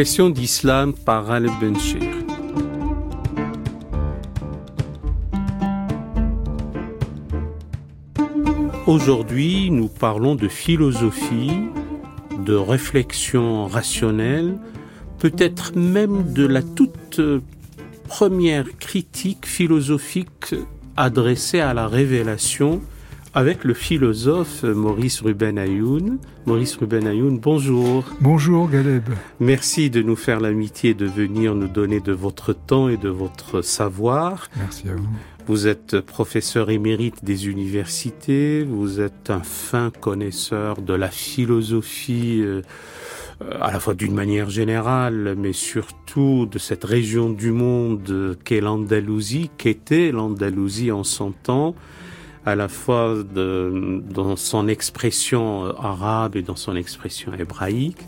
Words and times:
Question 0.00 0.30
d'islam 0.30 0.94
par 0.94 1.26
Benchir. 1.60 2.00
Aujourd'hui, 8.86 9.70
nous 9.70 9.88
parlons 9.88 10.36
de 10.36 10.48
philosophie, 10.48 11.52
de 12.46 12.54
réflexion 12.54 13.66
rationnelle, 13.66 14.56
peut-être 15.18 15.76
même 15.76 16.32
de 16.32 16.46
la 16.46 16.62
toute 16.62 17.20
première 18.08 18.78
critique 18.78 19.44
philosophique 19.44 20.54
adressée 20.96 21.60
à 21.60 21.74
la 21.74 21.86
révélation 21.86 22.80
avec 23.34 23.64
le 23.64 23.74
philosophe 23.74 24.64
Maurice 24.64 25.20
Ruben 25.20 25.58
Ayoun. 25.58 26.18
Maurice 26.46 26.76
Ruben 26.76 27.06
Ayoun, 27.06 27.38
bonjour. 27.38 28.04
Bonjour 28.20 28.68
Galeb. 28.68 29.04
Merci 29.38 29.90
de 29.90 30.02
nous 30.02 30.16
faire 30.16 30.40
l'amitié 30.40 30.94
de 30.94 31.06
venir 31.06 31.54
nous 31.54 31.68
donner 31.68 32.00
de 32.00 32.12
votre 32.12 32.52
temps 32.52 32.88
et 32.88 32.96
de 32.96 33.08
votre 33.08 33.62
savoir. 33.62 34.48
Merci 34.56 34.88
à 34.88 34.94
vous. 34.96 35.06
Vous 35.46 35.66
êtes 35.66 36.00
professeur 36.00 36.70
émérite 36.70 37.24
des 37.24 37.48
universités, 37.48 38.64
vous 38.64 39.00
êtes 39.00 39.30
un 39.30 39.42
fin 39.42 39.90
connaisseur 39.90 40.80
de 40.82 40.94
la 40.94 41.08
philosophie 41.08 42.40
euh, 42.42 42.62
à 43.60 43.72
la 43.72 43.80
fois 43.80 43.94
d'une 43.94 44.14
manière 44.14 44.50
générale, 44.50 45.34
mais 45.36 45.52
surtout 45.52 46.46
de 46.46 46.58
cette 46.58 46.84
région 46.84 47.30
du 47.30 47.52
monde 47.52 48.36
qu'est 48.44 48.60
l'Andalousie, 48.60 49.50
qu'était 49.56 50.12
l'Andalousie 50.12 50.92
en 50.92 51.04
son 51.04 51.32
temps 51.32 51.74
à 52.46 52.54
la 52.54 52.68
fois 52.68 53.16
de, 53.34 54.02
dans 54.08 54.36
son 54.36 54.68
expression 54.68 55.64
arabe 55.78 56.36
et 56.36 56.42
dans 56.42 56.56
son 56.56 56.76
expression 56.76 57.32
hébraïque. 57.34 58.06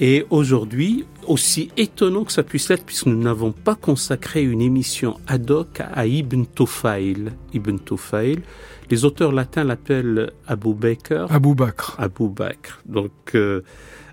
Et 0.00 0.26
aujourd'hui, 0.30 1.04
aussi 1.26 1.70
étonnant 1.76 2.24
que 2.24 2.32
ça 2.32 2.42
puisse 2.42 2.68
l'être, 2.68 2.84
puisque 2.84 3.06
nous 3.06 3.22
n'avons 3.22 3.52
pas 3.52 3.76
consacré 3.76 4.42
une 4.42 4.60
émission 4.60 5.18
ad 5.28 5.48
hoc 5.50 5.80
à 5.80 6.06
Ibn 6.06 6.44
Tufayl. 6.54 7.32
Ibn 7.52 7.76
Tufayl, 7.78 8.42
les 8.90 9.04
auteurs 9.04 9.32
latins 9.32 9.62
l'appellent 9.62 10.32
Abu 10.48 10.74
Bakr. 10.74 11.26
Abu 11.30 11.54
Bakr. 11.54 11.94
Abu 11.98 12.28
Bakr. 12.28 12.80
Donc, 12.86 13.12
euh, 13.36 13.62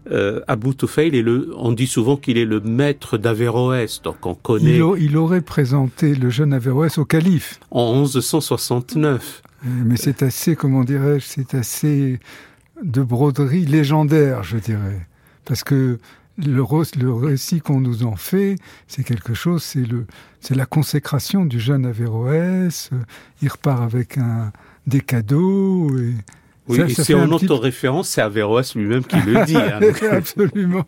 euh, 0.10 0.42
Abu 0.48 0.76
Tufayl 0.76 1.14
est 1.14 1.22
le, 1.22 1.54
on 1.58 1.72
dit 1.72 1.88
souvent 1.88 2.18
qu'il 2.18 2.38
est 2.38 2.46
le 2.46 2.60
maître 2.60 3.18
d'Averroès, 3.18 4.02
donc 4.02 4.26
on 4.26 4.34
connaît. 4.34 4.80
Il, 5.00 5.18
aurait 5.18 5.42
présenté 5.42 6.16
le 6.16 6.30
jeune 6.30 6.54
Averroès 6.54 6.98
au 6.98 7.06
calife. 7.06 7.60
En 7.70 7.94
1169. 7.94 9.44
Mais 9.64 9.98
c'est 9.98 10.24
assez, 10.24 10.56
comment 10.56 10.84
dirais-je, 10.84 11.26
c'est 11.26 11.54
assez 11.54 12.20
de 12.84 13.04
broderie 13.04 13.66
légendaire, 13.66 14.44
je 14.44 14.58
dirais. 14.58 15.08
Parce 15.46 15.64
que 15.64 16.00
le, 16.38 16.66
le 17.00 17.14
récit 17.14 17.62
qu'on 17.62 17.80
nous 17.80 18.04
en 18.04 18.16
fait, 18.16 18.56
c'est 18.88 19.04
quelque 19.04 19.36
chose, 19.36 19.62
c'est 19.62 19.86
le, 19.86 20.08
c'est 20.40 20.56
la 20.56 20.66
consécration 20.66 21.46
du 21.46 21.60
jeune 21.60 21.86
Averroès. 21.86 22.90
Il 23.44 23.50
repart 23.50 23.84
avec 23.84 24.18
un, 24.18 24.52
des 24.88 25.02
cadeaux 25.02 25.96
et, 25.98 26.16
oui, 26.68 26.82
et 26.82 26.94
c'est 26.94 27.14
en 27.14 27.32
auto-référence, 27.32 28.10
c'est 28.10 28.22
Averroès 28.22 28.76
lui-même 28.76 29.04
qui 29.04 29.18
le 29.18 29.46
dit. 29.46 29.56
Hein. 29.58 29.80
Absolument. 30.12 30.86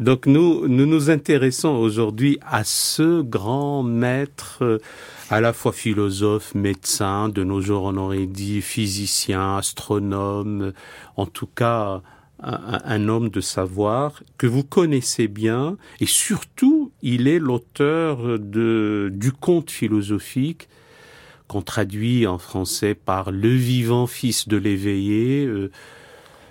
Donc 0.00 0.26
nous, 0.26 0.66
nous 0.68 0.86
nous 0.86 1.10
intéressons 1.10 1.68
aujourd'hui 1.68 2.38
à 2.46 2.64
ce 2.64 3.20
grand 3.20 3.82
maître, 3.82 4.80
à 5.30 5.40
la 5.40 5.52
fois 5.52 5.72
philosophe, 5.72 6.54
médecin, 6.54 7.28
de 7.28 7.44
nos 7.44 7.60
jours 7.60 7.84
on 7.84 7.96
aurait 7.96 8.26
dit 8.26 8.62
physicien, 8.62 9.58
astronome, 9.58 10.72
en 11.16 11.26
tout 11.26 11.48
cas 11.48 12.02
un, 12.42 12.80
un 12.84 13.08
homme 13.08 13.28
de 13.28 13.40
savoir 13.40 14.22
que 14.38 14.46
vous 14.46 14.64
connaissez 14.64 15.28
bien, 15.28 15.76
et 16.00 16.06
surtout 16.06 16.92
il 17.02 17.28
est 17.28 17.38
l'auteur 17.38 18.38
de 18.38 19.10
du 19.12 19.32
conte 19.32 19.70
philosophique 19.70 20.68
qu'on 21.48 21.62
traduit 21.62 22.26
en 22.26 22.38
français 22.38 22.94
par 22.94 23.30
le 23.30 23.50
vivant 23.50 24.06
fils 24.06 24.48
de 24.48 24.56
l'éveillé. 24.56 25.46
Euh, 25.46 25.70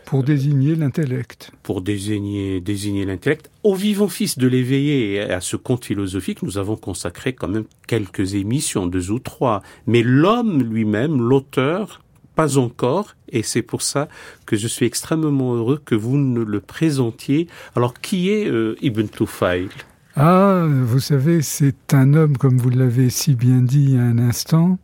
pour 0.06 0.23
désigner 0.23 0.75
l'intellect. 0.75 1.51
Pour 1.63 1.81
désigner, 1.81 2.61
désigner 2.61 3.05
l'intellect. 3.05 3.50
Au 3.63 3.73
vivant 3.73 4.07
fils 4.07 4.38
de 4.38 4.47
l'éveillé 4.47 5.13
et 5.13 5.22
à 5.22 5.41
ce 5.41 5.55
conte 5.55 5.85
philosophique, 5.85 6.44
nous 6.44 6.59
avons 6.59 6.75
consacré 6.75 7.34
quand 7.34 7.47
même 7.47 7.66
quelques 7.88 8.35
émissions, 8.35 8.85
deux 8.85 9.09
ou 9.09 9.17
trois. 9.17 9.63
Mais 9.88 10.03
l'homme 10.03 10.61
lui-même, 10.61 11.19
l'auteur, 11.19 12.03
pas 12.35 12.59
encore, 12.59 13.16
et 13.29 13.41
c'est 13.41 13.63
pour 13.63 13.81
ça 13.81 14.07
que 14.45 14.55
je 14.55 14.67
suis 14.67 14.85
extrêmement 14.85 15.55
heureux 15.55 15.81
que 15.84 15.95
vous 15.95 16.17
ne 16.17 16.44
le 16.44 16.59
présentiez. 16.59 17.47
Alors, 17.75 17.95
qui 18.00 18.29
est 18.29 18.47
euh, 18.47 18.75
Ibn 18.81 19.07
Tufayl 19.07 19.69
ah, 20.16 20.66
vous 20.68 21.00
savez, 21.00 21.42
c'est 21.42 21.94
un 21.94 22.14
homme, 22.14 22.38
comme 22.38 22.58
vous 22.58 22.70
l'avez 22.70 23.09
si 23.09 23.36
bien 23.36 23.62
dit 23.62 23.98
à 23.98 24.02
un 24.02 24.18
instant, 24.18 24.78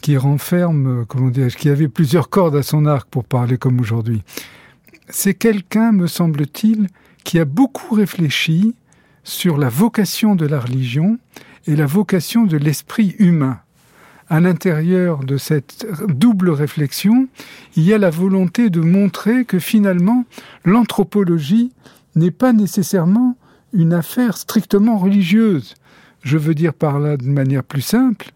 qui 0.00 0.16
renferme, 0.16 1.04
comment 1.06 1.30
dire, 1.30 1.54
qui 1.54 1.68
avait 1.68 1.88
plusieurs 1.88 2.30
cordes 2.30 2.56
à 2.56 2.62
son 2.62 2.86
arc 2.86 3.08
pour 3.10 3.24
parler 3.24 3.58
comme 3.58 3.80
aujourd'hui. 3.80 4.22
C'est 5.10 5.34
quelqu'un, 5.34 5.92
me 5.92 6.06
semble-t-il, 6.06 6.86
qui 7.24 7.38
a 7.38 7.44
beaucoup 7.44 7.94
réfléchi 7.94 8.74
sur 9.24 9.58
la 9.58 9.68
vocation 9.68 10.34
de 10.34 10.46
la 10.46 10.60
religion 10.60 11.18
et 11.66 11.76
la 11.76 11.86
vocation 11.86 12.44
de 12.44 12.56
l'esprit 12.56 13.14
humain. 13.18 13.60
À 14.30 14.40
l'intérieur 14.40 15.24
de 15.24 15.36
cette 15.36 15.86
double 16.08 16.50
réflexion, 16.50 17.28
il 17.76 17.84
y 17.84 17.92
a 17.92 17.98
la 17.98 18.10
volonté 18.10 18.70
de 18.70 18.80
montrer 18.80 19.44
que 19.44 19.58
finalement, 19.58 20.24
l'anthropologie 20.64 21.72
n'est 22.14 22.30
pas 22.30 22.52
nécessairement 22.52 23.36
une 23.72 23.92
affaire 23.92 24.36
strictement 24.36 24.98
religieuse. 24.98 25.74
Je 26.22 26.38
veux 26.38 26.54
dire 26.54 26.74
par 26.74 26.98
là 26.98 27.16
de 27.16 27.28
manière 27.28 27.64
plus 27.64 27.82
simple 27.82 28.32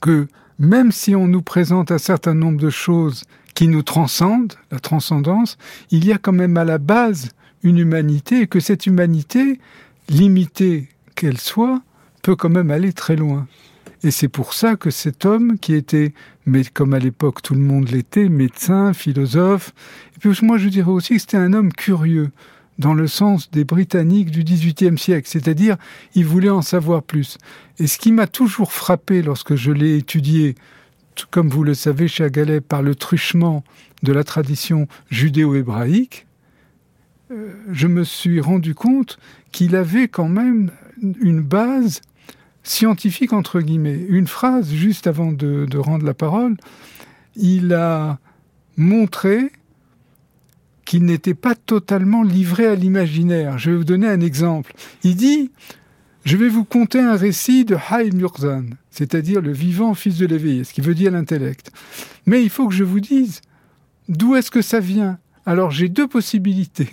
que 0.00 0.26
même 0.58 0.92
si 0.92 1.14
on 1.14 1.28
nous 1.28 1.42
présente 1.42 1.90
un 1.90 1.98
certain 1.98 2.34
nombre 2.34 2.60
de 2.60 2.70
choses 2.70 3.24
qui 3.54 3.68
nous 3.68 3.82
transcendent, 3.82 4.54
la 4.70 4.78
transcendance, 4.80 5.56
il 5.90 6.04
y 6.04 6.12
a 6.12 6.18
quand 6.18 6.32
même 6.32 6.56
à 6.56 6.64
la 6.64 6.78
base 6.78 7.30
une 7.62 7.78
humanité 7.78 8.42
et 8.42 8.46
que 8.46 8.60
cette 8.60 8.86
humanité, 8.86 9.60
limitée 10.08 10.88
qu'elle 11.14 11.38
soit, 11.38 11.82
peut 12.22 12.36
quand 12.36 12.48
même 12.48 12.70
aller 12.70 12.92
très 12.92 13.16
loin. 13.16 13.46
Et 14.04 14.10
c'est 14.10 14.28
pour 14.28 14.54
ça 14.54 14.76
que 14.76 14.90
cet 14.90 15.24
homme 15.24 15.58
qui 15.58 15.74
était, 15.74 16.12
mais 16.46 16.64
comme 16.64 16.94
à 16.94 17.00
l'époque 17.00 17.42
tout 17.42 17.54
le 17.54 17.60
monde 17.60 17.88
l'était, 17.90 18.28
médecin, 18.28 18.92
philosophe, 18.92 19.72
et 20.16 20.20
puis 20.20 20.38
moi 20.42 20.58
je 20.58 20.68
dirais 20.68 20.90
aussi 20.90 21.14
que 21.14 21.20
c'était 21.20 21.36
un 21.36 21.52
homme 21.52 21.72
curieux 21.72 22.30
dans 22.78 22.94
le 22.94 23.06
sens 23.06 23.50
des 23.50 23.64
Britanniques 23.64 24.30
du 24.30 24.44
XVIIIe 24.44 24.98
siècle, 24.98 25.28
c'est-à-dire 25.28 25.76
ils 26.14 26.26
voulaient 26.26 26.48
en 26.48 26.62
savoir 26.62 27.02
plus. 27.02 27.38
Et 27.78 27.86
ce 27.86 27.98
qui 27.98 28.12
m'a 28.12 28.26
toujours 28.26 28.72
frappé 28.72 29.22
lorsque 29.22 29.56
je 29.56 29.72
l'ai 29.72 29.96
étudié, 29.96 30.54
comme 31.30 31.48
vous 31.48 31.64
le 31.64 31.74
savez, 31.74 32.06
Chagalet, 32.06 32.60
par 32.60 32.82
le 32.82 32.94
truchement 32.94 33.64
de 34.02 34.12
la 34.12 34.22
tradition 34.22 34.86
judéo-hébraïque, 35.10 36.26
euh, 37.30 37.52
je 37.70 37.88
me 37.88 38.04
suis 38.04 38.40
rendu 38.40 38.74
compte 38.74 39.18
qu'il 39.52 39.74
avait 39.74 40.08
quand 40.08 40.28
même 40.28 40.70
une 41.20 41.40
base 41.40 42.00
scientifique, 42.62 43.32
entre 43.32 43.60
guillemets. 43.60 44.06
Une 44.08 44.26
phrase, 44.26 44.72
juste 44.72 45.06
avant 45.06 45.32
de 45.32 45.78
rendre 45.78 46.04
la 46.04 46.14
parole, 46.14 46.56
il 47.36 47.72
a 47.72 48.18
montré 48.76 49.50
qu'il 50.88 51.04
n'était 51.04 51.34
pas 51.34 51.54
totalement 51.54 52.22
livré 52.22 52.66
à 52.66 52.74
l'imaginaire. 52.74 53.58
Je 53.58 53.70
vais 53.70 53.76
vous 53.76 53.84
donner 53.84 54.08
un 54.08 54.22
exemple. 54.22 54.72
Il 55.04 55.16
dit 55.16 55.50
Je 56.24 56.38
vais 56.38 56.48
vous 56.48 56.64
conter 56.64 56.98
un 56.98 57.14
récit 57.14 57.66
de 57.66 57.76
Hay 57.90 58.10
Murzan, 58.12 58.64
c'est-à-dire 58.90 59.42
le 59.42 59.52
vivant 59.52 59.92
fils 59.92 60.16
de 60.16 60.24
l'éveillé, 60.24 60.64
ce 60.64 60.72
qui 60.72 60.80
veut 60.80 60.94
dire 60.94 61.12
l'intellect. 61.12 61.70
Mais 62.24 62.42
il 62.42 62.48
faut 62.48 62.66
que 62.66 62.74
je 62.74 62.84
vous 62.84 63.00
dise 63.00 63.42
d'où 64.08 64.34
est-ce 64.34 64.50
que 64.50 64.62
ça 64.62 64.80
vient? 64.80 65.18
Alors 65.44 65.70
j'ai 65.70 65.90
deux 65.90 66.08
possibilités. 66.08 66.88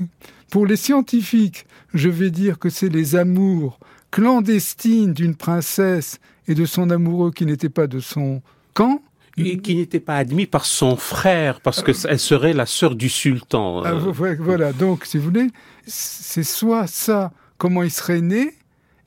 Pour 0.51 0.65
les 0.65 0.75
scientifiques, 0.75 1.65
je 1.93 2.09
vais 2.09 2.31
dire 2.31 2.59
que 2.59 2.69
c'est 2.69 2.89
les 2.89 3.15
amours 3.15 3.79
clandestines 4.11 5.13
d'une 5.13 5.35
princesse 5.35 6.19
et 6.49 6.53
de 6.53 6.65
son 6.65 6.89
amoureux 6.89 7.31
qui 7.31 7.45
n'était 7.45 7.69
pas 7.69 7.87
de 7.87 8.01
son 8.01 8.41
camp 8.73 9.01
et 9.37 9.57
qui 9.57 9.75
n'était 9.75 9.99
pas 9.99 10.17
admis 10.17 10.45
par 10.45 10.65
son 10.65 10.95
frère, 10.95 11.59
parce 11.61 11.81
que 11.81 11.91
elle 12.07 12.19
serait 12.19 12.53
la 12.53 12.65
sœur 12.65 12.95
du 12.95 13.09
sultan. 13.09 13.83
Ah, 13.83 13.93
voilà, 14.39 14.71
donc 14.73 15.05
si 15.05 15.17
vous 15.17 15.25
voulez, 15.25 15.47
c'est 15.85 16.43
soit 16.43 16.87
ça, 16.87 17.31
comment 17.57 17.83
il 17.83 17.91
serait 17.91 18.21
né, 18.21 18.53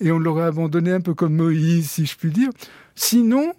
et 0.01 0.13
on 0.13 0.19
l'aurait 0.19 0.45
abandonné 0.45 0.93
un 0.93 1.01
peu 1.01 1.15
comme 1.15 1.35
Moïse, 1.35 1.91
si 1.91 2.07
je 2.07 2.17
puis 2.17 2.31
dire. 2.31 2.51
Sinon, 2.95 3.53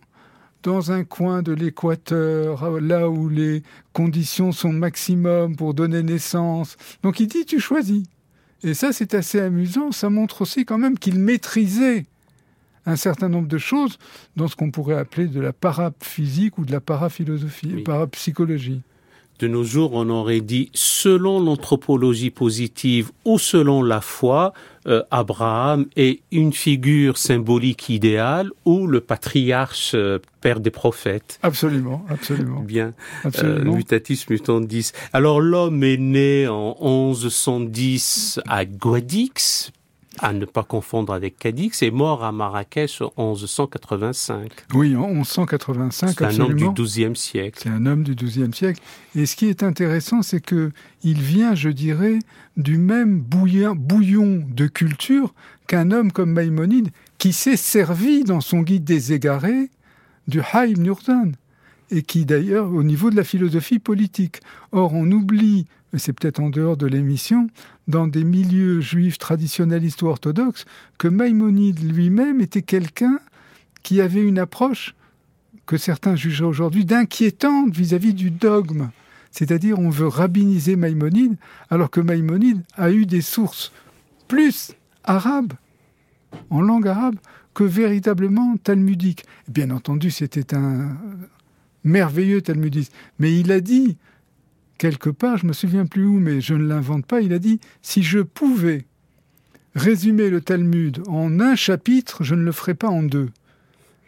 dans 0.63 0.91
un 0.91 1.03
coin 1.03 1.41
de 1.41 1.53
l'équateur, 1.53 2.79
là 2.79 3.09
où 3.09 3.29
les 3.29 3.63
conditions 3.93 4.51
sont 4.51 4.71
maximum 4.73 5.55
pour 5.55 5.73
donner 5.73 6.03
naissance. 6.03 6.77
Donc 7.03 7.19
il 7.19 7.27
dit, 7.27 7.45
tu 7.45 7.59
choisis. 7.59 8.03
Et 8.63 8.73
ça, 8.73 8.91
c'est 8.91 9.13
assez 9.13 9.39
amusant. 9.39 9.91
Ça 9.91 10.09
montre 10.09 10.41
aussi 10.41 10.65
quand 10.65 10.77
même 10.77 10.99
qu'il 10.99 11.17
maîtrisait 11.19 12.05
un 12.89 12.95
certain 12.95 13.29
nombre 13.29 13.47
de 13.47 13.57
choses 13.57 13.97
dans 14.35 14.47
ce 14.47 14.55
qu'on 14.55 14.71
pourrait 14.71 14.97
appeler 14.97 15.27
de 15.27 15.39
la 15.39 15.53
paraphysique 15.53 16.57
ou 16.57 16.65
de 16.65 16.71
la 16.71 16.81
paraphilosophie, 16.81 17.83
parapsychologie. 17.83 18.81
De 19.39 19.47
nos 19.47 19.63
jours, 19.63 19.91
on 19.93 20.09
aurait 20.09 20.41
dit 20.41 20.69
selon 20.73 21.39
l'anthropologie 21.39 22.29
positive 22.29 23.11
ou 23.23 23.39
selon 23.39 23.81
la 23.81 24.01
foi, 24.01 24.51
euh, 24.85 25.01
Abraham 25.11 25.85
est 25.95 26.19
une 26.33 26.51
figure 26.51 27.17
symbolique 27.17 27.87
idéale 27.87 28.51
ou 28.65 28.85
le 28.85 28.99
patriarche 28.99 29.93
euh, 29.95 30.19
père 30.41 30.59
des 30.59 30.71
prophètes. 30.71 31.39
Absolument, 31.41 32.05
absolument. 32.09 32.59
Bien. 32.59 32.93
Absolument. 33.23 33.75
mutatis 33.75 34.25
mutandis. 34.29 34.91
Alors 35.13 35.39
l'homme 35.39 35.85
est 35.85 35.97
né 35.97 36.49
en 36.49 36.75
1110 36.81 38.41
à 38.45 38.65
Guadix, 38.65 39.71
à 40.21 40.33
ne 40.33 40.45
pas 40.45 40.63
confondre 40.63 41.13
avec 41.13 41.37
Cadix, 41.37 41.81
est 41.81 41.91
mort 41.91 42.23
à 42.23 42.31
Marrakech 42.31 43.01
en 43.15 43.33
1185. 43.33 44.51
Oui, 44.73 44.95
en 44.95 45.07
1185, 45.07 46.15
C'est 46.17 46.25
un 46.25 46.39
homme 46.39 46.55
du 46.55 46.83
XIIe 46.83 47.15
siècle. 47.15 47.59
C'est 47.63 47.69
un 47.69 47.85
homme 47.85 48.03
du 48.03 48.15
XIIe 48.15 48.53
siècle. 48.53 48.81
Et 49.15 49.25
ce 49.25 49.35
qui 49.35 49.47
est 49.47 49.63
intéressant, 49.63 50.21
c'est 50.21 50.41
que 50.41 50.71
il 51.03 51.21
vient, 51.21 51.55
je 51.55 51.69
dirais, 51.69 52.19
du 52.57 52.77
même 52.77 53.19
bouillon, 53.19 53.75
de 53.75 54.67
culture 54.67 55.33
qu'un 55.67 55.91
homme 55.91 56.11
comme 56.11 56.31
Maïmonide, 56.31 56.89
qui 57.17 57.33
s'est 57.33 57.57
servi 57.57 58.23
dans 58.23 58.41
son 58.41 58.61
guide 58.61 58.83
des 58.83 59.13
égarés 59.13 59.69
du 60.27 60.41
Haïm 60.53 60.79
Nurtan, 60.79 61.31
et 61.91 62.03
qui 62.03 62.25
d'ailleurs, 62.25 62.71
au 62.71 62.83
niveau 62.83 63.09
de 63.09 63.15
la 63.15 63.23
philosophie 63.23 63.79
politique. 63.79 64.41
Or, 64.71 64.93
on 64.93 65.09
oublie 65.11 65.65
mais 65.91 65.99
c'est 65.99 66.13
peut-être 66.13 66.39
en 66.39 66.49
dehors 66.49 66.77
de 66.77 66.85
l'émission, 66.85 67.49
dans 67.89 68.07
des 68.07 68.23
milieux 68.23 68.79
juifs 68.79 69.17
traditionnalistes 69.17 70.03
ou 70.03 70.07
orthodoxes, 70.07 70.65
que 70.97 71.07
Maïmonide 71.07 71.83
lui-même 71.83 72.39
était 72.39 72.61
quelqu'un 72.61 73.19
qui 73.83 73.99
avait 73.99 74.23
une 74.23 74.39
approche 74.39 74.95
que 75.65 75.75
certains 75.75 76.15
jugeraient 76.15 76.47
aujourd'hui 76.47 76.85
d'inquiétante 76.85 77.75
vis-à-vis 77.75 78.13
du 78.13 78.29
dogme. 78.29 78.89
C'est-à-dire, 79.31 79.79
on 79.79 79.89
veut 79.89 80.07
rabbiniser 80.07 80.75
Maïmonide, 80.75 81.35
alors 81.69 81.89
que 81.89 81.99
Maïmonide 81.99 82.63
a 82.75 82.91
eu 82.91 83.05
des 83.05 83.21
sources 83.21 83.71
plus 84.27 84.73
arabes, 85.03 85.53
en 86.51 86.61
langue 86.61 86.87
arabe, 86.87 87.15
que 87.55 87.63
véritablement 87.63 88.57
talmudiques. 88.57 89.25
Bien 89.47 89.71
entendu, 89.71 90.11
c'était 90.11 90.55
un 90.55 90.95
merveilleux 91.83 92.41
talmudiste. 92.41 92.93
Mais 93.17 93.37
il 93.39 93.51
a 93.51 93.61
dit 93.61 93.97
quelque 94.79 95.11
part, 95.11 95.37
je 95.37 95.45
me 95.45 95.53
souviens 95.53 95.85
plus 95.85 96.05
où, 96.05 96.13
mais 96.13 96.41
je 96.41 96.55
ne 96.55 96.65
l'invente 96.65 97.05
pas, 97.05 97.21
il 97.21 97.33
a 97.33 97.39
dit 97.39 97.59
si 97.83 98.01
je 98.01 98.19
pouvais 98.19 98.85
résumer 99.75 100.31
le 100.31 100.41
Talmud 100.41 101.03
en 101.07 101.39
un 101.39 101.55
chapitre, 101.55 102.23
je 102.23 102.33
ne 102.33 102.41
le 102.41 102.51
ferais 102.51 102.73
pas 102.73 102.87
en 102.87 103.03
deux. 103.03 103.29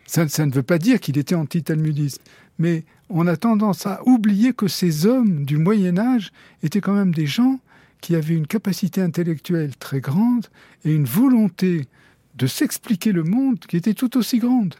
Ça, 0.07 0.25
ne 0.25 0.51
veut 0.51 0.63
pas 0.63 0.79
dire 0.79 0.99
qu'il 0.99 1.17
était 1.17 1.35
anti-talmudiste, 1.35 2.21
mais 2.57 2.83
on 3.09 3.27
a 3.27 3.37
tendance 3.37 3.85
à 3.85 4.01
oublier 4.05 4.53
que 4.53 4.67
ces 4.67 5.05
hommes 5.05 5.45
du 5.45 5.57
Moyen 5.57 5.97
Âge 5.97 6.31
étaient 6.63 6.81
quand 6.81 6.93
même 6.93 7.13
des 7.13 7.27
gens 7.27 7.59
qui 8.01 8.15
avaient 8.15 8.35
une 8.35 8.47
capacité 8.47 9.01
intellectuelle 9.01 9.75
très 9.77 10.01
grande 10.01 10.47
et 10.83 10.93
une 10.93 11.05
volonté 11.05 11.87
de 12.35 12.47
s'expliquer 12.47 13.11
le 13.11 13.23
monde 13.23 13.59
qui 13.59 13.77
était 13.77 13.93
tout 13.93 14.17
aussi 14.17 14.39
grande. 14.39 14.75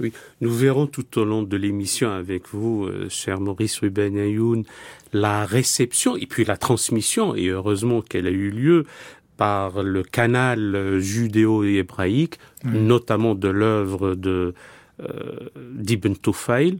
Oui, 0.00 0.12
nous 0.40 0.50
verrons 0.50 0.86
tout 0.86 1.18
au 1.18 1.24
long 1.24 1.42
de 1.42 1.56
l'émission 1.58 2.10
avec 2.10 2.48
vous, 2.48 2.86
euh, 2.86 3.08
cher 3.10 3.38
Maurice 3.38 3.78
Ruben 3.80 4.16
Ayoun, 4.16 4.64
la 5.12 5.44
réception 5.44 6.16
et 6.16 6.26
puis 6.26 6.46
la 6.46 6.56
transmission, 6.56 7.34
et 7.34 7.48
heureusement 7.48 8.00
qu'elle 8.00 8.26
a 8.26 8.30
eu 8.30 8.50
lieu 8.50 8.86
par 9.36 9.82
le 9.82 10.02
canal 10.02 10.98
judéo-hébraïque, 11.00 12.38
notamment 12.64 13.34
de 13.34 13.48
l'œuvre 13.48 14.14
de 14.14 14.54
euh, 15.00 15.48
d'Ibn 15.72 16.14
Tufail. 16.14 16.78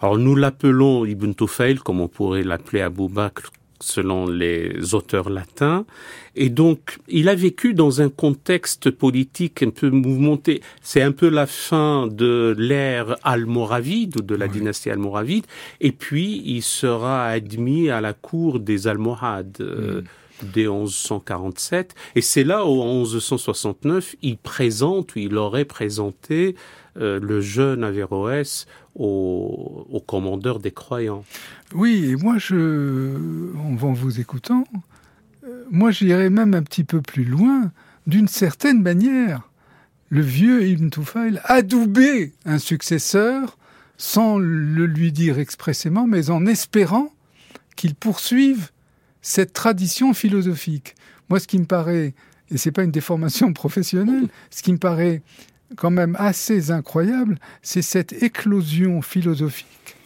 Alors 0.00 0.16
nous 0.16 0.34
l'appelons 0.36 1.04
Ibn 1.04 1.32
Tufail, 1.32 1.76
comme 1.76 2.00
on 2.00 2.08
pourrait 2.08 2.44
l'appeler 2.44 2.80
Abou 2.80 3.08
Bakr 3.08 3.50
selon 3.80 4.26
les 4.26 4.94
auteurs 4.94 5.30
latins. 5.30 5.84
Et 6.34 6.50
donc, 6.50 6.98
il 7.08 7.28
a 7.28 7.34
vécu 7.34 7.74
dans 7.74 8.00
un 8.00 8.08
contexte 8.08 8.90
politique 8.90 9.62
un 9.62 9.70
peu 9.70 9.90
mouvementé. 9.90 10.62
C'est 10.82 11.02
un 11.02 11.12
peu 11.12 11.28
la 11.28 11.46
fin 11.46 12.06
de 12.06 12.54
l'ère 12.58 13.16
almoravide 13.22 14.18
ou 14.18 14.22
de 14.22 14.34
la 14.34 14.48
dynastie 14.48 14.90
almoravide. 14.90 15.46
Et 15.80 15.92
puis, 15.92 16.42
il 16.44 16.62
sera 16.62 17.26
admis 17.26 17.90
à 17.90 18.00
la 18.00 18.12
cour 18.12 18.60
des 18.60 18.86
Almohades. 18.86 19.58
Euh, 19.60 20.02
dès 20.42 20.68
1147. 20.68 21.94
Et 22.14 22.20
c'est 22.20 22.44
là, 22.44 22.64
où, 22.64 22.80
en 22.80 23.02
1169, 23.02 24.16
il 24.22 24.38
présente, 24.38 25.16
ou 25.16 25.18
il 25.18 25.36
aurait 25.36 25.64
présenté 25.64 26.54
euh, 27.00 27.18
le 27.20 27.40
jeune 27.40 27.84
Averroès 27.84 28.66
au, 28.98 29.86
au, 29.90 30.00
commandeur 30.00 30.58
des 30.58 30.72
croyants. 30.72 31.24
Oui, 31.74 32.10
et 32.10 32.16
moi, 32.16 32.38
je, 32.38 33.16
en 33.56 33.92
vous 33.92 34.20
écoutant, 34.20 34.64
euh, 35.44 35.64
moi 35.70 35.90
j'irais 35.90 36.30
même 36.30 36.54
un 36.54 36.62
petit 36.62 36.84
peu 36.84 37.00
plus 37.00 37.24
loin. 37.24 37.70
D'une 38.06 38.28
certaine 38.28 38.82
manière, 38.82 39.48
le 40.10 40.22
vieux 40.22 40.66
Ibn 40.66 40.88
Tufail 40.88 41.40
adoubait 41.44 42.32
un 42.44 42.58
successeur 42.58 43.56
sans 43.98 44.38
le 44.38 44.86
lui 44.86 45.12
dire 45.12 45.38
expressément, 45.38 46.06
mais 46.06 46.30
en 46.30 46.46
espérant 46.46 47.12
qu'il 47.76 47.94
poursuive 47.94 48.70
cette 49.20 49.52
tradition 49.52 50.14
philosophique. 50.14 50.94
Moi, 51.28 51.40
ce 51.40 51.46
qui 51.46 51.58
me 51.58 51.66
paraît, 51.66 52.14
et 52.50 52.56
c'est 52.56 52.72
pas 52.72 52.84
une 52.84 52.90
déformation 52.90 53.52
professionnelle, 53.54 54.28
ce 54.50 54.62
qui 54.62 54.72
me 54.72 54.78
paraît 54.78 55.22
quand 55.76 55.90
même 55.90 56.16
assez 56.18 56.70
incroyable, 56.70 57.38
c'est 57.62 57.82
cette 57.82 58.22
éclosion 58.22 59.02
philosophique 59.02 59.96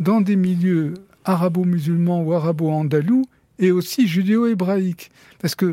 dans 0.00 0.20
des 0.20 0.36
milieux 0.36 0.94
arabo-musulmans 1.24 2.22
ou 2.22 2.32
arabo-andalous 2.32 3.24
et 3.58 3.72
aussi 3.72 4.06
judéo-hébraïques. 4.06 5.10
Parce 5.40 5.54
que 5.54 5.72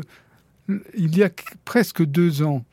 il 0.96 1.16
y 1.16 1.22
a 1.22 1.30
presque 1.64 2.04
deux 2.04 2.42
ans, 2.42 2.64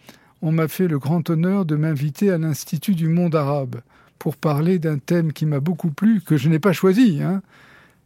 on 0.41 0.51
m'a 0.51 0.67
fait 0.67 0.87
le 0.87 0.97
grand 0.97 1.29
honneur 1.29 1.65
de 1.65 1.75
m'inviter 1.75 2.31
à 2.31 2.37
l'Institut 2.37 2.95
du 2.95 3.07
monde 3.07 3.35
arabe 3.35 3.81
pour 4.17 4.35
parler 4.35 4.79
d'un 4.79 4.97
thème 4.97 5.31
qui 5.31 5.45
m'a 5.45 5.59
beaucoup 5.59 5.91
plu, 5.91 6.21
que 6.21 6.37
je 6.37 6.49
n'ai 6.49 6.59
pas 6.59 6.73
choisi, 6.73 7.21
hein, 7.21 7.41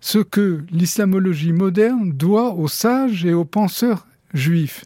ce 0.02 0.19
que 0.19 0.64
l'islamologie 0.72 1.54
moderne 1.54 2.12
doit 2.12 2.54
aux 2.54 2.68
sages 2.68 3.25
et 3.25 3.34
aux 3.34 3.46
penseurs 3.46 4.08
juifs. 4.34 4.86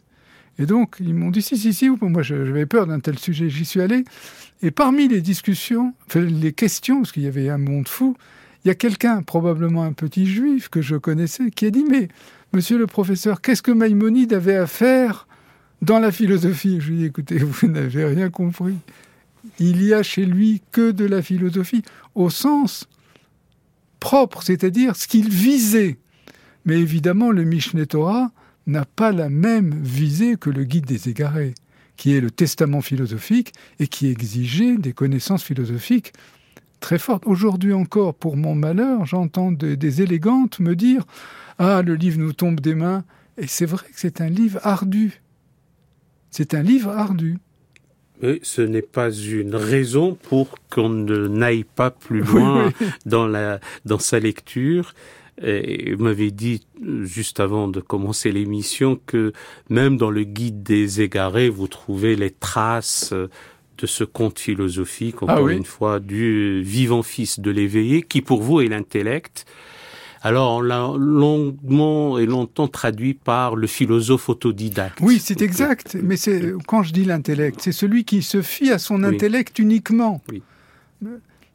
Et 0.58 0.66
donc, 0.66 0.96
ils 1.00 1.14
m'ont 1.14 1.30
dit 1.30 1.42
si, 1.42 1.56
si, 1.56 1.72
si, 1.72 1.88
moi 1.88 2.22
j'avais 2.22 2.66
peur 2.66 2.86
d'un 2.86 3.00
tel 3.00 3.18
sujet, 3.18 3.48
j'y 3.48 3.64
suis 3.64 3.80
allé. 3.80 4.04
Et 4.62 4.70
parmi 4.70 5.08
les 5.08 5.20
discussions, 5.20 5.94
les 6.14 6.52
questions, 6.52 7.00
parce 7.00 7.12
qu'il 7.12 7.22
y 7.22 7.26
avait 7.26 7.48
un 7.48 7.58
monde 7.58 7.88
fou, 7.88 8.16
il 8.64 8.68
y 8.68 8.70
a 8.70 8.74
quelqu'un, 8.74 9.22
probablement 9.22 9.82
un 9.82 9.92
petit 9.92 10.26
juif 10.26 10.68
que 10.68 10.82
je 10.82 10.96
connaissais, 10.96 11.50
qui 11.50 11.66
a 11.66 11.70
dit 11.70 11.84
Mais, 11.88 12.08
monsieur 12.52 12.78
le 12.78 12.86
professeur, 12.86 13.40
qu'est-ce 13.40 13.62
que 13.62 13.72
Maïmonide 13.72 14.32
avait 14.34 14.56
à 14.56 14.66
faire 14.66 15.26
dans 15.80 15.98
la 15.98 16.12
philosophie? 16.12 16.80
Je 16.80 16.90
lui 16.90 16.96
ai 16.96 16.98
dit 16.98 17.04
Écoutez, 17.06 17.38
vous 17.38 17.66
n'avez 17.66 18.04
rien 18.04 18.30
compris. 18.30 18.76
Il 19.58 19.82
y 19.82 19.92
a 19.92 20.04
chez 20.04 20.24
lui 20.24 20.62
que 20.70 20.92
de 20.92 21.04
la 21.04 21.22
philosophie, 21.22 21.82
au 22.14 22.30
sens 22.30 22.88
propre, 23.98 24.42
c'est-à-dire 24.42 24.94
ce 24.94 25.08
qu'il 25.08 25.28
visait. 25.28 25.98
Mais 26.64 26.78
évidemment, 26.78 27.32
le 27.32 27.42
Mishneh 27.42 27.86
Torah 27.86 28.30
n'a 28.66 28.84
pas 28.84 29.12
la 29.12 29.28
même 29.28 29.74
visée 29.82 30.36
que 30.36 30.50
le 30.50 30.64
Guide 30.64 30.86
des 30.86 31.08
égarés, 31.08 31.54
qui 31.96 32.14
est 32.14 32.20
le 32.20 32.30
testament 32.30 32.80
philosophique 32.80 33.52
et 33.80 33.88
qui 33.88 34.08
exigeait 34.08 34.76
des 34.76 34.92
connaissances 34.92 35.42
philosophiques 35.42 36.12
très 36.80 36.98
fortes. 36.98 37.24
Aujourd'hui 37.26 37.72
encore, 37.72 38.14
pour 38.14 38.36
mon 38.36 38.54
malheur, 38.54 39.06
j'entends 39.06 39.52
des, 39.52 39.76
des 39.76 40.02
élégantes 40.02 40.60
me 40.60 40.76
dire 40.76 41.04
Ah, 41.58 41.82
le 41.82 41.94
livre 41.94 42.18
nous 42.18 42.32
tombe 42.32 42.60
des 42.60 42.74
mains. 42.74 43.04
Et 43.38 43.46
c'est 43.46 43.66
vrai 43.66 43.86
que 43.86 43.94
c'est 43.94 44.20
un 44.20 44.28
livre 44.28 44.60
ardu. 44.62 45.22
C'est 46.30 46.54
un 46.54 46.62
livre 46.62 46.90
ardu 46.90 47.38
ce 48.42 48.62
n'est 48.62 48.82
pas 48.82 49.10
une 49.10 49.56
raison 49.56 50.14
pour 50.14 50.54
qu'on 50.70 50.88
ne 50.88 51.26
n'aille 51.26 51.64
pas 51.64 51.90
plus 51.90 52.20
loin 52.20 52.72
dans 53.06 53.26
la 53.26 53.60
dans 53.84 53.98
sa 53.98 54.18
lecture. 54.20 54.94
Et 55.42 55.94
vous 55.94 56.04
m'avez 56.04 56.30
dit 56.30 56.66
juste 57.02 57.40
avant 57.40 57.68
de 57.68 57.80
commencer 57.80 58.30
l'émission 58.30 59.00
que 59.06 59.32
même 59.68 59.96
dans 59.96 60.10
le 60.10 60.24
guide 60.24 60.62
des 60.62 61.00
égarés, 61.00 61.48
vous 61.48 61.68
trouvez 61.68 62.14
les 62.16 62.30
traces 62.30 63.12
de 63.12 63.86
ce 63.86 64.04
conte 64.04 64.38
philosophique, 64.38 65.16
ah 65.22 65.24
encore 65.24 65.48
une 65.48 65.64
fois, 65.64 65.98
du 65.98 66.62
vivant 66.62 67.02
fils 67.02 67.40
de 67.40 67.50
l'éveillé, 67.50 68.02
qui 68.02 68.22
pour 68.22 68.42
vous 68.42 68.60
est 68.60 68.68
l'intellect, 68.68 69.46
alors, 70.24 70.58
on 70.58 70.60
l'a 70.60 70.88
longuement 70.96 72.16
et 72.16 72.26
longtemps 72.26 72.68
traduit 72.68 73.12
par 73.12 73.56
le 73.56 73.66
philosophe 73.66 74.28
autodidacte. 74.28 74.98
Oui, 75.00 75.18
c'est 75.18 75.42
exact. 75.42 75.96
Mais 76.00 76.16
c'est 76.16 76.54
quand 76.66 76.84
je 76.84 76.92
dis 76.92 77.04
l'intellect, 77.04 77.60
c'est 77.60 77.72
celui 77.72 78.04
qui 78.04 78.22
se 78.22 78.40
fie 78.40 78.70
à 78.70 78.78
son 78.78 79.02
intellect 79.02 79.58
uniquement. 79.58 80.22
Oui. 80.30 80.42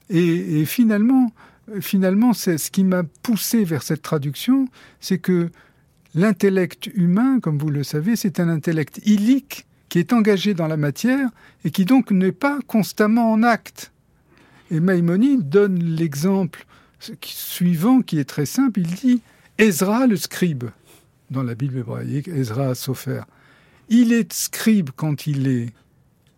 Et, 0.09 0.65
finalement, 0.65 1.31
finalement, 1.81 2.33
c'est 2.33 2.57
ce 2.57 2.71
qui 2.71 2.83
m'a 2.83 3.03
poussé 3.03 3.63
vers 3.63 3.83
cette 3.83 4.01
traduction, 4.01 4.67
c'est 4.99 5.19
que 5.19 5.49
l'intellect 6.15 6.87
humain, 6.93 7.39
comme 7.39 7.57
vous 7.57 7.69
le 7.69 7.83
savez, 7.83 8.15
c'est 8.15 8.39
un 8.39 8.49
intellect 8.49 8.99
illique 9.05 9.65
qui 9.89 9.99
est 9.99 10.13
engagé 10.13 10.53
dans 10.53 10.67
la 10.67 10.77
matière 10.77 11.29
et 11.63 11.71
qui 11.71 11.85
donc 11.85 12.11
n'est 12.11 12.31
pas 12.31 12.59
constamment 12.67 13.31
en 13.31 13.43
acte. 13.43 13.91
Et 14.71 14.79
Maïmonide 14.79 15.47
donne 15.47 15.81
l'exemple 15.81 16.65
suivant 17.23 18.01
qui 18.01 18.19
est 18.19 18.25
très 18.25 18.45
simple. 18.45 18.81
Il 18.81 18.87
dit 18.87 19.21
Ezra 19.57 20.07
le 20.07 20.17
scribe, 20.17 20.65
dans 21.29 21.43
la 21.43 21.55
Bible 21.55 21.77
hébraïque, 21.77 22.27
Ezra 22.27 22.75
Sofer. 22.75 23.21
Il 23.89 24.11
est 24.11 24.33
scribe 24.33 24.89
quand 24.95 25.27
il 25.27 25.47
est 25.47 25.69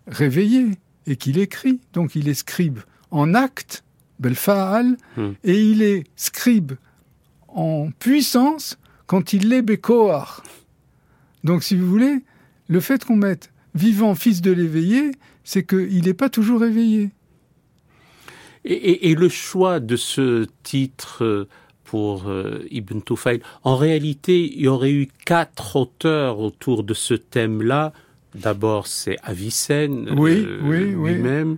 réveillé 0.08 0.72
et 1.08 1.16
qu'il 1.16 1.40
écrit, 1.40 1.80
donc 1.94 2.16
il 2.16 2.28
est 2.28 2.36
scribe 2.36 2.80
en 3.12 3.34
acte, 3.34 3.84
Belfaal, 4.20 4.98
hmm. 5.18 5.32
et 5.44 5.62
il 5.62 5.82
est 5.82 6.04
scribe 6.16 6.74
en 7.48 7.90
puissance 7.98 8.78
quand 9.08 9.34
il 9.34 9.52
est 9.54 9.62
Bekoar. 9.62 10.44
Donc 11.44 11.64
si 11.64 11.76
vous 11.76 11.88
voulez, 11.88 12.20
le 12.68 12.80
fait 12.80 13.04
qu'on 13.04 13.16
mette 13.16 13.52
vivant 13.76 14.16
fils 14.16 14.42
de 14.42 14.52
l'éveillé, 14.52 15.12
c'est 15.44 15.64
qu'il 15.64 16.04
n'est 16.04 16.14
pas 16.14 16.30
toujours 16.30 16.64
éveillé. 16.64 17.12
Et, 18.66 19.16
le 19.16 19.30
choix 19.30 19.80
de 19.80 19.96
ce 19.96 20.46
titre 20.64 21.24
euh, 21.24 21.48
pour 21.86 22.28
euh, 22.28 22.68
Ibn 22.70 23.00
Tufayl, 23.00 23.42
en 23.64 23.78
réalité, 23.78 24.46
il 24.46 24.62
y 24.62 24.68
aurait 24.68 24.92
eu 24.92 25.08
quatre 25.26 25.78
auteurs 25.78 26.40
autour 26.40 26.84
de 26.84 26.94
ce 26.94 27.14
thème-là. 27.14 27.94
D'abord, 28.36 28.86
c'est 28.86 29.18
Avicenne 29.24 30.14
oui, 30.18 30.44
euh, 30.46 30.60
oui, 30.62 31.14
lui-même. 31.14 31.58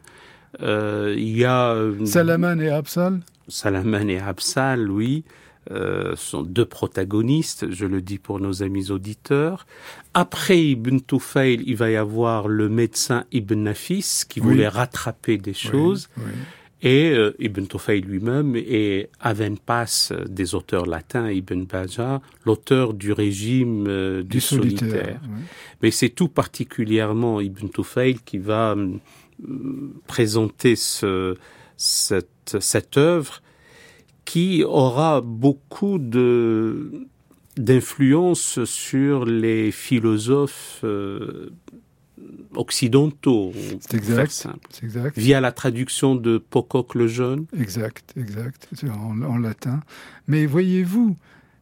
Il 0.61 1.37
y 1.37 1.45
a 1.45 1.75
Salaman 2.05 2.61
et 2.61 2.69
Absal. 2.69 3.21
Salaman 3.47 4.09
et 4.09 4.19
Absal, 4.19 4.89
oui. 4.89 5.23
Euh, 5.69 6.15
sont 6.15 6.41
deux 6.41 6.65
protagonistes, 6.65 7.69
je 7.69 7.85
le 7.85 8.01
dis 8.01 8.17
pour 8.17 8.39
nos 8.39 8.63
amis 8.63 8.89
auditeurs. 8.89 9.67
Après 10.15 10.59
Ibn 10.59 10.97
Tufayl, 10.97 11.61
il 11.67 11.75
va 11.75 11.91
y 11.91 11.95
avoir 11.95 12.47
le 12.47 12.67
médecin 12.67 13.25
Ibn 13.31 13.65
Nafis 13.65 14.23
qui 14.27 14.39
voulait 14.39 14.67
rattraper 14.67 15.37
des 15.37 15.53
choses. 15.53 16.09
Et 16.81 17.11
euh, 17.11 17.35
Ibn 17.37 17.65
Tufayl 17.65 18.03
lui-même 18.03 18.55
et 18.55 19.09
Avenpas, 19.19 20.11
des 20.27 20.55
auteurs 20.55 20.87
latins, 20.87 21.29
Ibn 21.29 21.65
Baja, 21.65 22.21
l'auteur 22.43 22.95
du 22.95 23.13
régime 23.13 23.85
euh, 23.87 24.23
du, 24.23 24.41
solitaire. 24.41 25.21
Mais 25.83 25.91
c'est 25.91 26.09
tout 26.09 26.27
particulièrement 26.27 27.39
Ibn 27.39 27.67
Tufayl 27.67 28.19
qui 28.21 28.39
va 28.39 28.75
présenter 30.07 30.75
ce, 30.75 31.37
cette, 31.77 32.57
cette 32.59 32.97
œuvre 32.97 33.41
qui 34.25 34.63
aura 34.63 35.21
beaucoup 35.21 35.97
de 35.97 37.07
d'influence 37.57 38.63
sur 38.63 39.25
les 39.25 39.71
philosophes 39.71 40.79
euh, 40.85 41.49
occidentaux. 42.55 43.51
C'est 43.81 43.93
exact, 43.93 44.47
exact. 44.81 45.17
Via 45.17 45.41
la 45.41 45.51
traduction 45.51 46.15
de 46.15 46.37
Pocock 46.37 46.95
le 46.95 47.07
Jeune. 47.07 47.45
Exact, 47.59 48.13
exact, 48.15 48.69
en, 48.85 49.21
en 49.21 49.37
latin. 49.37 49.81
Mais 50.27 50.45
voyez-vous, 50.45 51.17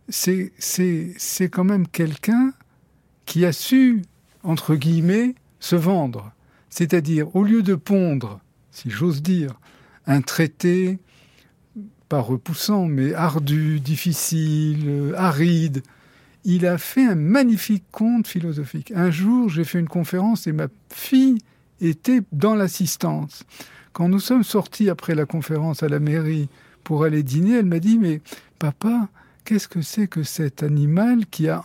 c'est 0.10 0.52
c'est 0.60 1.50
quand 1.50 1.64
même 1.64 1.88
quelqu'un 1.88 2.54
qui 3.26 3.46
a 3.46 3.52
su, 3.52 4.04
entre 4.44 4.76
guillemets, 4.76 5.34
se 5.60 5.76
vendre. 5.76 6.32
C'est-à-dire, 6.70 7.36
au 7.36 7.44
lieu 7.44 7.64
de 7.64 7.76
pondre, 7.76 8.40
si 8.72 8.90
j'ose 8.90 9.22
dire, 9.22 9.60
un 10.06 10.22
traité 10.22 11.00
pas 12.10 12.20
repoussant, 12.20 12.88
mais 12.88 13.14
ardu, 13.14 13.80
difficile, 13.80 14.86
euh, 14.88 15.14
aride. 15.16 15.84
Il 16.44 16.66
a 16.66 16.80
fait 16.80 17.06
un 17.06 17.16
magnifique 17.16 17.86
conte 17.92 18.28
philosophique. 18.28 18.92
Un 18.96 19.12
jour, 19.12 19.48
j'ai 19.48 19.64
fait 19.64 19.80
une 19.80 19.88
conférence 19.88 20.48
et 20.48 20.52
ma 20.52 20.68
fille 20.90 21.38
était 21.80 22.22
dans 22.32 22.56
l'assistance. 22.56 23.44
Quand 23.94 24.10
nous 24.10 24.20
sommes 24.20 24.44
sortis 24.44 24.90
après 24.90 25.14
la 25.14 25.26
conférence 25.26 25.84
à 25.84 25.90
la 25.90 26.00
mairie 26.00 26.50
pour 26.84 27.04
aller 27.04 27.22
dîner, 27.22 27.58
elle 27.58 27.66
m'a 27.66 27.80
dit 27.80 28.00
Mais 28.00 28.22
papa, 28.58 29.10
qu'est-ce 29.46 29.68
que 29.68 29.82
c'est 29.82 30.08
que 30.08 30.24
cet 30.24 30.64
animal 30.64 31.28
qui 31.28 31.48
a 31.48 31.64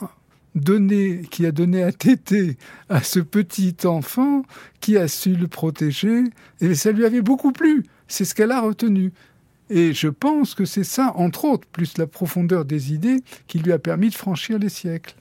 donné, 0.54 1.22
qui 1.30 1.46
a 1.46 1.52
donné 1.52 1.82
à 1.82 1.92
téter 1.92 2.56
à 2.88 3.02
ce 3.02 3.20
petit 3.20 3.76
enfant 3.84 4.42
qui 4.80 4.96
a 4.96 5.08
su 5.08 5.34
le 5.34 5.48
protéger 5.48 6.24
Et 6.60 6.74
ça 6.74 6.92
lui 6.92 7.04
avait 7.04 7.22
beaucoup 7.22 7.52
plu. 7.52 7.84
C'est 8.08 8.24
ce 8.24 8.34
qu'elle 8.34 8.52
a 8.52 8.60
retenu. 8.60 9.12
Et 9.70 9.94
je 9.94 10.08
pense 10.08 10.54
que 10.54 10.64
c'est 10.64 10.84
ça, 10.84 11.12
entre 11.16 11.46
autres, 11.46 11.66
plus 11.72 11.96
la 11.98 12.06
profondeur 12.06 12.64
des 12.64 12.92
idées, 12.92 13.22
qui 13.46 13.58
lui 13.58 13.72
a 13.72 13.78
permis 13.78 14.10
de 14.10 14.14
franchir 14.14 14.58
les 14.58 14.68
siècles. 14.68 15.14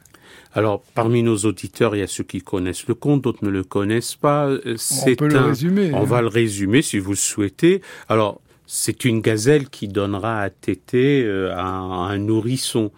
Alors, 0.54 0.84
parmi 0.94 1.24
nos 1.24 1.38
auditeurs, 1.38 1.96
il 1.96 2.00
y 2.00 2.04
a 2.04 2.08
ceux 2.08 2.24
qui 2.24 2.42
connaissent 2.42 2.88
le 2.88 2.96
conte, 2.96 3.24
d'autres 3.24 3.44
ne 3.44 3.50
le 3.50 3.64
connaissent 3.64 4.16
pas. 4.16 4.48
Euh, 4.48 4.76
on 5.06 5.16
peut 5.16 5.28
le 5.28 5.40
résumer. 5.40 5.92
On 5.94 6.04
va 6.04 6.18
hein. 6.18 6.22
le 6.22 6.28
résumer 6.28 6.82
si 6.82 7.00
vous 7.00 7.12
le 7.12 7.18
souhaitez. 7.18 7.82
Alors, 8.10 8.42
c'est 8.66 9.06
une 9.06 9.22
gazelle 9.22 9.70
qui 9.70 9.88
donnera 9.88 10.42
à 10.42 10.50
téter 10.50 11.24
euh, 11.24 11.54
à 11.56 11.66
un 11.66 12.18
nourrisson. 12.18 12.92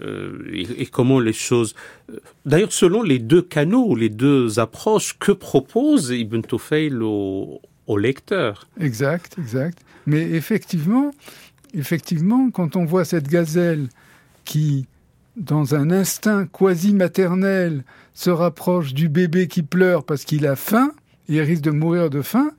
Euh, 0.00 0.50
et, 0.52 0.86
comment 0.86 1.20
les 1.20 1.32
choses. 1.32 1.74
D'ailleurs, 2.46 2.72
selon 2.72 3.02
les 3.02 3.18
deux 3.18 3.42
canaux, 3.42 3.94
les 3.94 4.08
deux 4.08 4.58
approches, 4.58 5.18
que 5.18 5.32
propose 5.32 6.10
Ibn 6.10 6.40
Tufayl 6.40 7.02
au, 7.02 7.60
lecteur? 7.98 8.66
Exact, 8.80 9.36
exact. 9.38 9.78
Mais 10.06 10.22
effectivement, 10.22 11.10
effectivement, 11.74 12.50
quand 12.50 12.74
on 12.74 12.86
voit 12.86 13.04
cette 13.04 13.28
gazelle 13.28 13.88
qui, 14.44 14.86
dans 15.36 15.74
un 15.74 15.90
instinct 15.90 16.46
quasi 16.46 16.94
maternel, 16.94 17.84
se 18.14 18.30
rapproche 18.30 18.94
du 18.94 19.10
bébé 19.10 19.46
qui 19.46 19.62
pleure 19.62 20.04
parce 20.04 20.24
qu'il 20.24 20.46
a 20.46 20.56
faim 20.56 20.92
et 21.28 21.42
risque 21.42 21.62
de 21.62 21.70
mourir 21.70 22.08
de 22.08 22.22
faim, 22.22 22.50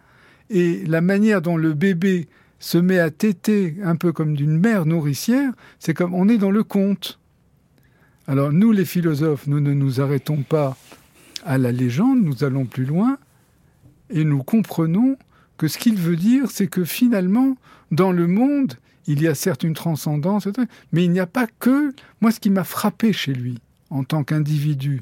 et 0.50 0.84
la 0.86 1.02
manière 1.02 1.42
dont 1.42 1.58
le 1.58 1.74
bébé 1.74 2.28
se 2.60 2.78
met 2.78 3.00
à 3.00 3.12
téter 3.12 3.76
un 3.84 3.96
peu 3.96 4.14
comme 4.14 4.36
d'une 4.36 4.58
mère 4.58 4.86
nourricière, 4.86 5.52
c'est 5.80 5.94
comme 5.94 6.14
on 6.14 6.30
est 6.30 6.38
dans 6.38 6.52
le 6.52 6.64
conte. 6.64 7.20
Alors 8.28 8.52
nous, 8.52 8.72
les 8.72 8.86
philosophes, 8.86 9.48
nous 9.48 9.60
ne 9.60 9.74
nous 9.74 10.00
arrêtons 10.00 10.44
pas 10.44 10.78
à 11.46 11.58
la 11.58 11.72
légende, 11.72 12.24
nous 12.24 12.44
allons 12.44 12.66
plus 12.66 12.86
loin 12.86 13.18
et 14.10 14.24
nous 14.24 14.44
comprenons 14.44 15.18
que 15.58 15.68
ce 15.68 15.78
qu'il 15.78 15.96
veut 15.96 16.16
dire, 16.16 16.50
c'est 16.50 16.68
que 16.68 16.86
finalement, 16.86 17.58
dans 17.92 18.12
le 18.12 18.28
monde, 18.28 18.76
il 19.08 19.22
y 19.22 19.28
a 19.28 19.36
certes 19.36 19.64
une 19.64 19.74
transcendance, 19.74 20.48
mais 20.92 21.04
il 21.04 21.12
n'y 21.12 21.20
a 21.20 21.28
pas 21.28 21.48
que... 21.60 21.94
Moi, 22.22 22.32
ce 22.32 22.40
qui 22.40 22.50
m'a 22.50 22.64
frappé 22.64 23.12
chez 23.12 23.34
lui, 23.34 23.60
en 23.90 24.04
tant 24.04 24.24
qu'individu, 24.24 25.00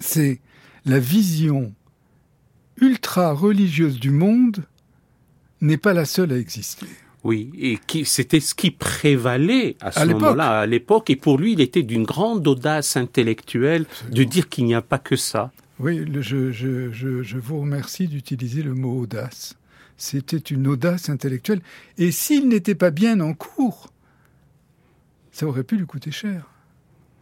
c'est 0.00 0.40
la 0.84 0.98
vision 0.98 1.72
ultra 2.76 3.32
religieuse 3.32 3.98
du 3.98 4.10
monde 4.10 4.64
n'est 5.60 5.76
pas 5.76 5.94
la 5.94 6.04
seule 6.04 6.32
à 6.32 6.38
exister. 6.38 6.86
Oui, 7.24 7.50
et 7.56 7.78
qui, 7.86 8.04
c'était 8.04 8.40
ce 8.40 8.54
qui 8.54 8.72
prévalait 8.72 9.76
à 9.80 9.92
ce 9.92 10.04
moment-là, 10.06 10.60
à 10.60 10.66
l'époque, 10.66 11.08
et 11.08 11.16
pour 11.16 11.38
lui, 11.38 11.52
il 11.52 11.60
était 11.60 11.84
d'une 11.84 12.02
grande 12.02 12.46
audace 12.48 12.96
intellectuelle 12.96 13.86
de 14.10 14.24
dire 14.24 14.48
qu'il 14.48 14.64
n'y 14.64 14.74
a 14.74 14.82
pas 14.82 14.98
que 14.98 15.14
ça. 15.14 15.52
Oui, 15.78 16.04
je, 16.20 16.50
je, 16.50 17.38
vous 17.38 17.60
remercie 17.60 18.08
d'utiliser 18.08 18.62
le 18.62 18.74
mot 18.74 19.00
audace. 19.00 19.56
C'était 19.96 20.36
une 20.38 20.66
audace 20.66 21.08
intellectuelle. 21.08 21.60
Et 21.98 22.10
s'il 22.10 22.48
n'était 22.48 22.74
pas 22.74 22.90
bien 22.90 23.20
en 23.20 23.34
cours, 23.34 23.92
ça 25.30 25.46
aurait 25.46 25.64
pu 25.64 25.76
lui 25.76 25.86
coûter 25.86 26.10
cher. 26.10 26.48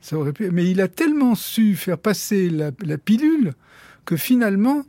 Ça 0.00 0.16
aurait 0.16 0.32
pu... 0.32 0.50
Mais 0.50 0.70
il 0.70 0.80
a 0.80 0.88
tellement 0.88 1.34
su 1.34 1.76
faire 1.76 1.98
passer 1.98 2.48
la, 2.50 2.72
pilule 2.98 3.54
que 4.04 4.16
finalement, 4.16 4.84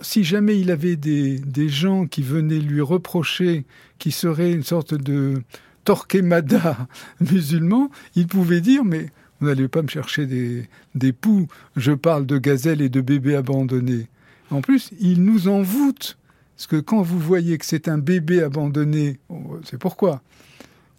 si 0.00 0.24
jamais 0.24 0.58
il 0.58 0.70
avait 0.70 0.96
des, 0.96 1.38
des, 1.38 1.68
gens 1.68 2.06
qui 2.06 2.22
venaient 2.22 2.58
lui 2.58 2.80
reprocher 2.80 3.64
qui 3.98 4.12
serait 4.12 4.52
une 4.52 4.62
sorte 4.62 4.94
de 4.94 5.42
Torquemada 5.84 6.88
musulman, 7.20 7.90
il 8.14 8.26
pouvait 8.26 8.60
dire 8.60 8.84
mais 8.84 9.10
vous 9.40 9.46
n'allez 9.48 9.68
pas 9.68 9.82
me 9.82 9.88
chercher 9.88 10.26
des, 10.26 10.68
des 10.94 11.12
poux. 11.12 11.48
Je 11.76 11.92
parle 11.92 12.24
de 12.24 12.38
gazelles 12.38 12.80
et 12.80 12.88
de 12.88 13.00
bébés 13.00 13.36
abandonnés. 13.36 14.08
En 14.50 14.60
plus, 14.60 14.90
il 15.00 15.22
nous 15.22 15.48
envoûte. 15.48 16.16
Parce 16.56 16.66
que 16.66 16.76
quand 16.76 17.02
vous 17.02 17.18
voyez 17.18 17.58
que 17.58 17.66
c'est 17.66 17.88
un 17.88 17.98
bébé 17.98 18.42
abandonné, 18.42 19.18
c'est 19.64 19.78
pourquoi, 19.78 20.22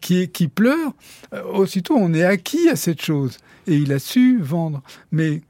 qui, 0.01 0.27
qui 0.27 0.47
pleure, 0.49 0.93
euh, 1.33 1.43
aussitôt 1.43 1.95
on 1.97 2.13
est 2.13 2.25
acquis 2.25 2.69
à 2.69 2.75
cette 2.75 3.01
chose. 3.01 3.37
Et 3.65 3.77
il 3.77 3.93
a 3.93 3.99
su 3.99 4.39
vendre. 4.39 4.83
Mais 5.11 5.41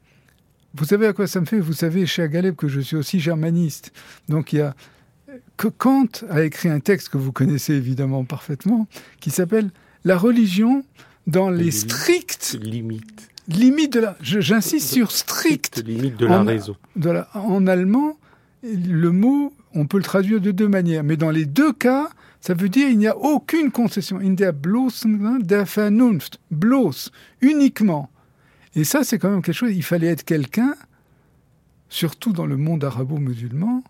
vous 0.77 0.86
savez 0.86 1.08
à 1.08 1.13
quoi 1.13 1.27
ça 1.27 1.39
me 1.39 1.46
fait? 1.46 1.60
Vous 1.60 1.74
savez, 1.74 2.05
cher 2.05 2.27
Galeb, 2.27 2.55
que 2.55 2.67
je 2.67 2.79
suis 2.79 2.96
aussi 2.96 3.20
germaniste. 3.20 3.91
Donc 4.29 4.53
il 4.53 4.60
y 4.60 4.62
a 4.62 4.75
que 5.58 5.67
Kant 5.67 6.08
a 6.29 6.44
écrit 6.44 6.70
un 6.70 6.79
texte 6.79 7.10
que 7.10 7.17
vous 7.17 7.32
connaissez 7.32 7.74
évidemment 7.74 8.24
parfaitement, 8.25 8.88
qui 9.20 9.32
s'appelle 9.32 9.72
La 10.03 10.17
religion 10.17 10.84
dans 11.27 11.50
les 11.50 11.72
strictes 11.72 12.58
limites. 12.62 13.29
Limite 13.48 13.94
de 13.94 14.00
la. 14.00 14.17
J'insiste 14.22 14.91
sur 14.91 15.12
strict. 15.12 15.84
Limite 15.86 16.17
de 16.17 16.25
la 16.25 16.41
raison. 16.44 16.75
en 17.34 17.67
allemand, 17.67 18.17
le 18.63 19.12
mot, 19.12 19.53
on 19.74 19.86
peut 19.86 19.98
le 19.98 20.03
traduire 20.03 20.41
de 20.41 20.51
deux 20.51 20.67
manières, 20.67 21.03
mais 21.03 21.15
dans 21.15 21.29
les 21.29 21.46
deux 21.46 21.72
cas, 21.72 22.10
ça 22.41 22.55
veut 22.55 22.70
dire 22.70 22.89
il 22.89 22.98
n'y 22.98 23.08
a 23.08 23.15
aucune 23.15 23.72
concession. 23.72 24.20
In 24.20 24.34
der 24.34 24.51
bloßen 24.51 25.44
der 25.44 25.67
Vernunft, 25.67 26.39
bloß, 26.50 27.12
uniquement. 27.41 28.10
Et 28.75 28.84
ça, 28.84 29.03
c'est 29.03 29.17
quand 29.20 29.29
même 29.29 29.41
quelque 29.41 29.55
chose. 29.55 29.72
Il 29.74 29.84
fallait 29.84 30.08
être 30.08 30.24
quelqu'un, 30.24 30.75
surtout 31.89 32.34
dans 32.34 32.46
le 32.46 32.58
monde 32.58 32.84
arabo-musulman, 32.84 33.84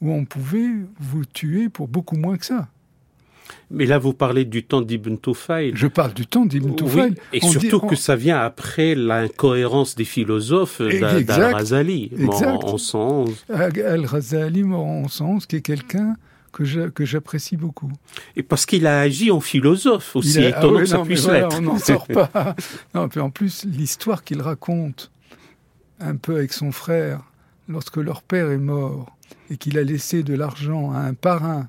où 0.00 0.12
on 0.12 0.24
pouvait 0.24 0.70
vous 0.98 1.24
tuer 1.24 1.68
pour 1.68 1.88
beaucoup 1.88 2.16
moins 2.16 2.36
que 2.36 2.46
ça. 2.46 2.68
Mais 3.70 3.86
là, 3.86 3.98
vous 3.98 4.12
parlez 4.12 4.44
du 4.44 4.64
temps 4.64 4.80
d'Ibn 4.80 5.16
Tufayl. 5.18 5.76
Je 5.76 5.86
parle 5.86 6.14
du 6.14 6.26
temps 6.26 6.46
d'Ibn 6.46 6.74
Tufayl. 6.74 7.14
et 7.32 7.40
surtout 7.40 7.80
que 7.80 7.96
ça 7.96 8.16
vient 8.16 8.38
après 8.38 8.94
l'incohérence 8.94 9.94
des 9.94 10.04
philosophes 10.04 10.80
d'Al-Razali, 10.80 12.10
mort 12.18 12.42
en 12.42 12.72
1111. 12.72 13.46
Al-Razali, 13.50 14.62
mort 14.64 14.86
en 14.86 15.00
1111, 15.02 15.46
qui 15.46 15.56
est 15.56 15.60
quelqu'un 15.60 16.16
que 16.54 17.04
j'apprécie 17.04 17.56
beaucoup. 17.56 17.90
Et 18.36 18.42
parce 18.42 18.66
qu'il 18.66 18.86
a 18.86 19.00
agi 19.00 19.30
en 19.30 19.40
philosophe 19.40 20.16
aussi, 20.16 20.38
a, 20.38 20.50
étonnant 20.50 20.78
ah 20.78 20.80
que 20.80 20.86
ça 20.86 20.98
puisse 21.00 21.26
l'être. 21.26 21.56
on 21.58 21.62
n'en 21.62 21.78
sort 21.78 22.06
pas. 22.06 22.54
non, 22.94 23.08
puis 23.08 23.20
en 23.20 23.30
plus, 23.30 23.64
l'histoire 23.64 24.24
qu'il 24.24 24.40
raconte, 24.40 25.10
un 26.00 26.16
peu 26.16 26.36
avec 26.36 26.52
son 26.52 26.72
frère, 26.72 27.20
lorsque 27.68 27.96
leur 27.96 28.22
père 28.22 28.50
est 28.50 28.58
mort, 28.58 29.14
et 29.50 29.56
qu'il 29.56 29.78
a 29.78 29.82
laissé 29.82 30.22
de 30.22 30.34
l'argent 30.34 30.92
à 30.92 30.98
un 31.00 31.14
parrain 31.14 31.68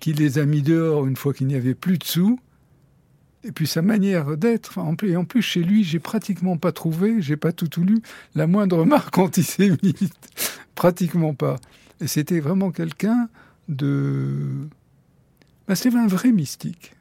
qui 0.00 0.12
les 0.12 0.38
a 0.38 0.46
mis 0.46 0.62
dehors 0.62 1.06
une 1.06 1.16
fois 1.16 1.34
qu'il 1.34 1.46
n'y 1.46 1.54
avait 1.54 1.74
plus 1.74 1.98
de 1.98 2.04
sous. 2.04 2.38
Et 3.42 3.52
puis 3.52 3.66
sa 3.66 3.80
manière 3.80 4.36
d'être, 4.36 4.78
et 5.02 5.16
en 5.16 5.24
plus 5.24 5.42
chez 5.42 5.62
lui, 5.62 5.82
j'ai 5.82 5.98
pratiquement 5.98 6.58
pas 6.58 6.72
trouvé, 6.72 7.22
j'ai 7.22 7.36
pas 7.36 7.52
tout, 7.52 7.68
tout 7.68 7.84
lu, 7.84 8.02
la 8.34 8.46
moindre 8.46 8.84
marque 8.86 9.16
antisémite, 9.18 10.14
pratiquement 10.74 11.34
pas. 11.34 11.56
Et 12.00 12.06
c'était 12.06 12.40
vraiment 12.40 12.70
quelqu'un 12.70 13.28
de, 13.70 14.68
ben, 15.66 15.74
c'était 15.74 15.96
un 15.96 16.06
vrai 16.06 16.32
mystique. 16.32 16.92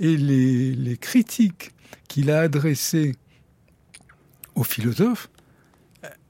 Et 0.00 0.16
les, 0.16 0.74
les 0.74 0.96
critiques 0.96 1.72
qu'il 2.08 2.30
a 2.30 2.40
adressées 2.40 3.14
aux 4.54 4.64
philosophes, 4.64 5.30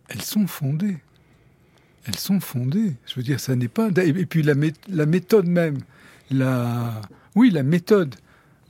elles 0.09 0.23
sont 0.23 0.47
fondées 0.47 0.99
elles 2.09 2.17
sont 2.17 2.41
fondées. 2.41 2.95
Je 3.07 3.15
veux 3.17 3.23
dire, 3.23 3.39
ça 3.39 3.55
n'est 3.55 3.69
pas. 3.69 3.91
Et 3.99 4.27
puis 4.27 4.43
la, 4.43 4.55
la 4.89 5.07
méthode 5.07 5.47
même, 5.47 5.79
la, 6.31 7.01
oui, 7.35 7.51
la 7.51 7.63
méthode. 7.63 8.15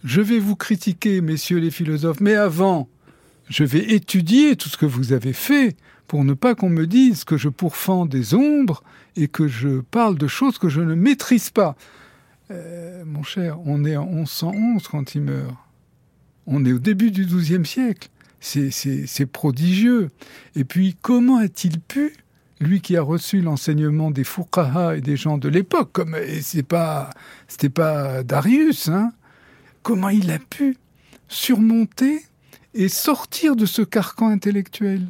Je 0.05 0.21
vais 0.21 0.39
vous 0.39 0.57
critiquer, 0.57 1.21
messieurs 1.21 1.59
les 1.59 1.71
philosophes, 1.71 2.21
mais 2.21 2.35
avant, 2.35 2.89
je 3.49 3.65
vais 3.65 3.93
étudier 3.93 4.57
tout 4.57 4.69
ce 4.69 4.77
que 4.77 4.87
vous 4.87 5.13
avez 5.13 5.33
fait 5.33 5.77
pour 6.09 6.25
ne 6.25 6.33
pas 6.33 6.55
qu'on 6.55 6.71
me 6.71 6.87
dise 6.87 7.25
que 7.25 7.37
je 7.37 7.51
pourfends 7.51 8.07
des 8.07 8.35
ombres 8.35 8.83
et 9.15 9.29
que 9.29 9.47
je 9.47 9.81
parle 9.81 10.17
de 10.17 10.27
choses 10.27 10.59
que 10.59 10.71
je 10.71 10.81
ne 10.81 10.95
maîtrise 10.95 11.51
pas. 11.51 11.77
Euh, 12.51 13.05
mon 13.05 13.23
cher, 13.23 13.59
on 13.67 13.85
est 13.85 13.97
en 13.97 14.07
1111 14.07 14.89
quand 14.89 15.15
il 15.15 15.21
meurt. 15.21 15.55
On 16.47 16.65
est 16.65 16.73
au 16.73 16.79
début 16.79 17.11
du 17.11 17.27
XIIe 17.27 17.65
siècle. 17.65 18.09
C'est 18.41 19.27
prodigieux. 19.27 20.09
Et 20.57 20.65
puis, 20.65 20.97
comment 21.01 21.37
a-t-il 21.37 21.79
pu 21.79 22.15
lui 22.61 22.81
qui 22.81 22.97
a 22.97 23.03
reçu 23.03 23.43
l'enseignement 23.43 24.11
des 24.11 24.25
fuqaha 24.25 24.97
et 24.97 25.01
des 25.01 25.17
gens 25.17 25.39
de 25.39 25.49
l'époque, 25.49 25.91
comme 25.93 26.17
c'est 26.41 26.65
pas, 26.65 27.11
c'était 27.47 27.69
pas 27.69 28.25
Darius, 28.25 28.89
hein, 28.89 29.13
comment 29.83 30.09
il 30.09 30.31
a 30.33 30.41
pu 30.41 30.77
surmonter 31.29 32.25
et 32.75 32.89
sortir 32.89 33.55
de 33.55 33.65
ce 33.65 33.83
carcan 33.83 34.29
intellectuel? 34.29 35.07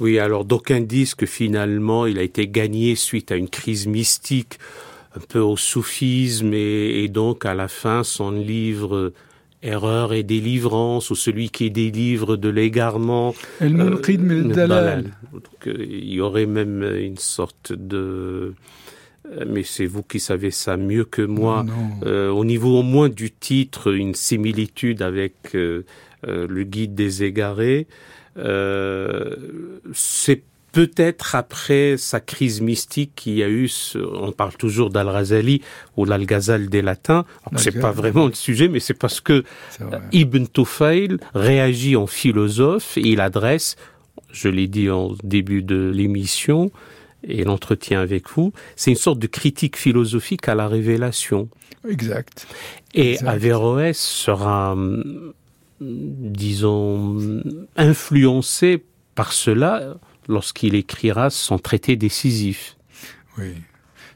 Oui, 0.00 0.18
alors 0.18 0.44
d'aucuns 0.44 0.80
disent 0.80 1.14
que 1.14 1.26
finalement 1.26 2.06
il 2.06 2.18
a 2.18 2.22
été 2.22 2.48
gagné 2.48 2.94
suite 2.96 3.32
à 3.32 3.36
une 3.36 3.48
crise 3.48 3.86
mystique 3.86 4.58
un 5.16 5.20
peu 5.20 5.38
au 5.38 5.56
soufisme 5.56 6.52
et, 6.52 7.04
et 7.04 7.08
donc 7.08 7.46
à 7.46 7.54
la 7.54 7.68
fin 7.68 8.04
son 8.04 8.30
livre 8.30 9.12
erreur 9.62 10.12
et 10.12 10.22
délivrance, 10.22 11.10
ou 11.10 11.14
celui 11.14 11.50
qui 11.50 11.70
délivre 11.70 12.36
de 12.36 12.48
l'égarement. 12.48 13.34
Euh, 15.66 15.66
il 15.66 16.12
y 16.12 16.20
aurait 16.20 16.46
même 16.46 16.82
une 16.82 17.18
sorte 17.18 17.72
de... 17.72 18.54
Euh, 19.32 19.44
mais 19.48 19.64
c'est 19.64 19.86
vous 19.86 20.02
qui 20.02 20.20
savez 20.20 20.50
ça 20.50 20.76
mieux 20.76 21.04
que 21.04 21.22
moi. 21.22 21.66
Euh, 22.04 22.30
au 22.30 22.44
niveau 22.44 22.78
au 22.78 22.82
moins 22.82 23.08
du 23.08 23.30
titre, 23.30 23.92
une 23.92 24.14
similitude 24.14 25.02
avec 25.02 25.34
euh, 25.54 25.82
le 26.22 26.62
guide 26.62 26.94
des 26.94 27.24
égarés. 27.24 27.86
C'est 29.92 30.42
peut-être 30.72 31.34
après 31.34 31.96
sa 31.96 32.20
crise 32.20 32.60
mystique 32.60 33.12
qu'il 33.16 33.32
y 33.34 33.42
a 33.42 33.48
eu, 33.48 33.70
on 33.94 34.30
parle 34.32 34.54
toujours 34.56 34.90
d'Al-Razali 34.90 35.62
ou 35.96 36.04
l'Al-Ghazal 36.04 36.68
des 36.68 36.82
latins. 36.82 37.24
C'est 37.56 37.80
pas 37.80 37.92
vraiment 37.92 38.26
le 38.26 38.34
sujet, 38.34 38.68
mais 38.68 38.80
c'est 38.80 38.92
parce 38.92 39.22
que 39.22 39.42
Ibn 40.12 40.44
Tufayl 40.52 41.18
réagit 41.34 41.96
en 41.96 42.06
philosophe 42.06 42.98
et 42.98 43.08
il 43.08 43.20
adresse, 43.20 43.76
je 44.30 44.50
l'ai 44.50 44.68
dit 44.68 44.90
en 44.90 45.14
début 45.22 45.62
de 45.62 45.90
l'émission, 45.94 46.70
et 47.24 47.42
l'entretien 47.44 48.02
avec 48.02 48.28
vous, 48.28 48.52
c'est 48.76 48.90
une 48.90 48.96
sorte 48.98 49.18
de 49.18 49.26
critique 49.26 49.78
philosophique 49.78 50.46
à 50.46 50.54
la 50.54 50.68
révélation. 50.68 51.48
Exact. 51.88 52.46
Et 52.92 53.18
Averroès 53.24 53.98
sera, 53.98 54.76
disons, 55.80 57.42
influencé 57.76 58.84
par 59.14 59.32
cela 59.32 59.96
lorsqu'il 60.28 60.74
écrira 60.74 61.30
son 61.30 61.58
traité 61.58 61.96
décisif. 61.96 62.76
Oui. 63.38 63.54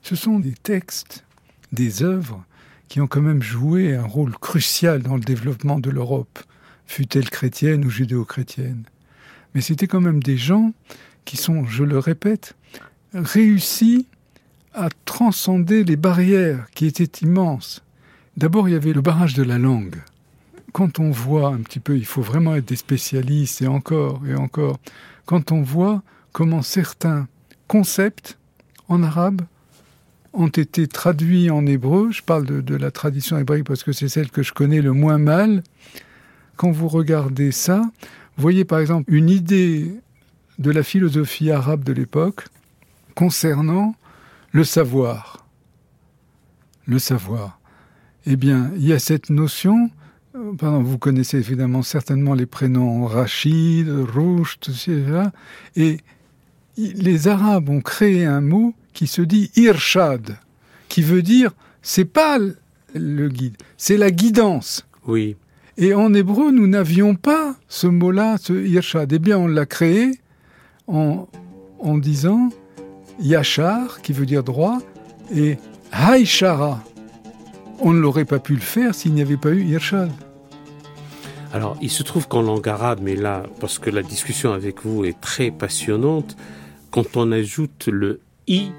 Ce 0.03 0.17
sont 0.17 0.39
des 0.39 0.55
textes, 0.55 1.25
des 1.73 2.03
œuvres 2.03 2.45
qui 2.89 3.01
ont 3.01 3.07
quand 3.07 3.21
même 3.21 3.43
joué 3.43 3.95
un 3.95 4.07
rôle 4.07 4.37
crucial 4.37 5.03
dans 5.03 5.15
le 5.15 5.21
développement 5.21 5.79
de 5.79 5.91
l'Europe, 5.91 6.41
fût-elle 6.87 7.31
chrétienne 7.31 7.85
ou 7.85 7.91
judéo-chrétienne. 7.91 8.85
Mais 9.55 9.61
c'était 9.61 9.87
quand 9.87 10.01
même 10.01 10.23
des 10.23 10.37
gens 10.37 10.73
qui 11.25 11.37
sont, 11.37 11.65
je 11.67 11.85
le 11.85 11.99
répète, 11.99 12.57
réussis 13.15 14.07
à 14.75 14.89
transcender 15.05 15.85
les 15.85 15.97
barrières 15.97 16.67
qui 16.75 16.87
étaient 16.87 17.25
immenses. 17.25 17.85
D'abord, 18.37 18.69
il 18.69 18.73
y 18.73 18.77
avait 18.77 18.93
le 18.93 19.01
barrage 19.01 19.35
de 19.35 19.43
la 19.43 19.59
langue. 19.59 19.97
Quand 20.73 21.01
on 21.01 21.11
voit 21.11 21.49
un 21.49 21.59
petit 21.59 21.81
peu, 21.81 21.97
il 21.97 22.07
faut 22.07 22.23
vraiment 22.23 22.55
être 22.55 22.67
des 22.67 22.77
spécialistes 22.77 23.63
et 23.63 23.67
encore 23.67 24.23
et 24.27 24.35
encore 24.35 24.79
quand 25.27 25.53
on 25.53 25.63
voit 25.63 26.03
comment 26.33 26.63
certains 26.63 27.29
concepts 27.69 28.39
en 28.89 29.03
arabe 29.03 29.43
ont 30.33 30.49
été 30.49 30.87
traduits 30.87 31.51
en 31.51 31.67
hébreu, 31.67 32.11
je 32.11 32.23
parle 32.23 32.45
de, 32.47 32.75
la 32.75 32.91
tradition 32.91 33.39
hébraïque 33.39 33.67
parce 33.67 33.83
que 33.83 33.93
c'est 33.93 34.09
celle 34.09 34.31
que 34.31 34.43
je 34.43 34.53
connais 34.53 34.81
le 34.81 34.93
moins 34.93 35.19
mal, 35.19 35.63
quand 36.57 36.71
vous 36.71 36.89
regardez 36.89 37.53
ça, 37.53 37.83
voyez 38.37 38.65
par 38.65 38.79
exemple 38.79 39.13
une 39.13 39.29
idée 39.29 39.93
de 40.59 40.71
la 40.71 40.83
philosophie 40.83 41.51
arabe 41.51 41.85
de 41.85 41.93
l'époque 41.93 42.47
concernant 43.15 43.95
le 44.53 44.65
savoir. 44.65 45.47
Le 46.87 46.99
savoir. 46.99 47.61
Eh 48.27 48.37
bien, 48.37 48.71
il 48.77 48.85
y 48.85 48.93
a 48.93 48.99
cette 48.99 49.31
notion 49.31 49.91
Pardon, 50.33 50.83
vous 50.83 50.99
connaissez 50.99 51.39
évidemment 51.39 51.83
certainement 51.83 52.35
les 52.35 52.47
prénoms 52.47 53.05
Rachid, 53.05 53.89
Roucht, 53.89 54.69
etc. 54.69 55.23
Et 55.75 55.99
les 56.77 57.27
Arabes 57.27 57.69
ont 57.69 57.81
créé 57.81 58.25
un 58.25 58.41
mot 58.41 58.73
qui 58.93 59.09
se 59.09 59.23
dit 59.23 59.51
irshad, 59.57 60.37
qui 60.89 61.03
veut 61.03 61.23
dire 61.23 61.53
c'est 61.83 62.05
pas 62.05 62.39
le 62.95 63.29
guide, 63.29 63.57
c'est 63.77 63.97
la 63.97 64.11
guidance. 64.11 64.87
Oui. 65.07 65.37
Et 65.77 65.95
en 65.95 66.15
hébreu, 66.15 66.53
nous 66.53 66.67
n'avions 66.69 67.15
pas 67.15 67.57
ce 67.69 67.87
mot-là, 67.87 68.37
ce 68.39 68.53
irshad. 68.53 69.13
Eh 69.13 69.19
bien, 69.19 69.39
on 69.39 69.47
l'a 69.47 69.67
créé 69.67 70.21
en, 70.87 71.27
en 71.81 71.99
disant 71.99 72.51
yachar, 73.21 74.01
qui 74.03 74.13
veut 74.13 74.27
dire 74.27 74.45
droit, 74.45 74.79
et 75.35 75.57
haïshara. 75.91 76.85
On 77.83 77.93
ne 77.93 78.01
l'aurait 78.01 78.27
pas 78.27 78.39
pu 78.39 78.55
le 78.55 78.61
faire 78.61 78.95
s'il 78.95 79.15
n'y 79.15 79.23
avait 79.23 79.39
pas 79.39 79.51
eu 79.51 79.65
irshad. 79.65 80.11
Alors, 81.53 81.77
il 81.81 81.91
se 81.91 82.03
trouve 82.03 82.29
qu'en 82.29 82.43
langue 82.43 82.69
arabe, 82.69 83.01
mais 83.03 83.17
là, 83.17 83.43
parce 83.59 83.79
que 83.79 83.91
la 83.91 84.03
discussion 84.03 84.53
avec 84.53 84.85
vous 84.85 85.05
est 85.05 85.19
très 85.21 85.51
passionnante, 85.51 86.37
quand 86.91 87.17
on 87.17 87.33
ajoute 87.33 87.89
le 87.91 88.21
i, 88.47 88.71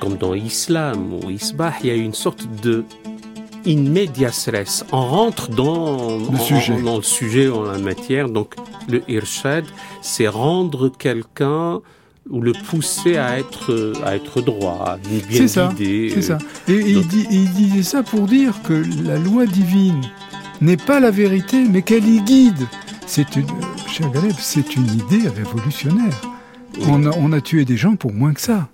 comme 0.00 0.16
dans 0.16 0.34
islam 0.34 1.14
ou 1.14 1.30
isbah, 1.30 1.72
il 1.80 1.86
y 1.86 1.90
a 1.90 1.94
une 1.94 2.14
sorte 2.14 2.46
de 2.62 2.84
in 3.66 3.82
medias 3.90 4.48
res. 4.52 4.84
On 4.92 5.06
rentre 5.06 5.48
dans 5.50 6.18
le, 6.18 6.38
sujet. 6.38 6.80
dans 6.82 6.96
le 6.96 7.02
sujet, 7.02 7.48
en 7.48 7.62
la 7.62 7.78
matière. 7.78 8.28
Donc, 8.28 8.54
le 8.88 9.02
irshad, 9.10 9.64
c'est 10.02 10.28
rendre 10.28 10.88
quelqu'un 10.88 11.80
ou 12.30 12.40
le 12.40 12.52
pousser 12.52 13.16
à 13.16 13.38
être 13.38 13.92
à 14.04 14.16
être 14.16 14.40
droit, 14.40 14.98
bien 15.08 15.18
guidé. 15.18 16.10
C'est 16.14 16.22
ça. 16.22 16.38
Et, 16.68 16.74
il, 16.74 17.06
dit, 17.06 17.26
il 17.30 17.50
disait 17.52 17.82
ça 17.82 18.02
pour 18.02 18.26
dire 18.26 18.62
que 18.62 18.84
la 19.04 19.18
loi 19.18 19.46
divine 19.46 20.02
n'est 20.60 20.76
pas 20.76 21.00
la 21.00 21.10
vérité, 21.10 21.64
mais 21.68 21.82
qu'elle 21.82 22.06
y 22.06 22.20
guide. 22.22 22.66
C'est 23.06 23.36
une, 23.36 23.46
cher 23.88 24.10
Galeb, 24.10 24.34
c'est 24.38 24.76
une 24.76 24.86
idée 24.86 25.28
révolutionnaire. 25.28 26.20
On 26.88 27.06
on 27.06 27.32
a 27.32 27.40
tué 27.40 27.64
des 27.64 27.76
gens 27.76 27.96
pour 27.96 28.12
moins 28.12 28.34
que 28.34 28.40
ça. 28.40 28.68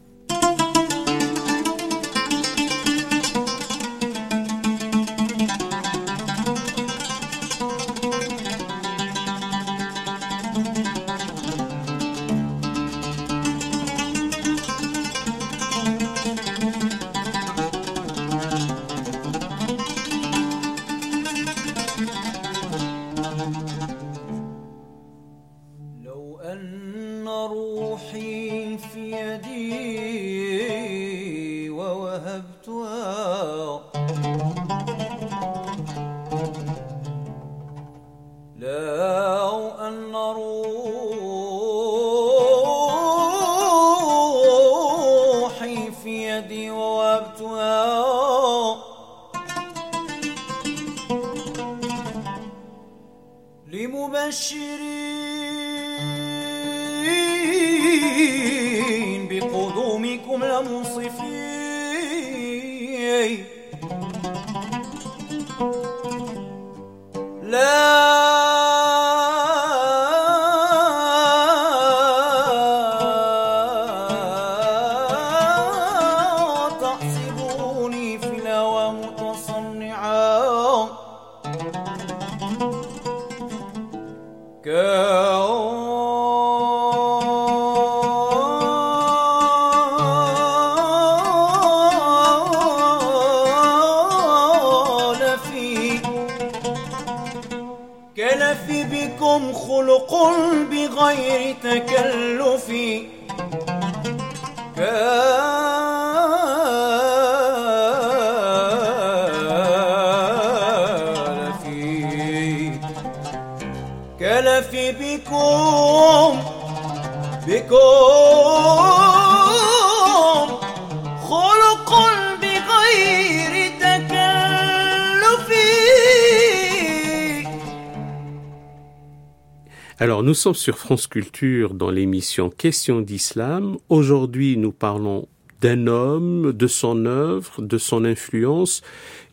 Sommes 130.43 130.55
sur 130.57 130.77
France 130.77 131.07
Culture 131.07 131.73
dans 131.73 131.93
l'émission 131.93 132.51
Questions 132.51 133.01
d'Islam. 133.01 133.77
Aujourd'hui, 133.89 134.57
nous 134.57 134.73
parlons 134.73 135.29
d'un 135.61 135.87
homme, 135.87 136.53
de 136.53 136.67
son 136.67 137.07
œuvre, 137.07 137.63
de 137.63 137.79
son 137.79 138.05
influence, 138.05 138.83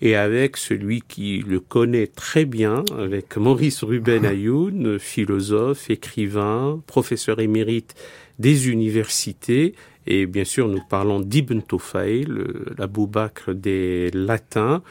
et 0.04 0.16
avec 0.16 0.56
celui 0.56 1.02
qui 1.02 1.40
le 1.40 1.60
connaît 1.62 2.06
très 2.06 2.46
bien, 2.46 2.84
avec 2.96 3.38
Maurice 3.38 3.84
Ruben 3.84 4.24
ah. 4.24 4.30
Ayoun, 4.30 5.00
philosophe, 5.00 5.90
écrivain, 5.90 6.80
professeur 6.86 7.40
émérite 7.40 7.96
des 8.38 8.70
universités, 8.70 9.74
et 10.10 10.26
bien 10.26 10.44
sûr 10.44 10.68
nous 10.68 10.82
parlons 10.90 11.22
d'Ibn 11.22 11.62
Tufayl, 11.62 12.44
l'Abou 12.78 13.08
Bakr 13.08 13.54
des 13.54 14.12
Latins. 14.14 14.82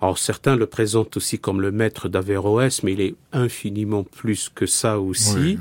Alors 0.00 0.18
certains 0.18 0.54
le 0.54 0.66
présentent 0.66 1.16
aussi 1.16 1.38
comme 1.38 1.60
le 1.60 1.72
maître 1.72 2.08
d'Averroès, 2.08 2.82
mais 2.84 2.92
il 2.92 3.00
est 3.00 3.14
infiniment 3.32 4.04
plus 4.04 4.50
que 4.54 4.66
ça 4.66 5.00
aussi 5.00 5.58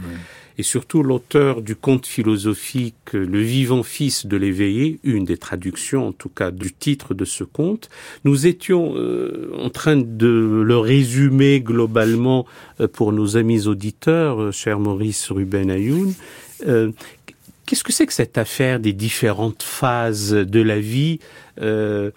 et 0.57 0.63
surtout 0.63 1.03
l'auteur 1.03 1.61
du 1.61 1.75
conte 1.75 2.05
philosophique 2.05 3.13
Le 3.13 3.39
vivant 3.39 3.83
fils 3.83 4.25
de 4.25 4.37
l'éveillé, 4.37 4.99
une 5.03 5.25
des 5.25 5.37
traductions 5.37 6.07
en 6.07 6.11
tout 6.11 6.29
cas 6.29 6.51
du 6.51 6.71
titre 6.71 7.13
de 7.13 7.25
ce 7.25 7.43
conte. 7.43 7.89
Nous 8.23 8.47
étions 8.47 8.93
euh, 8.95 9.51
en 9.57 9.69
train 9.69 9.97
de 9.97 10.61
le 10.65 10.77
résumer 10.77 11.59
globalement 11.59 12.45
euh, 12.79 12.87
pour 12.87 13.11
nos 13.11 13.37
amis 13.37 13.67
auditeurs, 13.67 14.41
euh, 14.41 14.51
cher 14.51 14.79
Maurice 14.79 15.31
Ruben 15.31 15.69
Ayoun. 15.69 16.13
Qu'est-ce 17.65 17.83
que 17.83 17.91
c'est 17.91 18.05
que 18.05 18.13
cette 18.13 18.37
affaire 18.37 18.79
des 18.79 18.93
différentes 18.93 19.63
phases 19.63 20.31
de 20.31 20.61
la 20.61 20.79
vie? 20.79 21.19
Il 21.61 22.11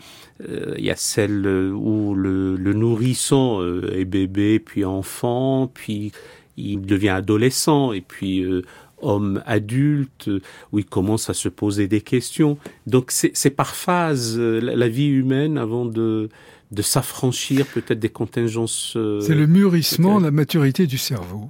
y 0.78 0.90
a 0.90 0.96
celle 0.96 1.46
où 1.46 2.14
le, 2.14 2.56
le 2.56 2.72
nourrisson 2.72 3.82
est 3.92 4.04
bébé, 4.04 4.58
puis 4.58 4.84
enfant, 4.84 5.70
puis 5.72 6.12
il 6.58 6.82
devient 6.82 7.10
adolescent 7.10 7.92
et 7.92 8.00
puis 8.00 8.40
euh, 8.40 8.62
homme 9.00 9.42
adulte, 9.46 10.28
où 10.72 10.78
il 10.78 10.84
commence 10.84 11.30
à 11.30 11.34
se 11.34 11.48
poser 11.48 11.86
des 11.86 12.00
questions. 12.00 12.58
Donc 12.86 13.10
c'est 13.12 13.50
par 13.50 13.74
phase 13.74 14.36
euh, 14.38 14.60
la, 14.60 14.88
vie 14.88 15.06
humaine 15.06 15.56
avant 15.56 15.86
de, 15.86 16.28
de 16.72 16.82
s'affranchir 16.82 17.64
peut-être 17.66 18.00
des 18.00 18.08
contingences. 18.08 18.94
Euh, 18.96 19.20
c'est 19.20 19.34
le 19.34 19.46
mûrissement, 19.46 20.18
la 20.18 20.32
maturité 20.32 20.86
du 20.86 20.98
cerveau. 20.98 21.48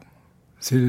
C'est, 0.60 0.80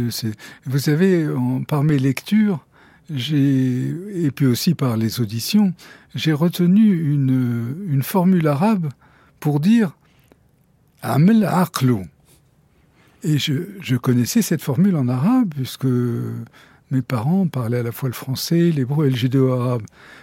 vous 0.66 0.80
savez, 0.80 1.28
par 1.68 1.84
mes 1.84 2.00
lectures, 2.00 2.66
et 3.12 4.32
puis 4.32 4.46
aussi 4.46 4.76
par 4.76 4.98
les 4.98 5.20
auditions, 5.20 5.74
j'ai 6.16 6.34
retenu 6.34 7.14
une, 7.14 7.88
une 7.90 8.04
formule 8.04 8.48
arabe 8.48 8.90
pour 9.40 9.60
dire 9.60 9.96
Amel 11.02 11.46
Aqlou. 11.46 12.04
Et 13.24 13.38
je, 13.38 13.54
je, 13.82 13.96
connaissais 13.96 14.42
cette 14.42 14.62
formule 14.62 14.96
en 14.96 15.10
arabe, 15.10 15.54
puisque 15.54 15.88
mes 16.92 17.02
parents 17.02 17.48
parlaient 17.48 17.80
à 17.80 17.84
la 17.84 17.92
fois 17.92 18.10
le 18.10 18.14
français, 18.14 18.72
l'hébreu 18.72 19.08
et 19.08 19.10
le 19.10 19.16
judéo-arabe. 19.16 19.82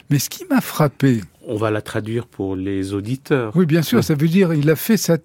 Mais 0.09 0.19
ce 0.19 0.31
qui 0.31 0.45
m'a 0.49 0.61
frappé... 0.61 1.21
On 1.47 1.57
va 1.57 1.71
la 1.71 1.83
traduire 1.83 2.27
pour 2.27 2.57
les 2.57 2.95
auditeurs. 2.95 3.55
Oui, 3.55 3.67
bien 3.67 3.83
sûr, 3.83 4.03
ça 4.03 4.15
veut 4.15 4.29
dire 4.29 4.55
il 4.55 4.71
a 4.71 4.77
fait 4.77 4.97
sa... 4.97 5.19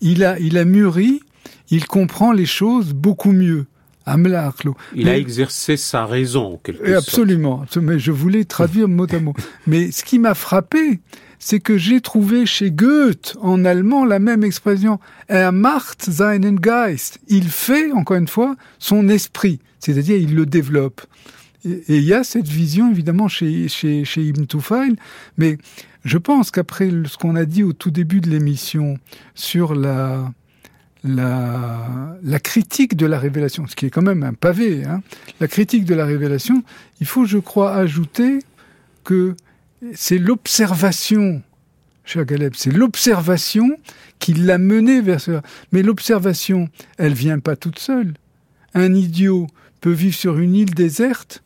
il 0.00 0.24
a, 0.24 0.38
il 0.40 0.56
a 0.56 0.64
mûri, 0.64 1.20
il 1.70 1.86
comprend 1.86 2.32
les 2.32 2.46
choses 2.46 2.92
beaucoup 2.94 3.32
mieux. 3.32 3.66
Il 4.94 5.08
a 5.08 5.16
exercé 5.16 5.76
sa 5.76 6.06
raison, 6.06 6.54
en 6.54 6.56
quelque 6.56 6.94
absolument, 6.94 7.64
Mais 7.80 7.98
je 7.98 8.12
voulais 8.12 8.44
traduire 8.44 8.88
mot 8.88 9.06
à 9.10 9.20
mot. 9.20 9.34
Mais 9.66 9.90
ce 9.90 10.04
qui 10.04 10.18
m'a 10.18 10.34
frappé, 10.34 11.00
c'est 11.38 11.60
que 11.60 11.76
j'ai 11.76 12.00
trouvé 12.00 12.46
chez 12.46 12.70
Goethe, 12.70 13.36
en 13.40 13.64
allemand, 13.64 14.04
la 14.04 14.18
même 14.18 14.44
expression. 14.44 15.00
Er 15.28 15.52
macht 15.52 16.02
seinen 16.02 16.60
Geist. 16.60 17.18
Il 17.28 17.48
fait, 17.48 17.92
encore 17.92 18.16
une 18.16 18.28
fois, 18.28 18.56
son 18.78 19.08
esprit. 19.08 19.60
C'est-à-dire, 19.78 20.16
il 20.16 20.34
le 20.34 20.46
développe. 20.46 21.02
Et 21.64 21.82
il 21.88 22.04
y 22.04 22.14
a 22.14 22.24
cette 22.24 22.48
vision, 22.48 22.90
évidemment, 22.90 23.28
chez, 23.28 23.68
chez, 23.68 24.04
chez 24.04 24.22
Ibn 24.22 24.44
Tufayl. 24.44 24.96
Mais 25.36 25.58
je 26.04 26.18
pense 26.18 26.50
qu'après 26.50 26.90
ce 27.06 27.16
qu'on 27.16 27.36
a 27.36 27.44
dit 27.44 27.62
au 27.62 27.72
tout 27.72 27.90
début 27.90 28.20
de 28.20 28.30
l'émission 28.30 28.98
sur 29.34 29.74
la, 29.74 30.30
la, 31.04 32.40
critique 32.42 32.96
de 32.96 33.06
la 33.06 33.18
révélation, 33.18 33.66
ce 33.66 33.76
qui 33.76 33.86
est 33.86 33.90
quand 33.90 34.02
même 34.02 34.22
un 34.22 34.34
pavé, 34.34 34.84
hein, 34.84 35.02
la 35.40 35.48
critique 35.48 35.84
de 35.84 35.94
la 35.94 36.04
révélation, 36.04 36.62
il 37.00 37.06
faut, 37.06 37.24
je 37.24 37.38
crois, 37.38 37.74
ajouter 37.74 38.40
que 39.04 39.34
c'est 39.94 40.18
l'observation, 40.18 41.42
cher 42.04 42.24
Galeb, 42.24 42.52
c'est 42.54 42.72
l'observation 42.72 43.70
qui 44.18 44.34
l'a 44.34 44.58
mené 44.58 45.00
vers 45.00 45.20
cela. 45.20 45.42
Mais 45.72 45.82
l'observation, 45.82 46.68
elle 46.98 47.14
vient 47.14 47.38
pas 47.38 47.56
toute 47.56 47.78
seule. 47.78 48.14
Un 48.74 48.94
idiot 48.94 49.46
peut 49.80 49.90
vivre 49.90 50.14
sur 50.14 50.38
une 50.38 50.54
île 50.54 50.74
déserte, 50.74 51.42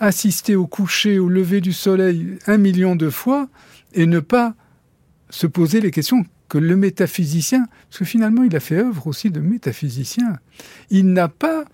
assister 0.00 0.56
au 0.56 0.66
coucher, 0.66 1.18
au 1.18 1.28
lever 1.28 1.60
du 1.60 1.72
soleil 1.72 2.38
un 2.46 2.58
million 2.58 2.96
de 2.96 3.08
fois 3.08 3.48
et 3.94 4.06
ne 4.06 4.18
pas 4.20 4.54
se 5.30 5.46
poser 5.46 5.80
les 5.80 5.90
questions 5.90 6.26
que 6.48 6.58
le 6.58 6.76
métaphysicien, 6.76 7.66
parce 7.88 7.98
que 7.98 8.04
finalement 8.04 8.42
il 8.42 8.54
a 8.54 8.60
fait 8.60 8.76
œuvre 8.76 9.06
aussi 9.06 9.30
de 9.30 9.40
métaphysicien, 9.40 10.38
il 10.90 11.12
n'a 11.12 11.28
pas 11.28 11.64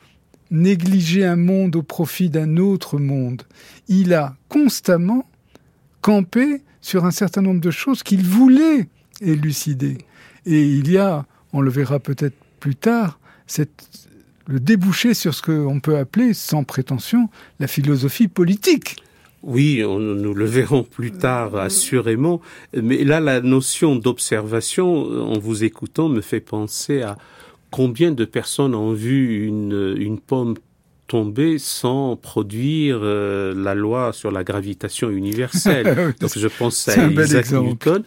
négligé 0.50 1.24
un 1.24 1.36
monde 1.36 1.76
au 1.76 1.82
profit 1.82 2.30
d'un 2.30 2.56
autre 2.58 2.98
monde. 2.98 3.42
Il 3.88 4.12
a 4.14 4.36
constamment 4.48 5.26
camper 6.00 6.62
sur 6.80 7.04
un 7.04 7.10
certain 7.10 7.42
nombre 7.42 7.60
de 7.60 7.70
choses 7.70 8.02
qu'il 8.02 8.22
voulait 8.24 8.88
élucider. 9.20 9.98
Et 10.44 10.62
il 10.62 10.90
y 10.90 10.98
a, 10.98 11.26
on 11.52 11.60
le 11.60 11.70
verra 11.70 11.98
peut-être 12.00 12.36
plus 12.60 12.76
tard, 12.76 13.18
le 14.46 14.60
débouché 14.60 15.14
sur 15.14 15.34
ce 15.34 15.42
qu'on 15.42 15.80
peut 15.80 15.96
appeler, 15.96 16.34
sans 16.34 16.64
prétention, 16.64 17.28
la 17.60 17.66
philosophie 17.66 18.28
politique. 18.28 18.96
Oui, 19.42 19.82
nous 19.82 20.34
le 20.34 20.44
verrons 20.44 20.84
plus 20.84 21.10
tard, 21.10 21.56
assurément. 21.56 22.40
Mais 22.74 23.02
là, 23.02 23.20
la 23.20 23.40
notion 23.40 23.96
d'observation, 23.96 25.32
en 25.32 25.38
vous 25.38 25.64
écoutant, 25.64 26.08
me 26.08 26.20
fait 26.20 26.40
penser 26.40 27.02
à 27.02 27.18
combien 27.72 28.12
de 28.12 28.24
personnes 28.24 28.74
ont 28.74 28.92
vu 28.92 29.46
une, 29.46 29.94
une 29.98 30.20
pomme 30.20 30.54
tomber 31.12 31.58
sans 31.58 32.16
produire 32.16 33.00
euh, 33.02 33.52
la 33.54 33.74
loi 33.74 34.14
sur 34.14 34.30
la 34.30 34.44
gravitation 34.44 35.10
universelle. 35.10 36.14
Donc 36.20 36.38
je 36.38 36.48
pense 36.48 36.88
à 36.88 37.06
Isaac 37.06 37.50
Newton, 37.50 38.02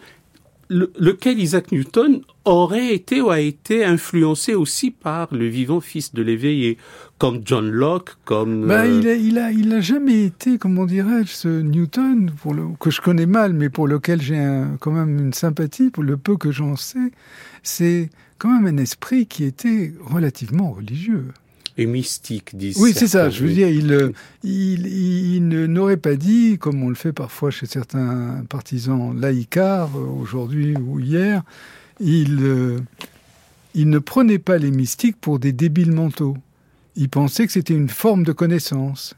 lequel 0.68 1.38
Isaac 1.38 1.70
Newton 1.70 2.22
aurait 2.44 2.92
été 2.92 3.20
ou 3.20 3.30
a 3.30 3.40
été 3.40 3.84
influencé 3.84 4.54
aussi 4.54 4.90
par 4.90 5.32
le 5.32 5.46
vivant 5.46 5.80
fils 5.80 6.14
de 6.14 6.22
l'éveillé, 6.22 6.78
comme 7.18 7.40
John 7.44 7.70
Locke, 7.70 8.16
comme... 8.24 8.66
Ben, 8.66 8.84
il, 8.84 9.08
a, 9.08 9.14
il, 9.14 9.38
a, 9.38 9.50
il 9.50 9.72
a 9.72 9.80
jamais 9.80 10.24
été, 10.24 10.58
comment 10.58 10.84
dirais-je, 10.84 11.32
ce 11.32 11.48
Newton, 11.48 12.30
pour 12.42 12.52
le, 12.52 12.64
que 12.78 12.90
je 12.90 13.00
connais 13.00 13.26
mal, 13.26 13.52
mais 13.54 13.70
pour 13.70 13.88
lequel 13.88 14.20
j'ai 14.20 14.62
quand 14.80 14.92
même 14.92 15.18
une 15.18 15.32
sympathie, 15.32 15.90
pour 15.90 16.02
le 16.02 16.16
peu 16.16 16.36
que 16.36 16.50
j'en 16.50 16.76
sais, 16.76 17.10
c'est 17.62 18.10
quand 18.38 18.50
même 18.50 18.66
un 18.66 18.80
esprit 18.80 19.26
qui 19.26 19.44
était 19.44 19.94
relativement 20.04 20.72
religieux 20.72 21.28
et 21.78 21.86
mystique, 21.86 22.56
disent 22.56 22.78
Oui, 22.78 22.92
c'est 22.94 23.06
ça. 23.06 23.28
Je 23.28 23.44
veux 23.44 23.52
dire, 23.52 23.68
il, 23.68 24.12
il, 24.42 24.86
il 24.86 25.48
n'aurait 25.48 25.98
pas 25.98 26.16
dit, 26.16 26.56
comme 26.58 26.82
on 26.82 26.88
le 26.88 26.94
fait 26.94 27.12
parfois 27.12 27.50
chez 27.50 27.66
certains 27.66 28.44
partisans 28.48 29.18
laïcards, 29.18 29.90
aujourd'hui 29.96 30.74
ou 30.74 31.00
hier, 31.00 31.42
il, 32.00 32.38
euh, 32.40 32.78
il 33.74 33.90
ne 33.90 33.98
prenait 33.98 34.38
pas 34.38 34.58
les 34.58 34.70
mystiques 34.70 35.16
pour 35.20 35.38
des 35.38 35.52
débiles 35.52 35.92
mentaux. 35.92 36.36
Il 36.96 37.08
pensait 37.08 37.46
que 37.46 37.52
c'était 37.52 37.74
une 37.74 37.88
forme 37.88 38.24
de 38.24 38.32
connaissance. 38.32 39.14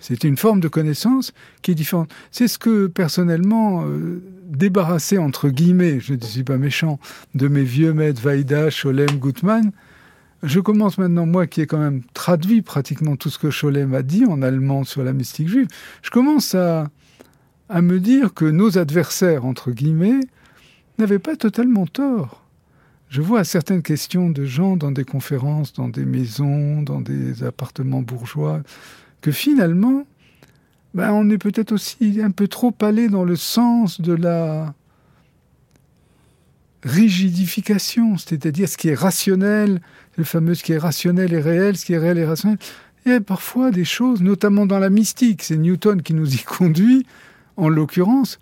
C'était 0.00 0.28
une 0.28 0.36
forme 0.36 0.60
de 0.60 0.68
connaissance 0.68 1.32
qui 1.62 1.70
est 1.70 1.74
différente. 1.74 2.10
C'est 2.30 2.46
ce 2.46 2.58
que, 2.58 2.88
personnellement, 2.88 3.86
euh, 3.86 4.22
débarrassé, 4.46 5.16
entre 5.16 5.48
guillemets, 5.48 5.98
je 5.98 6.12
ne 6.12 6.20
suis 6.20 6.44
pas 6.44 6.58
méchant, 6.58 6.98
de 7.34 7.48
mes 7.48 7.62
vieux 7.64 7.94
maîtres 7.94 8.20
Vaida, 8.20 8.68
Scholem, 8.68 9.18
Gutmann, 9.18 9.72
je 10.42 10.60
commence 10.60 10.98
maintenant, 10.98 11.24
moi 11.24 11.46
qui 11.46 11.62
ai 11.62 11.66
quand 11.66 11.78
même 11.78 12.02
traduit 12.12 12.60
pratiquement 12.60 13.16
tout 13.16 13.30
ce 13.30 13.38
que 13.38 13.50
Scholem 13.50 13.94
a 13.94 14.02
dit 14.02 14.26
en 14.26 14.42
allemand 14.42 14.84
sur 14.84 15.02
la 15.02 15.14
mystique 15.14 15.48
juive, 15.48 15.68
je 16.02 16.10
commence 16.10 16.54
à, 16.54 16.90
à 17.70 17.80
me 17.80 17.98
dire 17.98 18.34
que 18.34 18.44
nos 18.44 18.76
adversaires, 18.76 19.46
entre 19.46 19.70
guillemets, 19.70 20.20
n'avaient 20.98 21.18
pas 21.18 21.36
totalement 21.36 21.86
tort. 21.86 22.43
Je 23.14 23.22
vois 23.22 23.44
certaines 23.44 23.82
questions 23.82 24.28
de 24.28 24.44
gens 24.44 24.76
dans 24.76 24.90
des 24.90 25.04
conférences, 25.04 25.72
dans 25.72 25.88
des 25.88 26.04
maisons, 26.04 26.82
dans 26.82 27.00
des 27.00 27.44
appartements 27.44 28.02
bourgeois, 28.02 28.60
que 29.20 29.30
finalement, 29.30 30.04
ben, 30.94 31.12
on 31.12 31.30
est 31.30 31.38
peut-être 31.38 31.70
aussi 31.70 32.20
un 32.20 32.32
peu 32.32 32.48
trop 32.48 32.74
allé 32.80 33.06
dans 33.06 33.22
le 33.22 33.36
sens 33.36 34.00
de 34.00 34.14
la 34.14 34.74
rigidification, 36.82 38.18
c'est-à-dire 38.18 38.68
ce 38.68 38.76
qui 38.76 38.88
est 38.88 38.96
rationnel, 38.96 39.80
le 40.18 40.24
fameux 40.24 40.56
ce 40.56 40.64
qui 40.64 40.72
est 40.72 40.78
rationnel 40.78 41.34
et 41.34 41.40
réel, 41.40 41.76
ce 41.76 41.84
qui 41.84 41.92
est 41.92 41.98
réel 41.98 42.18
et 42.18 42.24
rationnel. 42.24 42.58
Il 43.06 43.12
y 43.12 43.14
a 43.14 43.20
parfois 43.20 43.70
des 43.70 43.84
choses, 43.84 44.22
notamment 44.22 44.66
dans 44.66 44.80
la 44.80 44.90
mystique, 44.90 45.44
c'est 45.44 45.56
Newton 45.56 46.02
qui 46.02 46.14
nous 46.14 46.34
y 46.34 46.42
conduit, 46.42 47.06
en 47.56 47.68
l'occurrence, 47.68 48.40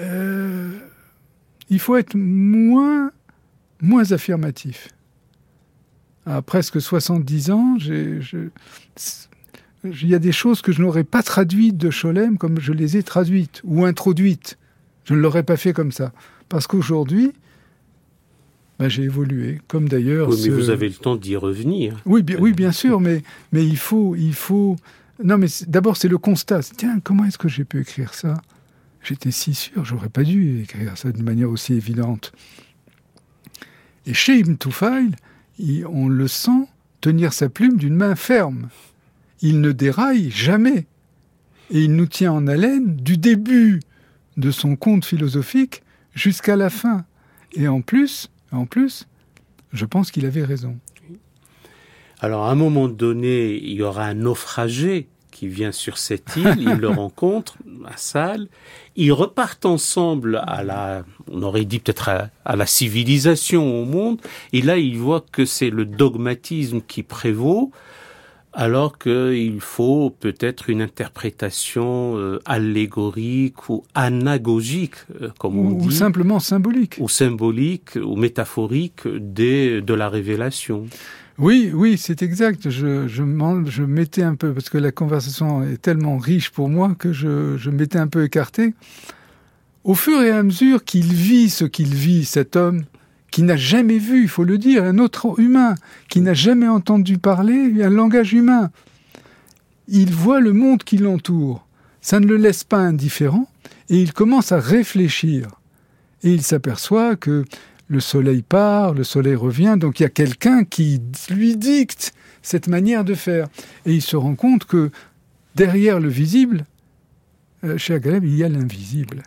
euh, 0.00 0.70
il 1.70 1.78
faut 1.78 1.96
être 1.96 2.14
moins, 2.14 3.10
moins 3.82 4.12
affirmatif. 4.12 4.88
À 6.24 6.40
presque 6.40 6.80
70 6.80 7.50
ans, 7.50 7.76
il 7.78 8.50
y 9.84 10.14
a 10.14 10.18
des 10.18 10.32
choses 10.32 10.62
que 10.62 10.72
je 10.72 10.80
n'aurais 10.80 11.04
pas 11.04 11.22
traduites 11.22 11.76
de 11.76 11.90
Scholem 11.90 12.38
comme 12.38 12.60
je 12.60 12.72
les 12.72 12.96
ai 12.96 13.02
traduites 13.02 13.60
ou 13.64 13.84
introduites. 13.84 14.56
Je 15.04 15.14
ne 15.14 15.18
l'aurais 15.18 15.42
pas 15.42 15.56
fait 15.56 15.72
comme 15.72 15.92
ça. 15.92 16.12
Parce 16.48 16.68
qu'aujourd'hui, 16.68 17.32
ben, 18.78 18.88
j'ai 18.88 19.02
évolué, 19.02 19.60
comme 19.68 19.88
d'ailleurs. 19.88 20.28
Oui, 20.28 20.36
mais 20.44 20.48
vous 20.50 20.70
avez 20.70 20.88
le 20.88 20.94
temps 20.94 21.16
d'y 21.16 21.36
revenir. 21.36 22.00
Oui, 22.06 22.22
bien, 22.22 22.38
oui, 22.38 22.52
bien 22.52 22.72
sûr, 22.72 23.00
mais, 23.00 23.22
mais 23.52 23.66
il 23.66 23.76
faut, 23.76 24.14
il 24.16 24.34
faut. 24.34 24.76
Non, 25.22 25.38
mais 25.38 25.46
d'abord 25.66 25.96
c'est 25.96 26.08
le 26.08 26.18
constat. 26.18 26.60
Tiens, 26.76 27.00
comment 27.02 27.24
est-ce 27.24 27.38
que 27.38 27.48
j'ai 27.48 27.64
pu 27.64 27.80
écrire 27.80 28.14
ça? 28.14 28.40
J'étais 29.02 29.30
si 29.30 29.54
sûr, 29.54 29.84
j'aurais 29.84 30.08
pas 30.08 30.22
dû 30.22 30.62
écrire 30.62 30.96
ça 30.96 31.10
d'une 31.10 31.24
manière 31.24 31.50
aussi 31.50 31.74
évidente. 31.74 32.32
Et 34.06 34.14
chez 34.14 34.38
Ibn 34.38 34.56
on 35.88 36.08
le 36.08 36.28
sent 36.28 36.68
tenir 37.00 37.32
sa 37.32 37.48
plume 37.48 37.76
d'une 37.76 37.94
main 37.94 38.14
ferme 38.14 38.68
il 39.42 39.60
ne 39.60 39.72
déraille 39.72 40.30
jamais. 40.30 40.86
Et 41.70 41.82
il 41.84 41.94
nous 41.94 42.06
tient 42.06 42.32
en 42.32 42.46
haleine 42.46 42.96
du 42.96 43.18
début 43.18 43.80
de 44.36 44.50
son 44.50 44.76
conte 44.76 45.04
philosophique 45.04 45.82
jusqu'à 46.14 46.56
la 46.56 46.70
fin. 46.70 47.04
Et 47.52 47.68
en 47.68 47.82
plus, 47.82 48.30
en 48.52 48.66
plus, 48.66 49.06
je 49.72 49.84
pense 49.84 50.10
qu'il 50.10 50.24
avait 50.24 50.44
raison. 50.44 50.78
Alors, 52.20 52.44
à 52.44 52.52
un 52.52 52.54
moment 52.54 52.88
donné, 52.88 53.56
il 53.56 53.72
y 53.72 53.82
aura 53.82 54.06
un 54.06 54.14
naufragé 54.14 55.08
qui 55.42 55.48
vient 55.48 55.72
sur 55.72 55.98
cette 55.98 56.36
île, 56.36 56.54
il 56.58 56.74
le 56.74 56.88
rencontre, 57.02 57.56
à 57.84 57.96
salle, 57.96 58.46
ils 58.94 59.10
repartent 59.10 59.66
ensemble 59.66 60.40
à 60.46 60.62
la, 60.62 61.02
on 61.28 61.42
aurait 61.42 61.64
dit 61.64 61.80
peut-être 61.80 62.10
à, 62.10 62.28
à, 62.44 62.54
la 62.54 62.64
civilisation, 62.64 63.82
au 63.82 63.84
monde, 63.84 64.20
et 64.52 64.62
là, 64.62 64.76
il 64.78 64.98
voit 64.98 65.24
que 65.32 65.44
c'est 65.44 65.70
le 65.70 65.84
dogmatisme 65.84 66.80
qui 66.80 67.02
prévaut, 67.02 67.72
alors 68.52 68.98
qu'il 68.98 69.60
faut 69.60 70.10
peut-être 70.10 70.70
une 70.70 70.80
interprétation 70.80 72.16
euh, 72.18 72.38
allégorique 72.44 73.68
ou 73.68 73.82
anagogique, 73.96 74.94
euh, 75.20 75.30
comme 75.40 75.58
on 75.58 75.72
dit. 75.72 75.88
Ou 75.88 75.90
simplement 75.90 76.38
symbolique. 76.38 76.98
Ou 77.00 77.08
symbolique, 77.08 77.96
ou 77.96 78.14
métaphorique 78.14 79.08
des, 79.08 79.80
de 79.80 79.94
la 79.94 80.08
révélation. 80.08 80.86
Oui, 81.38 81.70
oui, 81.74 81.96
c'est 81.98 82.22
exact. 82.22 82.68
Je, 82.68 83.08
je, 83.08 83.22
je 83.66 83.82
mettais 83.82 84.22
un 84.22 84.34
peu, 84.34 84.52
parce 84.52 84.68
que 84.68 84.78
la 84.78 84.92
conversation 84.92 85.62
est 85.62 85.80
tellement 85.80 86.18
riche 86.18 86.50
pour 86.50 86.68
moi 86.68 86.94
que 86.98 87.12
je, 87.12 87.56
je 87.56 87.70
m'étais 87.70 87.98
un 87.98 88.08
peu 88.08 88.24
écarté. 88.24 88.74
Au 89.84 89.94
fur 89.94 90.22
et 90.22 90.30
à 90.30 90.42
mesure 90.42 90.84
qu'il 90.84 91.12
vit 91.12 91.50
ce 91.50 91.64
qu'il 91.64 91.94
vit, 91.94 92.24
cet 92.24 92.54
homme, 92.54 92.84
qui 93.32 93.42
n'a 93.42 93.56
jamais 93.56 93.98
vu, 93.98 94.22
il 94.22 94.28
faut 94.28 94.44
le 94.44 94.58
dire, 94.58 94.84
un 94.84 94.98
autre 94.98 95.40
humain, 95.40 95.74
qui 96.08 96.20
n'a 96.20 96.34
jamais 96.34 96.68
entendu 96.68 97.18
parler 97.18 97.82
un 97.82 97.90
langage 97.90 98.34
humain. 98.34 98.70
Il 99.88 100.12
voit 100.12 100.40
le 100.40 100.52
monde 100.52 100.84
qui 100.84 100.98
l'entoure. 100.98 101.66
Ça 102.02 102.20
ne 102.20 102.26
le 102.26 102.36
laisse 102.36 102.62
pas 102.62 102.78
indifférent 102.78 103.48
et 103.88 104.00
il 104.00 104.12
commence 104.12 104.52
à 104.52 104.60
réfléchir. 104.60 105.48
Et 106.22 106.32
il 106.32 106.42
s'aperçoit 106.42 107.16
que 107.16 107.44
le 107.92 108.00
soleil 108.00 108.40
part, 108.40 108.94
le 108.94 109.04
soleil 109.04 109.34
revient, 109.34 109.76
donc 109.78 110.00
il 110.00 110.04
y 110.04 110.06
a 110.06 110.10
quelqu'un 110.10 110.64
qui 110.64 110.98
lui 111.28 111.58
dicte 111.58 112.14
cette 112.40 112.66
manière 112.66 113.04
de 113.04 113.12
faire. 113.12 113.48
Et 113.84 113.92
il 113.92 114.00
se 114.00 114.16
rend 114.16 114.34
compte 114.34 114.64
que 114.64 114.90
derrière 115.54 116.00
le 116.00 116.08
visible, 116.08 116.64
euh, 117.64 117.76
chez 117.76 117.92
Agaleb, 117.92 118.24
il 118.24 118.34
y 118.34 118.44
a 118.44 118.48
l'invisible. 118.48 119.22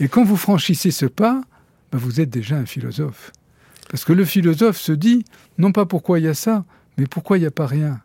Et 0.00 0.08
quand 0.08 0.24
vous 0.24 0.36
franchissez 0.36 0.90
ce 0.90 1.06
pas, 1.06 1.42
ben, 1.92 1.98
vous 1.98 2.20
êtes 2.20 2.30
déjà 2.30 2.56
un 2.56 2.66
philosophe. 2.66 3.30
Parce 3.88 4.04
que 4.04 4.12
le 4.12 4.24
philosophe 4.24 4.78
se 4.78 4.92
dit, 4.92 5.24
non 5.56 5.70
pas 5.70 5.86
pourquoi 5.86 6.18
il 6.18 6.24
y 6.24 6.28
a 6.28 6.34
ça, 6.34 6.64
mais 6.96 7.06
pourquoi 7.06 7.38
il 7.38 7.42
n'y 7.42 7.46
a 7.46 7.52
pas 7.52 7.68
rien? 7.68 8.00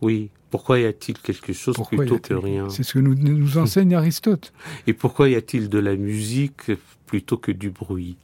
Oui, 0.00 0.30
pourquoi 0.50 0.78
y 0.78 0.86
a-t-il 0.86 1.18
quelque 1.18 1.52
chose 1.52 1.74
plutôt 1.88 2.20
que 2.20 2.34
rien? 2.34 2.70
C'est 2.70 2.84
ce 2.84 2.94
que 2.94 3.00
nous, 3.00 3.16
nous 3.16 3.58
enseigne 3.58 3.96
Aristote. 3.96 4.52
Et 4.86 4.92
pourquoi 4.92 5.28
y 5.28 5.34
a-t-il 5.34 5.68
de 5.68 5.78
la 5.80 5.96
musique 5.96 6.70
plutôt 7.06 7.36
que 7.36 7.50
du 7.50 7.70
bruit? 7.70 8.16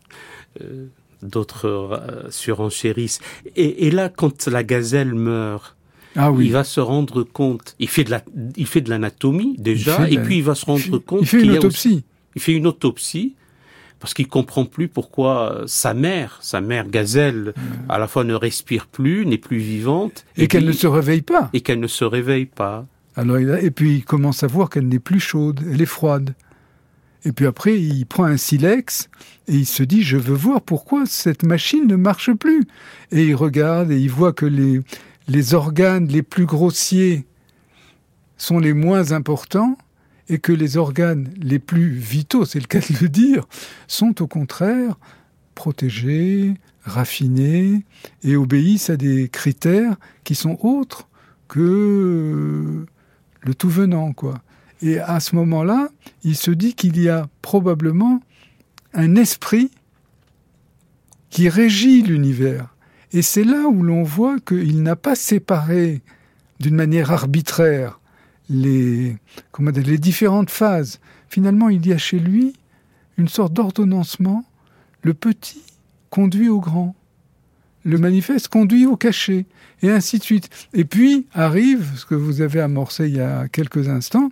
Euh, 0.60 0.86
D'autres 1.22 1.66
euh, 1.66 2.30
surenchérissent. 2.30 3.20
Et, 3.56 3.86
et, 3.86 3.90
là, 3.90 4.08
quand 4.08 4.46
la 4.46 4.64
gazelle 4.64 5.14
meurt, 5.14 5.76
ah 6.16 6.32
oui. 6.32 6.46
il 6.46 6.52
va 6.52 6.64
se 6.64 6.80
rendre 6.80 7.22
compte. 7.22 7.76
Il 7.78 7.88
fait 7.88 8.04
de 8.04 8.10
la, 8.10 8.22
il 8.56 8.66
fait 8.66 8.80
de 8.80 8.90
l'anatomie 8.90 9.56
déjà, 9.58 10.08
et 10.08 10.18
puis 10.18 10.38
il 10.38 10.44
va 10.44 10.54
se 10.54 10.64
rendre 10.64 10.98
compte. 10.98 11.22
Il 11.22 11.26
fait 11.26 11.42
une 11.42 11.52
autopsie. 11.52 12.04
il 12.34 12.42
fait 12.42 12.52
une 12.52 12.66
autopsie 12.66 13.34
parce 14.00 14.14
qu'il 14.14 14.28
comprend 14.28 14.64
plus 14.64 14.88
pourquoi 14.88 15.62
sa 15.66 15.92
mère, 15.92 16.38
sa 16.40 16.62
mère 16.62 16.88
gazelle, 16.88 17.52
à 17.88 17.98
la 17.98 18.08
fois 18.08 18.24
ne 18.24 18.34
respire 18.34 18.86
plus, 18.86 19.26
n'est 19.26 19.38
plus 19.38 19.58
vivante, 19.58 20.24
et, 20.38 20.48
qu'elle 20.48 20.64
ne 20.64 20.72
se 20.72 20.86
réveille 20.86 21.20
pas, 21.20 21.50
et 21.52 21.60
qu'elle 21.60 21.80
ne 21.80 21.86
se 21.86 22.04
réveille 22.04 22.46
pas. 22.46 22.86
Alors 23.14 23.36
et 23.36 23.70
puis 23.70 23.96
il 23.96 24.04
commence 24.04 24.42
à 24.42 24.46
voir 24.46 24.70
qu'elle 24.70 24.88
n'est 24.88 24.98
plus 24.98 25.20
chaude, 25.20 25.60
elle 25.70 25.82
est 25.82 25.86
froide. 25.86 26.34
Et 27.24 27.32
puis 27.32 27.46
après, 27.46 27.78
il 27.78 28.06
prend 28.06 28.24
un 28.24 28.36
silex 28.36 29.08
et 29.46 29.54
il 29.54 29.66
se 29.66 29.82
dit, 29.82 30.02
je 30.02 30.16
veux 30.16 30.34
voir 30.34 30.62
pourquoi 30.62 31.04
cette 31.06 31.42
machine 31.42 31.86
ne 31.86 31.96
marche 31.96 32.32
plus. 32.32 32.64
Et 33.10 33.26
il 33.26 33.34
regarde 33.34 33.90
et 33.90 34.00
il 34.00 34.10
voit 34.10 34.32
que 34.32 34.46
les, 34.46 35.54
organes 35.54 36.06
les 36.08 36.22
plus 36.22 36.46
grossiers 36.46 37.26
sont 38.36 38.58
les 38.58 38.72
moins 38.72 39.12
importants 39.12 39.76
et 40.28 40.38
que 40.38 40.52
les 40.52 40.76
organes 40.76 41.28
les 41.36 41.58
plus 41.58 41.90
vitaux, 41.90 42.44
c'est 42.44 42.60
le 42.60 42.66
cas 42.66 42.78
de 42.78 43.02
le 43.02 43.08
dire, 43.08 43.46
sont 43.86 44.22
au 44.22 44.26
contraire 44.26 44.98
protégés, 45.54 46.54
raffinés 46.84 47.82
et 48.22 48.36
obéissent 48.36 48.88
à 48.88 48.96
des 48.96 49.28
critères 49.28 49.96
qui 50.24 50.34
sont 50.34 50.58
autres 50.62 51.08
que 51.48 52.86
le 53.42 53.54
tout 53.54 53.68
venant, 53.68 54.12
quoi. 54.12 54.40
Et 54.82 54.98
à 54.98 55.20
ce 55.20 55.36
moment-là, 55.36 55.88
il 56.24 56.36
se 56.36 56.50
dit 56.50 56.74
qu'il 56.74 57.00
y 57.00 57.08
a 57.08 57.28
probablement 57.42 58.20
un 58.94 59.16
esprit 59.16 59.70
qui 61.28 61.48
régit 61.48 62.02
l'univers. 62.02 62.74
Et 63.12 63.22
c'est 63.22 63.44
là 63.44 63.68
où 63.68 63.82
l'on 63.82 64.02
voit 64.02 64.38
qu'il 64.40 64.82
n'a 64.82 64.96
pas 64.96 65.14
séparé 65.14 66.00
d'une 66.60 66.74
manière 66.74 67.12
arbitraire 67.12 68.00
les, 68.48 69.16
comment 69.52 69.70
différentes 69.70 70.50
phases. 70.50 71.00
Finalement, 71.28 71.68
il 71.68 71.86
y 71.86 71.92
a 71.92 71.98
chez 71.98 72.18
lui 72.18 72.52
une 73.16 73.28
sorte 73.28 73.52
d'ordonnancement. 73.52 74.44
Le 75.02 75.14
petit 75.14 75.62
conduit 76.10 76.48
au 76.48 76.60
grand. 76.60 76.94
Le 77.84 77.96
manifeste 77.96 78.48
conduit 78.48 78.86
au 78.86 78.96
cachet. 78.96 79.46
Et 79.82 79.90
ainsi 79.90 80.18
de 80.18 80.24
suite. 80.24 80.50
Et 80.74 80.84
puis 80.84 81.26
arrive 81.32 81.92
ce 81.96 82.04
que 82.04 82.14
vous 82.14 82.42
avez 82.42 82.60
amorcé 82.60 83.08
il 83.08 83.16
y 83.16 83.20
a 83.20 83.48
quelques 83.48 83.88
instants, 83.88 84.30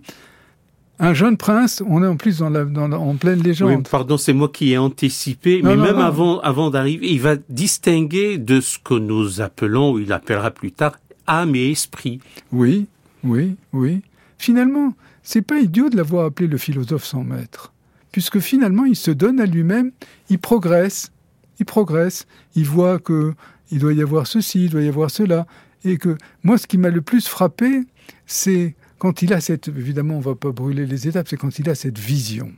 un 0.99 1.13
jeune 1.13 1.37
prince, 1.37 1.81
on 1.87 2.03
est 2.03 2.07
en 2.07 2.17
plus 2.17 2.39
dans 2.39 2.49
la, 2.49 2.65
dans 2.65 2.91
en 2.91 3.15
pleine 3.15 3.41
légende. 3.41 3.69
Oui, 3.69 3.83
pardon, 3.89 4.17
c'est 4.17 4.33
moi 4.33 4.49
qui 4.49 4.73
ai 4.73 4.77
anticipé, 4.77 5.61
mais 5.63 5.77
même 5.77 5.97
avant, 5.97 6.39
avant 6.41 6.69
d'arriver, 6.69 7.11
il 7.11 7.21
va 7.21 7.35
distinguer 7.47 8.37
de 8.37 8.59
ce 8.59 8.77
que 8.77 8.93
nous 8.95 9.39
appelons, 9.41 9.93
ou 9.93 9.99
il 9.99 10.11
appellera 10.11 10.51
plus 10.51 10.71
tard, 10.71 10.99
âme 11.25 11.55
et 11.55 11.71
esprit. 11.71 12.19
Oui, 12.51 12.87
oui, 13.23 13.55
oui. 13.71 14.01
Finalement, 14.37 14.93
c'est 15.23 15.41
pas 15.41 15.59
idiot 15.59 15.89
de 15.89 15.95
l'avoir 15.95 16.25
appelé 16.25 16.47
le 16.47 16.57
philosophe 16.57 17.05
sans 17.05 17.23
maître, 17.23 17.71
puisque 18.11 18.39
finalement, 18.39 18.85
il 18.85 18.95
se 18.95 19.11
donne 19.11 19.39
à 19.39 19.45
lui-même, 19.45 19.91
il 20.29 20.39
progresse, 20.39 21.11
il 21.59 21.65
progresse, 21.65 22.27
il 22.55 22.65
voit 22.65 22.99
que 22.99 23.33
il 23.71 23.79
doit 23.79 23.93
y 23.93 24.01
avoir 24.01 24.27
ceci, 24.27 24.65
il 24.65 24.71
doit 24.71 24.81
y 24.81 24.87
avoir 24.87 25.11
cela, 25.11 25.45
et 25.85 25.97
que 25.97 26.17
moi, 26.43 26.57
ce 26.57 26.67
qui 26.67 26.77
m'a 26.77 26.89
le 26.89 27.01
plus 27.01 27.27
frappé, 27.27 27.83
c'est 28.25 28.75
quand 28.99 29.21
il 29.21 29.33
a 29.33 29.41
cette, 29.41 29.69
évidemment, 29.69 30.15
on 30.15 30.19
va 30.19 30.35
pas 30.35 30.51
brûler 30.51 30.85
les 30.85 31.07
étapes, 31.07 31.27
c'est 31.29 31.37
quand 31.37 31.57
il 31.57 31.69
a 31.69 31.75
cette 31.75 31.97
vision. 31.97 32.51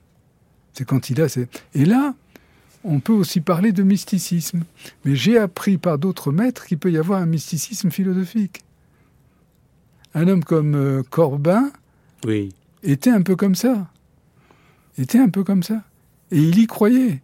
C'est 0.73 0.85
quand 0.85 1.09
il 1.09 1.21
a 1.21 1.29
cette... 1.29 1.63
Et 1.75 1.85
là, 1.85 2.15
on 2.83 2.99
peut 2.99 3.13
aussi 3.13 3.41
parler 3.41 3.71
de 3.71 3.83
mysticisme. 3.83 4.63
Mais 5.05 5.15
j'ai 5.15 5.37
appris 5.37 5.77
par 5.77 5.99
d'autres 5.99 6.31
maîtres 6.31 6.65
qu'il 6.65 6.79
peut 6.79 6.91
y 6.91 6.97
avoir 6.97 7.21
un 7.21 7.27
mysticisme 7.27 7.91
philosophique. 7.91 8.61
Un 10.15 10.27
homme 10.27 10.43
comme 10.43 10.75
euh, 10.75 11.03
Corbin 11.09 11.71
oui. 12.25 12.53
était 12.83 13.11
un 13.11 13.21
peu 13.21 13.35
comme 13.35 13.55
ça. 13.55 13.87
Était 14.97 15.19
un 15.19 15.29
peu 15.29 15.43
comme 15.43 15.63
ça. 15.63 15.83
Et 16.31 16.39
il 16.39 16.59
y 16.59 16.65
croyait. 16.65 17.21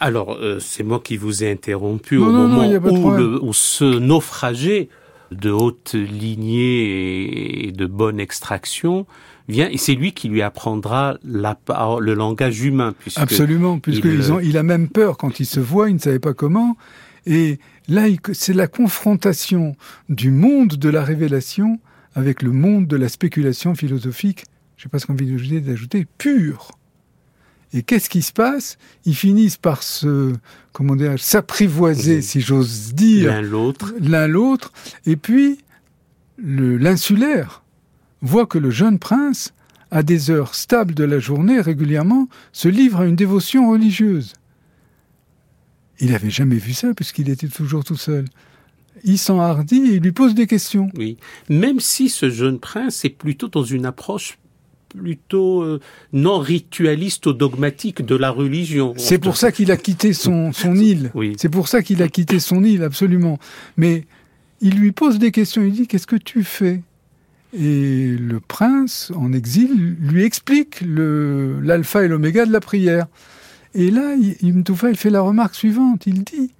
Alors, 0.00 0.32
euh, 0.36 0.58
c'est 0.58 0.84
moi 0.84 1.00
qui 1.00 1.16
vous 1.16 1.44
ai 1.44 1.50
interrompu 1.50 2.16
au 2.16 2.30
moment 2.30 2.66
où, 2.66 3.10
le, 3.10 3.42
où, 3.42 3.52
ce 3.52 3.98
naufragé 3.98 4.88
de 5.30 5.50
haute 5.50 5.94
lignée 5.94 7.66
et 7.66 7.72
de 7.72 7.86
bonne 7.86 8.20
extraction 8.20 9.06
vient 9.48 9.68
et 9.68 9.78
c'est 9.78 9.94
lui 9.94 10.12
qui 10.12 10.28
lui 10.28 10.42
apprendra 10.42 11.16
la, 11.24 11.58
le 12.00 12.14
langage 12.14 12.60
humain. 12.62 12.94
Absolument, 13.16 13.78
puisqu'il 13.78 14.20
il 14.42 14.56
a 14.56 14.62
même 14.62 14.88
peur 14.88 15.16
quand 15.16 15.40
il 15.40 15.46
se 15.46 15.60
voit, 15.60 15.88
il 15.88 15.94
ne 15.94 16.00
savait 16.00 16.18
pas 16.18 16.34
comment. 16.34 16.76
Et 17.26 17.58
là, 17.88 18.06
c'est 18.32 18.52
la 18.52 18.66
confrontation 18.66 19.76
du 20.08 20.30
monde 20.30 20.76
de 20.76 20.88
la 20.88 21.02
révélation 21.02 21.78
avec 22.14 22.42
le 22.42 22.52
monde 22.52 22.86
de 22.86 22.96
la 22.96 23.08
spéculation 23.08 23.74
philosophique, 23.74 24.44
je 24.76 24.84
sais 24.84 24.88
pas 24.88 24.98
ce 24.98 25.06
qu'on 25.06 25.14
envie 25.14 25.60
d'ajouter, 25.60 26.06
pure. 26.18 26.70
Et 27.72 27.82
qu'est-ce 27.82 28.08
qui 28.08 28.22
se 28.22 28.32
passe? 28.32 28.78
Ils 29.04 29.14
finissent 29.14 29.58
par 29.58 29.82
se, 29.82 30.32
comment 30.72 30.96
dire, 30.96 31.18
s'apprivoiser, 31.18 32.22
si 32.22 32.40
j'ose 32.40 32.94
dire, 32.94 33.30
l'un 33.30 33.42
l'autre, 33.42 33.94
l'un 34.00 34.26
l'autre. 34.26 34.72
Et 35.04 35.16
puis 35.16 35.58
l'insulaire 36.38 37.62
voit 38.22 38.46
que 38.46 38.58
le 38.58 38.70
jeune 38.70 38.98
prince, 38.98 39.52
à 39.90 40.02
des 40.02 40.30
heures 40.30 40.54
stables 40.54 40.94
de 40.94 41.04
la 41.04 41.18
journée, 41.18 41.60
régulièrement, 41.60 42.28
se 42.52 42.68
livre 42.68 43.00
à 43.00 43.06
une 43.06 43.16
dévotion 43.16 43.70
religieuse. 43.70 44.32
Il 46.00 46.12
n'avait 46.12 46.30
jamais 46.30 46.56
vu 46.56 46.72
ça 46.72 46.94
puisqu'il 46.94 47.28
était 47.28 47.48
toujours 47.48 47.84
tout 47.84 47.96
seul. 47.96 48.24
Il 49.04 49.18
s'enhardit 49.18 49.90
et 49.90 49.94
il 49.94 50.02
lui 50.02 50.12
pose 50.12 50.34
des 50.34 50.46
questions. 50.46 50.90
Oui, 50.96 51.18
même 51.48 51.80
si 51.80 52.08
ce 52.08 52.30
jeune 52.30 52.58
prince 52.58 53.04
est 53.04 53.10
plutôt 53.10 53.48
dans 53.48 53.62
une 53.62 53.86
approche 53.86 54.38
plutôt 54.88 55.62
euh, 55.62 55.80
non 56.12 56.38
ritualiste 56.38 57.26
ou 57.26 57.32
dogmatique 57.32 58.04
de 58.04 58.16
la 58.16 58.30
religion. 58.30 58.94
C'est 58.96 59.18
pour 59.18 59.36
ça 59.36 59.52
qu'il 59.52 59.70
a 59.70 59.76
quitté 59.76 60.12
son, 60.12 60.52
son 60.52 60.74
île. 60.76 61.10
Oui. 61.14 61.34
C'est 61.38 61.48
pour 61.48 61.68
ça 61.68 61.82
qu'il 61.82 62.02
a 62.02 62.08
quitté 62.08 62.40
son 62.40 62.64
île, 62.64 62.82
absolument. 62.82 63.38
Mais 63.76 64.04
il 64.60 64.78
lui 64.78 64.92
pose 64.92 65.18
des 65.18 65.30
questions. 65.30 65.62
Il 65.62 65.72
dit 65.72 65.86
Qu'est-ce 65.86 66.06
que 66.06 66.16
tu 66.16 66.44
fais? 66.44 66.82
Et 67.54 68.14
le 68.18 68.40
prince, 68.40 69.10
en 69.16 69.32
exil, 69.32 69.96
lui 70.00 70.24
explique 70.24 70.82
l'alpha 70.82 72.04
et 72.04 72.08
l'oméga 72.08 72.44
de 72.44 72.52
la 72.52 72.60
prière. 72.60 73.06
Et 73.74 73.90
là, 73.90 74.14
Ibn 74.14 74.62
il 74.90 74.96
fait 74.96 75.10
la 75.10 75.20
remarque 75.20 75.54
suivante. 75.54 76.06
Il 76.06 76.24
dit 76.24 76.52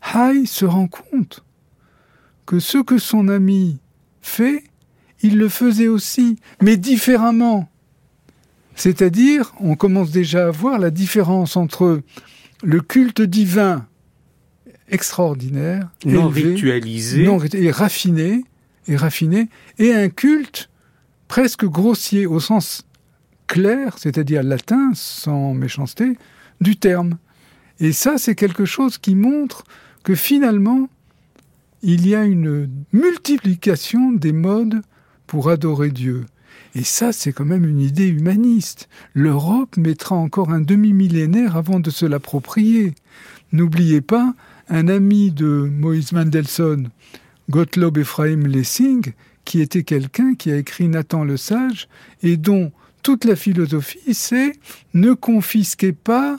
Haï 0.00 0.46
se 0.46 0.64
rend 0.64 0.88
compte 0.88 1.44
que 2.46 2.58
ce 2.58 2.78
que 2.78 2.98
son 2.98 3.28
ami 3.28 3.78
fait, 4.20 4.64
il 5.22 5.38
le 5.38 5.48
faisait 5.48 5.88
aussi, 5.88 6.36
mais 6.60 6.76
différemment. 6.76 7.68
C'est-à-dire, 8.74 9.52
on 9.60 9.76
commence 9.76 10.10
déjà 10.10 10.48
à 10.48 10.50
voir 10.50 10.78
la 10.78 10.90
différence 10.90 11.56
entre 11.56 12.02
le 12.62 12.80
culte 12.80 13.22
divin 13.22 13.86
extraordinaire, 14.88 15.90
non 16.04 16.28
ritualisé, 16.28 17.26
et 17.54 17.70
raffiné, 17.70 18.44
et 18.88 18.96
raffiné, 18.96 19.48
et 19.78 19.94
un 19.94 20.08
culte 20.08 20.68
presque 21.28 21.64
grossier 21.64 22.26
au 22.26 22.40
sens 22.40 22.86
clair, 23.46 23.96
c'est-à-dire 23.98 24.42
latin, 24.42 24.92
sans 24.94 25.54
méchanceté, 25.54 26.16
du 26.60 26.76
terme. 26.76 27.16
Et 27.80 27.92
ça, 27.92 28.18
c'est 28.18 28.34
quelque 28.34 28.64
chose 28.64 28.98
qui 28.98 29.14
montre 29.14 29.64
que 30.04 30.14
finalement, 30.14 30.88
il 31.82 32.06
y 32.06 32.14
a 32.14 32.24
une 32.24 32.68
multiplication 32.92 34.12
des 34.12 34.32
modes 34.32 34.82
pour 35.32 35.48
adorer 35.48 35.88
Dieu. 35.88 36.26
Et 36.74 36.84
ça, 36.84 37.10
c'est 37.10 37.32
quand 37.32 37.46
même 37.46 37.64
une 37.64 37.80
idée 37.80 38.08
humaniste. 38.08 38.86
L'Europe 39.14 39.78
mettra 39.78 40.14
encore 40.14 40.50
un 40.50 40.60
demi-millénaire 40.60 41.56
avant 41.56 41.80
de 41.80 41.88
se 41.88 42.04
l'approprier. 42.04 42.92
N'oubliez 43.50 44.02
pas, 44.02 44.34
un 44.68 44.88
ami 44.88 45.30
de 45.30 45.70
Moïse 45.72 46.12
Mendelssohn, 46.12 46.90
Gottlob 47.48 47.96
Ephraim 47.96 48.46
Lessing, 48.46 49.14
qui 49.46 49.62
était 49.62 49.84
quelqu'un 49.84 50.34
qui 50.34 50.52
a 50.52 50.58
écrit 50.58 50.88
Nathan 50.88 51.24
le 51.24 51.38
Sage, 51.38 51.88
et 52.22 52.36
dont 52.36 52.70
toute 53.02 53.24
la 53.24 53.34
philosophie, 53.34 54.12
c'est 54.12 54.52
ne 54.92 55.14
confisquez 55.14 55.92
pas 55.92 56.36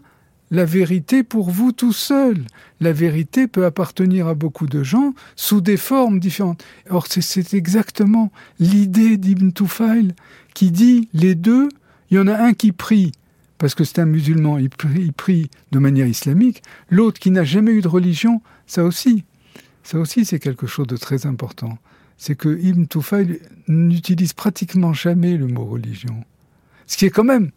la 0.53 0.65
vérité 0.65 1.23
pour 1.23 1.49
vous 1.49 1.71
tout 1.71 1.93
seul. 1.93 2.37
La 2.79 2.93
vérité 2.93 3.47
peut 3.47 3.65
appartenir 3.65 4.27
à 4.27 4.35
beaucoup 4.35 4.67
de 4.67 4.83
gens 4.83 5.15
sous 5.35 5.61
des 5.61 5.77
formes 5.77 6.19
différentes. 6.19 6.63
Or, 6.91 7.07
c'est 7.07 7.55
exactement 7.55 8.31
l'idée 8.59 9.17
d'Ibn 9.17 9.51
Tufail 9.51 10.13
qui 10.53 10.69
dit 10.69 11.09
les 11.11 11.33
deux, 11.33 11.69
il 12.11 12.17
y 12.17 12.19
en 12.19 12.27
a 12.27 12.37
un 12.37 12.53
qui 12.53 12.71
prie 12.71 13.11
parce 13.57 13.73
que 13.73 13.83
c'est 13.83 13.99
un 13.99 14.05
musulman, 14.05 14.59
il 14.59 14.69
prie, 15.13 15.49
de 15.71 15.79
manière 15.79 16.05
islamique, 16.05 16.61
l'autre 16.89 17.19
qui 17.19 17.31
n'a 17.31 17.43
jamais 17.43 17.71
eu 17.71 17.81
de 17.81 17.87
religion, 17.87 18.41
ça 18.67 18.83
aussi. 18.83 19.23
Ça 19.83 19.97
aussi, 19.97 20.23
c'est 20.23 20.39
quelque 20.39 20.67
chose 20.67 20.85
de 20.85 20.97
très 20.97 21.25
important. 21.25 21.79
C'est 22.17 22.35
que 22.35 22.59
Ibn 22.61 22.85
Tufail 22.85 23.39
n'utilise 23.67 24.33
pratiquement 24.33 24.93
jamais 24.93 25.35
le 25.35 25.47
mot 25.47 25.65
religion. 25.65 26.25
Ce 26.85 26.97
qui 26.97 27.05
est 27.05 27.09
quand 27.09 27.23
même 27.23 27.49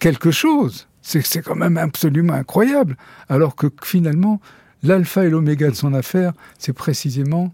quelque 0.00 0.32
chose. 0.32 0.86
C'est 1.02 1.42
quand 1.42 1.56
même 1.56 1.76
absolument 1.76 2.34
incroyable. 2.34 2.96
Alors 3.28 3.56
que 3.56 3.66
finalement, 3.82 4.40
l'alpha 4.82 5.24
et 5.24 5.30
l'oméga 5.30 5.68
de 5.68 5.74
son 5.74 5.94
affaire, 5.94 6.32
c'est 6.58 6.72
précisément 6.72 7.52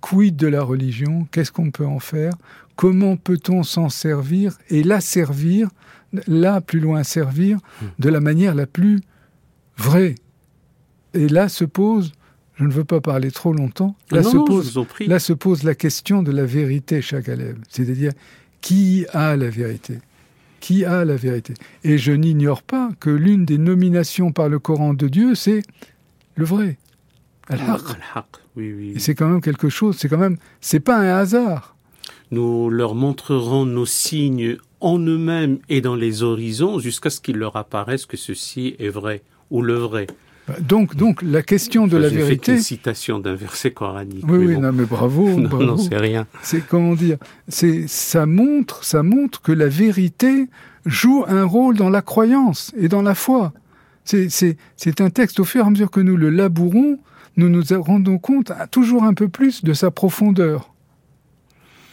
quid 0.00 0.36
de 0.36 0.46
la 0.46 0.62
religion, 0.62 1.26
qu'est-ce 1.30 1.50
qu'on 1.50 1.70
peut 1.70 1.86
en 1.86 1.98
faire, 1.98 2.34
comment 2.76 3.16
peut-on 3.16 3.62
s'en 3.62 3.88
servir 3.88 4.58
et 4.68 4.82
la 4.82 5.00
servir, 5.00 5.68
là 6.26 6.60
plus 6.60 6.80
loin 6.80 7.02
servir, 7.02 7.58
de 7.98 8.08
la 8.10 8.20
manière 8.20 8.54
la 8.54 8.66
plus 8.66 9.00
vraie. 9.78 10.14
Et 11.14 11.26
là 11.28 11.48
se 11.48 11.64
pose, 11.64 12.12
je 12.56 12.64
ne 12.64 12.72
veux 12.72 12.84
pas 12.84 13.00
parler 13.00 13.30
trop 13.30 13.52
longtemps, 13.52 13.96
là, 14.10 14.22
se, 14.22 14.36
pose, 14.36 14.78
là 15.06 15.18
se 15.18 15.32
pose 15.32 15.62
la 15.62 15.74
question 15.74 16.22
de 16.22 16.32
la 16.32 16.44
vérité 16.44 17.00
chaque 17.00 17.28
élève, 17.28 17.56
c'est-à-dire 17.70 18.12
qui 18.60 19.06
a 19.12 19.36
la 19.36 19.48
vérité? 19.48 20.00
Qui 20.64 20.86
a 20.86 21.04
la 21.04 21.16
vérité. 21.16 21.52
Et 21.82 21.98
je 21.98 22.10
n'ignore 22.10 22.62
pas 22.62 22.88
que 22.98 23.10
l'une 23.10 23.44
des 23.44 23.58
nominations 23.58 24.32
par 24.32 24.48
le 24.48 24.58
Coran 24.58 24.94
de 24.94 25.08
Dieu, 25.08 25.34
c'est 25.34 25.62
le 26.36 26.46
vrai. 26.46 26.78
Al-Haq. 27.48 27.82
Oui, 28.56 28.72
oui. 28.72 28.92
Et 28.96 28.98
c'est 28.98 29.14
quand 29.14 29.28
même 29.28 29.42
quelque 29.42 29.68
chose, 29.68 29.96
c'est 29.98 30.08
quand 30.08 30.16
même, 30.16 30.38
c'est 30.62 30.80
pas 30.80 30.96
un 30.96 31.18
hasard. 31.18 31.76
Nous 32.30 32.70
leur 32.70 32.94
montrerons 32.94 33.66
nos 33.66 33.84
signes 33.84 34.56
en 34.80 34.98
eux-mêmes 34.98 35.58
et 35.68 35.82
dans 35.82 35.96
les 35.96 36.22
horizons 36.22 36.78
jusqu'à 36.78 37.10
ce 37.10 37.20
qu'il 37.20 37.36
leur 37.36 37.56
apparaisse 37.56 38.06
que 38.06 38.16
ceci 38.16 38.74
est 38.78 38.88
vrai 38.88 39.22
ou 39.50 39.60
le 39.60 39.74
vrai. 39.74 40.06
Bah, 40.46 40.56
donc, 40.60 40.94
donc 40.94 41.22
la 41.22 41.42
question 41.42 41.86
de 41.86 41.96
la 41.96 42.08
vérité. 42.08 42.52
Fait 42.52 42.58
une 42.58 42.62
citation 42.62 43.18
d'un 43.18 43.34
verset 43.34 43.70
coranique. 43.70 44.24
Oui, 44.28 44.46
oui, 44.46 44.58
non, 44.58 44.72
mais 44.72 44.84
bravo. 44.84 45.28
non, 45.38 45.58
non, 45.58 45.76
c'est 45.76 45.96
rien. 45.96 46.26
C'est 46.42 46.66
comment 46.66 46.94
dire 46.94 47.16
C'est 47.48 47.86
ça 47.88 48.26
montre, 48.26 48.84
ça 48.84 49.02
montre 49.02 49.40
que 49.40 49.52
la 49.52 49.68
vérité 49.68 50.48
joue 50.84 51.24
un 51.26 51.44
rôle 51.44 51.76
dans 51.76 51.88
la 51.88 52.02
croyance 52.02 52.72
et 52.76 52.88
dans 52.88 53.02
la 53.02 53.14
foi. 53.14 53.52
C'est 54.04 55.00
un 55.00 55.10
texte 55.10 55.40
au 55.40 55.44
fur 55.44 55.64
et 55.64 55.66
à 55.66 55.70
mesure 55.70 55.90
que 55.90 56.00
nous 56.00 56.16
le 56.16 56.28
labourons, 56.28 56.98
nous 57.36 57.48
nous 57.48 57.62
rendons 57.80 58.18
compte 58.18 58.52
toujours 58.70 59.04
un 59.04 59.14
peu 59.14 59.28
plus 59.28 59.64
de 59.64 59.72
sa 59.72 59.90
profondeur. 59.90 60.74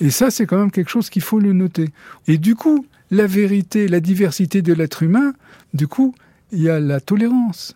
Et 0.02 0.10
ça, 0.10 0.32
c'est 0.32 0.46
quand 0.46 0.58
même 0.58 0.72
quelque 0.72 0.90
chose 0.90 1.10
qu'il 1.10 1.22
faut 1.22 1.40
le 1.40 1.54
noter. 1.54 1.90
Et 2.28 2.38
du 2.38 2.56
coup, 2.56 2.86
la 3.12 3.28
vérité, 3.28 3.88
la 3.88 4.00
diversité 4.00 4.62
de 4.62 4.74
l'être 4.74 5.04
humain, 5.04 5.34
du 5.74 5.88
coup, 5.88 6.16
il 6.52 6.62
y 6.62 6.70
a 6.70 6.80
la 6.80 7.00
tolérance. 7.00 7.76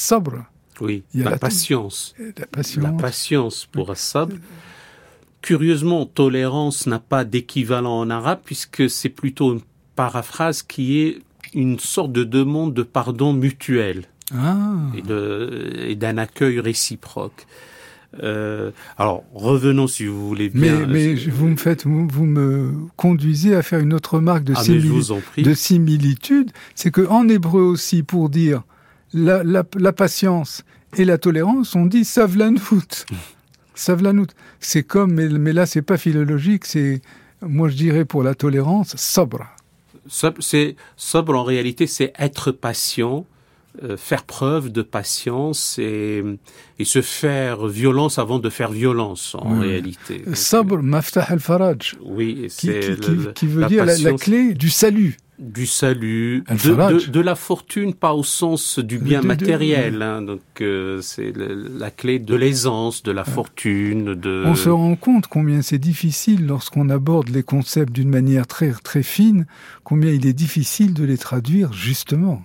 Sabre. 0.00 0.46
Oui, 0.80 1.02
la, 1.14 1.36
patience. 1.36 2.14
la 2.18 2.46
patience. 2.46 2.82
La 2.82 2.92
patience 2.92 3.68
pour 3.70 3.94
sabre. 3.98 4.34
Curieusement, 5.42 6.06
tolérance 6.06 6.86
n'a 6.86 6.98
pas 6.98 7.26
d'équivalent 7.26 7.98
en 7.98 8.08
arabe 8.08 8.40
puisque 8.42 8.88
c'est 8.88 9.10
plutôt 9.10 9.52
une 9.52 9.60
paraphrase 9.96 10.62
qui 10.62 11.00
est 11.00 11.18
une 11.52 11.78
sorte 11.78 12.12
de 12.12 12.24
demande 12.24 12.72
de 12.72 12.82
pardon 12.82 13.34
mutuel 13.34 14.06
ah. 14.34 14.68
et 15.86 15.96
d'un 15.96 16.16
accueil 16.16 16.60
réciproque. 16.60 17.46
Euh, 18.22 18.70
alors 18.96 19.24
revenons 19.34 19.86
si 19.86 20.06
vous 20.06 20.26
voulez 20.26 20.48
bien. 20.48 20.86
Mais, 20.86 21.12
mais 21.12 21.14
vous 21.14 21.48
me 21.48 21.56
faites, 21.56 21.84
vous, 21.84 22.24
me 22.24 22.72
conduisez 22.96 23.54
à 23.54 23.60
faire 23.60 23.80
une 23.80 23.92
autre 23.92 24.14
remarque 24.14 24.44
de, 24.44 24.54
ah, 24.56 25.42
de 25.42 25.54
similitude, 25.54 26.52
c'est 26.74 26.90
que 26.90 27.06
en 27.06 27.28
hébreu 27.28 27.60
aussi 27.60 28.02
pour 28.02 28.30
dire 28.30 28.62
la, 29.12 29.42
la, 29.42 29.64
la 29.76 29.92
patience 29.92 30.64
et 30.96 31.04
la 31.04 31.18
tolérance, 31.18 31.74
on 31.74 31.86
dit 31.86 32.04
savlanout. 32.04 33.06
savlanout. 33.74 34.28
C'est 34.60 34.82
comme, 34.82 35.14
mais, 35.14 35.28
mais 35.28 35.52
là 35.52 35.66
c'est 35.66 35.82
pas 35.82 35.96
philologique, 35.96 36.64
c'est 36.64 37.00
moi 37.42 37.68
je 37.68 37.76
dirais 37.76 38.04
pour 38.04 38.22
la 38.22 38.34
tolérance 38.34 38.96
sabra. 38.96 39.48
C'est 40.08 40.76
sobre 40.96 41.36
en 41.36 41.44
réalité, 41.44 41.86
c'est 41.86 42.12
être 42.18 42.50
patient, 42.50 43.26
euh, 43.84 43.96
faire 43.96 44.24
preuve 44.24 44.72
de 44.72 44.82
patience 44.82 45.78
et, 45.78 46.24
et, 46.78 46.84
se 46.84 47.00
faire 47.00 47.66
violence 47.68 48.18
avant 48.18 48.40
de 48.40 48.50
faire 48.50 48.72
violence 48.72 49.36
en 49.36 49.60
réalité. 49.60 50.24
Sabr, 50.32 50.82
maftah 50.82 51.26
al-faraj. 51.28 51.96
Oui, 52.02 52.46
c'est 52.48 52.98
qui, 52.98 53.12
qui, 53.34 53.46
veut 53.46 53.66
dire 53.66 53.84
la, 53.84 54.12
clé 54.14 54.54
du 54.54 54.70
salut 54.70 55.16
du 55.40 55.66
salut, 55.66 56.44
de, 56.48 57.10
de, 57.10 57.20
la 57.20 57.34
fortune, 57.34 57.94
pas 57.94 58.12
au 58.12 58.22
sens 58.22 58.78
du 58.78 58.98
bien 58.98 59.22
matériel. 59.22 60.02
Hein, 60.02 60.22
donc 60.22 60.40
euh, 60.60 61.00
c'est 61.00 61.32
la 61.34 61.90
clé 61.90 62.18
de 62.18 62.34
l'aisance, 62.34 63.02
de 63.02 63.10
la 63.10 63.24
fortune. 63.24 64.14
De... 64.14 64.44
On 64.46 64.54
se 64.54 64.68
rend 64.68 64.96
compte 64.96 65.26
combien 65.26 65.62
c'est 65.62 65.78
difficile 65.78 66.46
lorsqu'on 66.46 66.90
aborde 66.90 67.30
les 67.30 67.42
concepts 67.42 67.92
d'une 67.92 68.10
manière 68.10 68.46
très 68.46 68.72
très 68.72 69.02
fine, 69.02 69.46
combien 69.82 70.12
il 70.12 70.26
est 70.26 70.34
difficile 70.34 70.92
de 70.92 71.04
les 71.04 71.18
traduire 71.18 71.72
justement. 71.72 72.42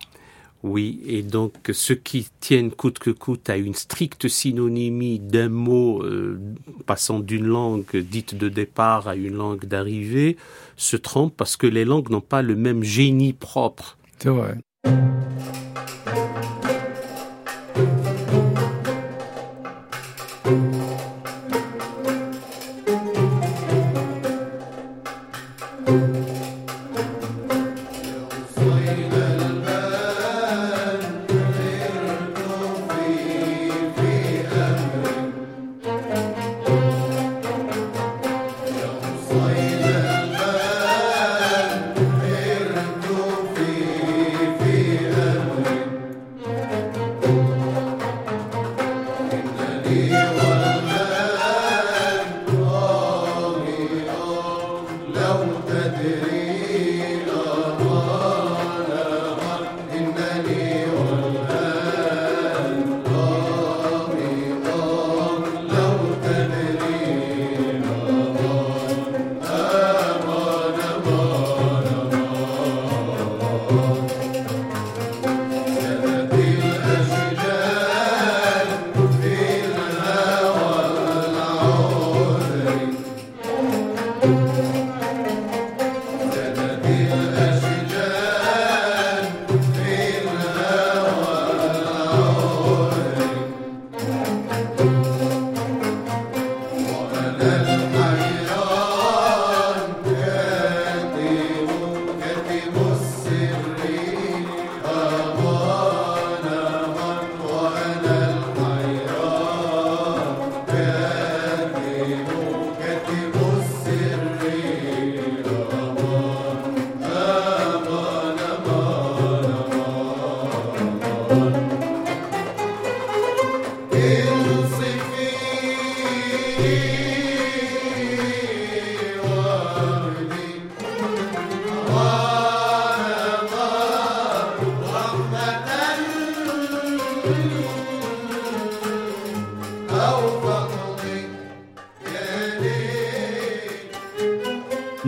Oui, 0.66 1.00
et 1.06 1.22
donc 1.22 1.54
ceux 1.72 1.94
qui 1.94 2.26
tiennent 2.40 2.72
coûte 2.72 2.98
que 2.98 3.10
coûte 3.10 3.48
à 3.48 3.56
une 3.56 3.74
stricte 3.74 4.26
synonymie 4.26 5.20
d'un 5.20 5.48
mot 5.48 6.02
euh, 6.02 6.40
passant 6.86 7.20
d'une 7.20 7.46
langue 7.46 7.96
dite 7.96 8.36
de 8.36 8.48
départ 8.48 9.06
à 9.06 9.14
une 9.14 9.36
langue 9.36 9.64
d'arrivée 9.64 10.36
se 10.76 10.96
trompent 10.96 11.36
parce 11.36 11.56
que 11.56 11.68
les 11.68 11.84
langues 11.84 12.10
n'ont 12.10 12.20
pas 12.20 12.42
le 12.42 12.56
même 12.56 12.82
génie 12.82 13.32
propre. 13.32 13.96
C'est 14.18 14.28
vrai. 14.28 14.56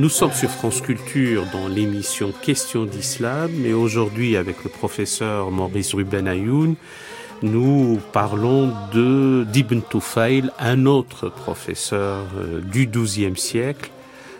Nous 0.08 0.14
sommes 0.14 0.32
sur 0.32 0.48
France 0.48 0.80
Culture 0.80 1.44
dans 1.52 1.68
l'émission 1.68 2.32
Questions 2.40 2.86
d'Islam 2.86 3.50
et 3.66 3.74
aujourd'hui 3.74 4.38
avec 4.38 4.64
le 4.64 4.70
professeur 4.70 5.50
Maurice 5.50 5.92
Ruben 5.92 6.26
Ayoun, 6.26 6.76
nous 7.42 8.00
parlons 8.10 8.72
de 8.94 9.44
d'Ibn 9.52 9.82
Tufail, 9.82 10.50
un 10.58 10.86
autre 10.86 11.28
professeur 11.28 12.24
euh, 12.38 12.62
du 12.62 12.86
XIIe 12.86 13.36
siècle. 13.36 13.90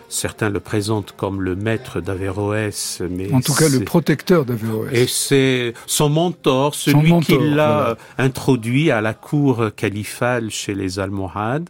Certains 0.07 0.49
le 0.49 0.59
présentent 0.59 1.13
comme 1.15 1.39
le 1.39 1.55
maître 1.55 2.01
d'Averroès, 2.01 3.03
mais 3.07 3.31
en 3.31 3.39
tout 3.39 3.53
cas 3.53 3.69
le 3.69 3.81
protecteur 3.81 4.45
d'Averroès. 4.45 4.91
Et 4.91 5.05
c'est 5.05 5.75
son 5.85 6.09
mentor, 6.09 6.73
celui 6.73 7.13
qui 7.19 7.37
l'a 7.37 7.95
introduit 8.17 8.89
à 8.89 9.01
la 9.01 9.13
cour 9.13 9.69
califale 9.75 10.49
chez 10.49 10.73
les 10.73 10.97
Almohades. 10.97 11.69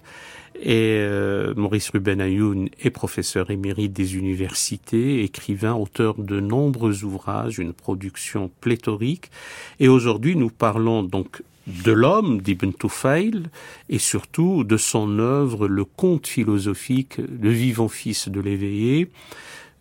Et 0.62 0.98
euh, 1.00 1.54
Maurice 1.56 1.90
Ruben 1.90 2.20
Ayoun 2.20 2.70
est 2.82 2.90
professeur 2.90 3.50
émérite 3.50 3.94
des 3.94 4.18
universités, 4.18 5.24
écrivain, 5.24 5.74
auteur 5.74 6.16
de 6.18 6.42
nombreux 6.42 7.06
ouvrages, 7.06 7.60
une 7.60 7.72
production 7.72 8.52
pléthorique. 8.60 9.32
Et 9.80 9.88
aujourd'hui, 9.88 10.36
nous 10.36 10.50
parlons 10.50 11.04
donc 11.04 11.44
de 11.68 11.92
l'homme 11.92 12.42
d'Ibn 12.42 12.74
Tufail 12.74 13.44
et 13.90 14.00
surtout 14.00 14.64
de 14.64 14.76
son 14.76 15.20
œuvre, 15.20 15.68
le 15.68 15.86
conte 15.86 16.28
philosophique, 16.28 17.18
le 17.18 17.52
vivant 17.52 17.88
fils 17.88 18.28
de 18.28 18.42
l'éveillé, 18.42 19.10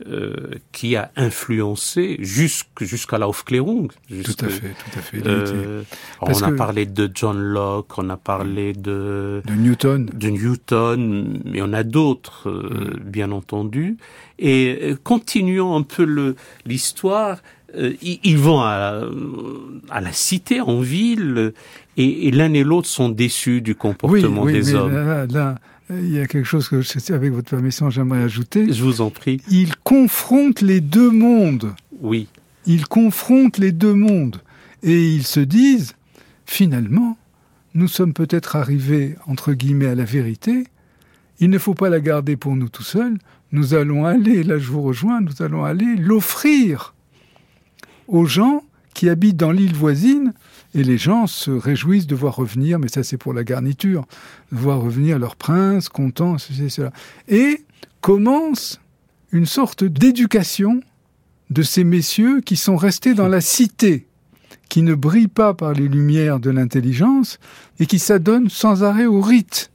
euh, 0.06 0.32
qui 0.70 0.94
a 0.94 1.10
influencé 1.16 2.18
jusqu'à 2.20 3.18
la 3.18 3.28
Aufklärung. 3.28 3.90
Tout 4.08 4.44
à 4.44 4.48
fait, 4.48 4.68
tout 4.68 4.98
à 4.98 5.02
fait. 5.02 5.26
Euh, 5.26 5.82
on 6.20 6.40
a 6.40 6.52
parlé 6.52 6.86
de 6.86 7.10
John 7.12 7.36
Locke, 7.36 7.98
on 7.98 8.08
a 8.08 8.16
parlé 8.16 8.74
de, 8.74 9.42
de 9.44 9.54
Newton, 9.54 10.08
de 10.14 10.28
Newton, 10.28 11.42
mais 11.44 11.62
on 11.62 11.72
a 11.72 11.82
d'autres, 11.82 12.48
euh, 12.48 12.94
mm. 12.94 13.10
bien 13.10 13.32
entendu. 13.32 13.96
Et 14.38 14.94
continuons 15.02 15.74
un 15.74 15.82
peu 15.82 16.36
l'histoire. 16.64 17.38
Ils 17.76 18.38
vont 18.38 18.60
à, 18.60 19.02
à, 19.90 20.00
la 20.00 20.12
cité, 20.12 20.60
en 20.60 20.78
ville, 20.80 21.52
et, 21.96 22.30
l'un 22.30 22.52
et 22.54 22.62
l'autre 22.62 22.88
sont 22.88 23.08
déçus 23.08 23.62
du 23.62 23.74
comportement 23.74 24.46
des 24.46 24.74
hommes. 24.74 24.94
Là, 24.94 25.26
là, 25.26 25.56
il 25.90 26.14
y 26.14 26.20
a 26.20 26.26
quelque 26.26 26.44
chose 26.44 26.68
que, 26.68 27.12
avec 27.12 27.32
votre 27.32 27.50
permission, 27.50 27.90
j'aimerais 27.90 28.22
ajouter. 28.22 28.72
Je 28.72 28.82
vous 28.82 29.00
en 29.00 29.10
prie. 29.10 29.40
Il 29.50 29.76
confronte 29.76 30.60
les 30.60 30.80
deux 30.80 31.10
mondes. 31.10 31.74
Oui. 32.00 32.28
Ils 32.66 32.86
confrontent 32.86 33.58
les 33.58 33.72
deux 33.72 33.94
mondes. 33.94 34.42
Et 34.82 35.14
ils 35.14 35.24
se 35.24 35.40
disent, 35.40 35.94
finalement, 36.46 37.16
nous 37.74 37.88
sommes 37.88 38.12
peut-être 38.12 38.56
arrivés, 38.56 39.16
entre 39.26 39.52
guillemets, 39.52 39.86
à 39.86 39.94
la 39.94 40.04
vérité. 40.04 40.64
Il 41.40 41.50
ne 41.50 41.58
faut 41.58 41.74
pas 41.74 41.88
la 41.88 42.00
garder 42.00 42.36
pour 42.36 42.56
nous 42.56 42.68
tout 42.68 42.82
seuls. 42.82 43.18
Nous 43.52 43.74
allons 43.74 44.04
aller, 44.04 44.42
là 44.42 44.58
je 44.58 44.70
vous 44.70 44.82
rejoins, 44.82 45.20
nous 45.20 45.42
allons 45.42 45.64
aller 45.64 45.96
l'offrir 45.96 46.94
aux 48.06 48.26
gens 48.26 48.62
qui 48.92 49.08
habitent 49.08 49.36
dans 49.36 49.52
l'île 49.52 49.74
voisine, 49.74 50.34
et 50.74 50.82
les 50.82 50.98
gens 50.98 51.26
se 51.26 51.50
réjouissent 51.50 52.06
de 52.06 52.14
voir 52.14 52.36
revenir, 52.36 52.78
mais 52.78 52.88
ça 52.88 53.02
c'est 53.02 53.16
pour 53.16 53.32
la 53.32 53.44
garniture, 53.44 54.06
de 54.52 54.58
voir 54.58 54.80
revenir 54.80 55.18
leur 55.18 55.36
prince, 55.36 55.88
content, 55.88 56.38
ceci, 56.38 56.70
cela. 56.70 56.92
Et 57.28 57.64
commence 58.00 58.80
une 59.32 59.46
sorte 59.46 59.84
d'éducation 59.84 60.80
de 61.50 61.62
ces 61.62 61.84
messieurs 61.84 62.40
qui 62.40 62.56
sont 62.56 62.76
restés 62.76 63.14
dans 63.14 63.28
la 63.28 63.40
cité, 63.40 64.06
qui 64.68 64.82
ne 64.82 64.94
brillent 64.94 65.28
pas 65.28 65.54
par 65.54 65.72
les 65.72 65.88
lumières 65.88 66.40
de 66.40 66.50
l'intelligence 66.50 67.38
et 67.80 67.86
qui 67.86 67.98
s'adonnent 67.98 68.50
sans 68.50 68.84
arrêt 68.84 69.06
au 69.06 69.20
rite. 69.20 69.70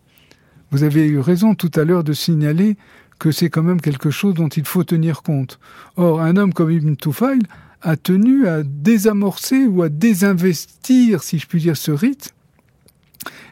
Vous 0.72 0.84
avez 0.84 1.06
eu 1.06 1.20
raison 1.20 1.56
tout 1.56 1.72
à 1.76 1.84
l'heure 1.84 2.04
de 2.04 2.14
signaler 2.14 2.78
que 3.20 3.32
c'est 3.32 3.50
quand 3.50 3.64
même 3.64 3.82
quelque 3.82 4.10
chose 4.10 4.34
dont 4.34 4.50
il 4.50 4.66
faut 4.66 4.84
tenir 4.84 5.22
compte. 5.22 5.60
Or, 5.96 6.22
un 6.22 6.36
homme 6.36 6.54
comme 6.54 6.72
Ibn 6.72 6.96
Tufail 6.96 7.40
a 7.84 7.98
tenu 7.98 8.48
à 8.48 8.64
désamorcer 8.64 9.66
ou 9.68 9.84
à 9.84 9.90
désinvestir, 9.90 11.22
si 11.22 11.38
je 11.38 11.46
puis 11.46 11.60
dire, 11.60 11.78
ce 11.78 11.92
rite, 11.92 12.34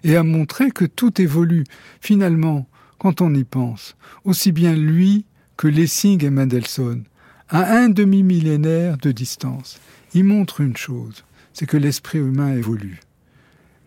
et 0.03 0.15
à 0.15 0.23
montrer 0.23 0.71
que 0.71 0.85
tout 0.85 1.21
évolue. 1.21 1.65
Finalement, 1.99 2.67
quand 2.97 3.21
on 3.21 3.33
y 3.35 3.43
pense, 3.43 3.95
aussi 4.23 4.51
bien 4.51 4.73
lui 4.73 5.25
que 5.57 5.67
Lessing 5.67 6.23
et 6.23 6.29
Mendelssohn, 6.29 7.03
à 7.49 7.75
un 7.75 7.89
demi-millénaire 7.89 8.97
de 8.97 9.11
distance, 9.11 9.79
il 10.13 10.23
montre 10.23 10.61
une 10.61 10.77
chose, 10.77 11.25
c'est 11.53 11.65
que 11.65 11.77
l'esprit 11.77 12.19
humain 12.19 12.55
évolue. 12.55 13.01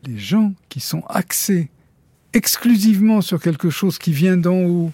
Les 0.07 0.19
gens 0.19 0.53
qui 0.69 0.81
sont 0.81 1.03
axés 1.09 1.71
exclusivement 2.35 3.23
sur 3.23 3.41
quelque 3.41 3.71
chose 3.71 3.99
qui 3.99 4.13
vient 4.13 4.37
d'en 4.37 4.63
haut, 4.65 4.93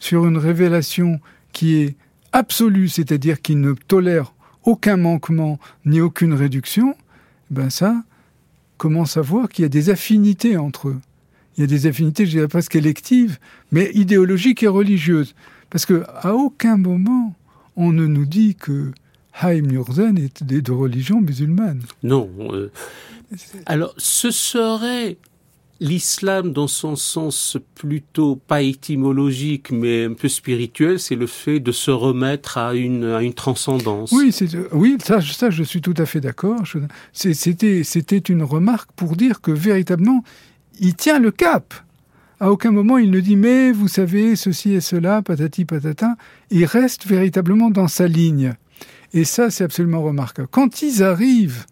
sur 0.00 0.26
une 0.26 0.38
révélation 0.38 1.20
qui 1.52 1.76
est 1.76 1.96
absolue, 2.32 2.88
c'est-à-dire 2.88 3.40
qui 3.40 3.54
ne 3.54 3.72
tolère 3.72 4.32
aucun 4.64 4.96
manquement 4.96 5.58
ni 5.84 6.00
aucune 6.00 6.34
réduction, 6.34 6.94
ben 7.50 7.70
ça 7.70 8.02
commence 8.76 9.16
à 9.16 9.22
voir 9.22 9.48
qu'il 9.48 9.62
y 9.62 9.66
a 9.66 9.70
des 9.70 9.90
affinités 9.90 10.56
entre 10.56 10.88
eux. 10.88 11.00
Il 11.56 11.62
y 11.62 11.64
a 11.64 11.66
des 11.66 11.86
affinités, 11.86 12.26
je 12.26 12.30
dirais 12.30 12.48
presque 12.48 12.76
électives, 12.76 13.38
mais 13.72 13.90
idéologiques 13.94 14.62
et 14.62 14.68
religieuses. 14.68 15.34
Parce 15.70 15.86
que 15.86 16.04
à 16.22 16.34
aucun 16.34 16.76
moment 16.76 17.34
on 17.76 17.92
ne 17.92 18.06
nous 18.06 18.26
dit 18.26 18.56
que 18.56 18.92
Haïm 19.40 19.68
Nurzen 19.68 20.18
est 20.18 20.42
de 20.42 20.72
religion 20.72 21.20
musulmane. 21.20 21.82
Non. 22.02 22.28
Euh, 22.50 22.72
alors, 23.66 23.94
ce 23.98 24.30
serait 24.32 25.16
l'islam 25.80 26.52
dans 26.52 26.66
son 26.66 26.96
sens 26.96 27.56
plutôt 27.74 28.36
pas 28.36 28.62
étymologique 28.62 29.70
mais 29.70 30.04
un 30.04 30.14
peu 30.14 30.28
spirituel, 30.28 30.98
c'est 30.98 31.14
le 31.14 31.26
fait 31.26 31.60
de 31.60 31.72
se 31.72 31.90
remettre 31.90 32.58
à 32.58 32.74
une, 32.74 33.32
transcendance. 33.34 34.12
Oui, 34.12 34.34
oui 34.72 34.96
ça, 35.02 35.20
ça, 35.20 35.50
je 35.50 35.62
suis 35.62 35.80
tout 35.80 35.94
à 35.96 36.06
fait 36.06 36.20
d'accord. 36.20 36.62
C'était, 37.12 37.84
c'était 37.84 38.18
une 38.18 38.42
remarque 38.42 38.90
pour 38.92 39.16
dire 39.16 39.40
que 39.40 39.50
véritablement, 39.50 40.24
il 40.80 40.94
tient 40.94 41.18
le 41.18 41.30
cap. 41.30 41.74
À 42.40 42.52
aucun 42.52 42.70
moment 42.70 42.98
il 42.98 43.10
ne 43.10 43.20
dit 43.20 43.36
mais 43.36 43.72
vous 43.72 43.88
savez 43.88 44.36
ceci 44.36 44.72
et 44.72 44.80
cela, 44.80 45.22
patati 45.22 45.64
patata. 45.64 46.16
Il 46.50 46.64
reste 46.64 47.06
véritablement 47.06 47.70
dans 47.70 47.88
sa 47.88 48.06
ligne. 48.06 48.54
Et 49.12 49.24
ça, 49.24 49.50
c'est 49.50 49.64
absolument 49.64 50.02
remarquable. 50.02 50.48
Quand 50.50 50.82
ils 50.82 51.02
arrivent 51.02 51.64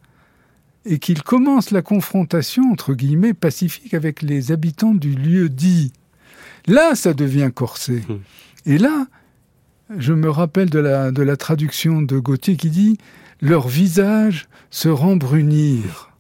et 0.86 0.98
qu'il 0.98 1.22
commence 1.22 1.70
la 1.70 1.82
confrontation, 1.82 2.70
entre 2.70 2.94
guillemets, 2.94 3.34
pacifique 3.34 3.94
avec 3.94 4.22
les 4.22 4.52
habitants 4.52 4.94
du 4.94 5.14
lieu 5.14 5.48
dit. 5.48 5.92
Là, 6.66 6.94
ça 6.94 7.14
devient 7.14 7.50
corsé. 7.54 8.02
Hmm. 8.08 8.18
Et 8.64 8.78
là, 8.78 9.06
je 9.98 10.12
me 10.12 10.30
rappelle 10.30 10.70
de 10.70 10.78
la, 10.78 11.10
de 11.10 11.22
la 11.22 11.36
traduction 11.36 12.02
de 12.02 12.18
Gauthier 12.18 12.56
qui 12.56 12.70
dit 12.70 12.98
Leur 13.40 13.68
visage 13.68 14.48
se 14.70 14.88
rembrunir. 14.88 16.10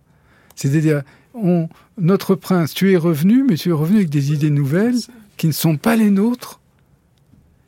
C'est-à-dire, 0.54 1.02
notre 1.98 2.34
prince, 2.34 2.74
tu 2.74 2.92
es 2.92 2.96
revenu, 2.96 3.44
mais 3.44 3.56
tu 3.56 3.70
es 3.70 3.72
revenu 3.72 3.98
avec 3.98 4.10
des 4.10 4.32
idées 4.32 4.50
nouvelles 4.50 4.98
qui 5.36 5.46
ne 5.46 5.52
sont 5.52 5.76
pas 5.76 5.96
les 5.96 6.10
nôtres. 6.10 6.60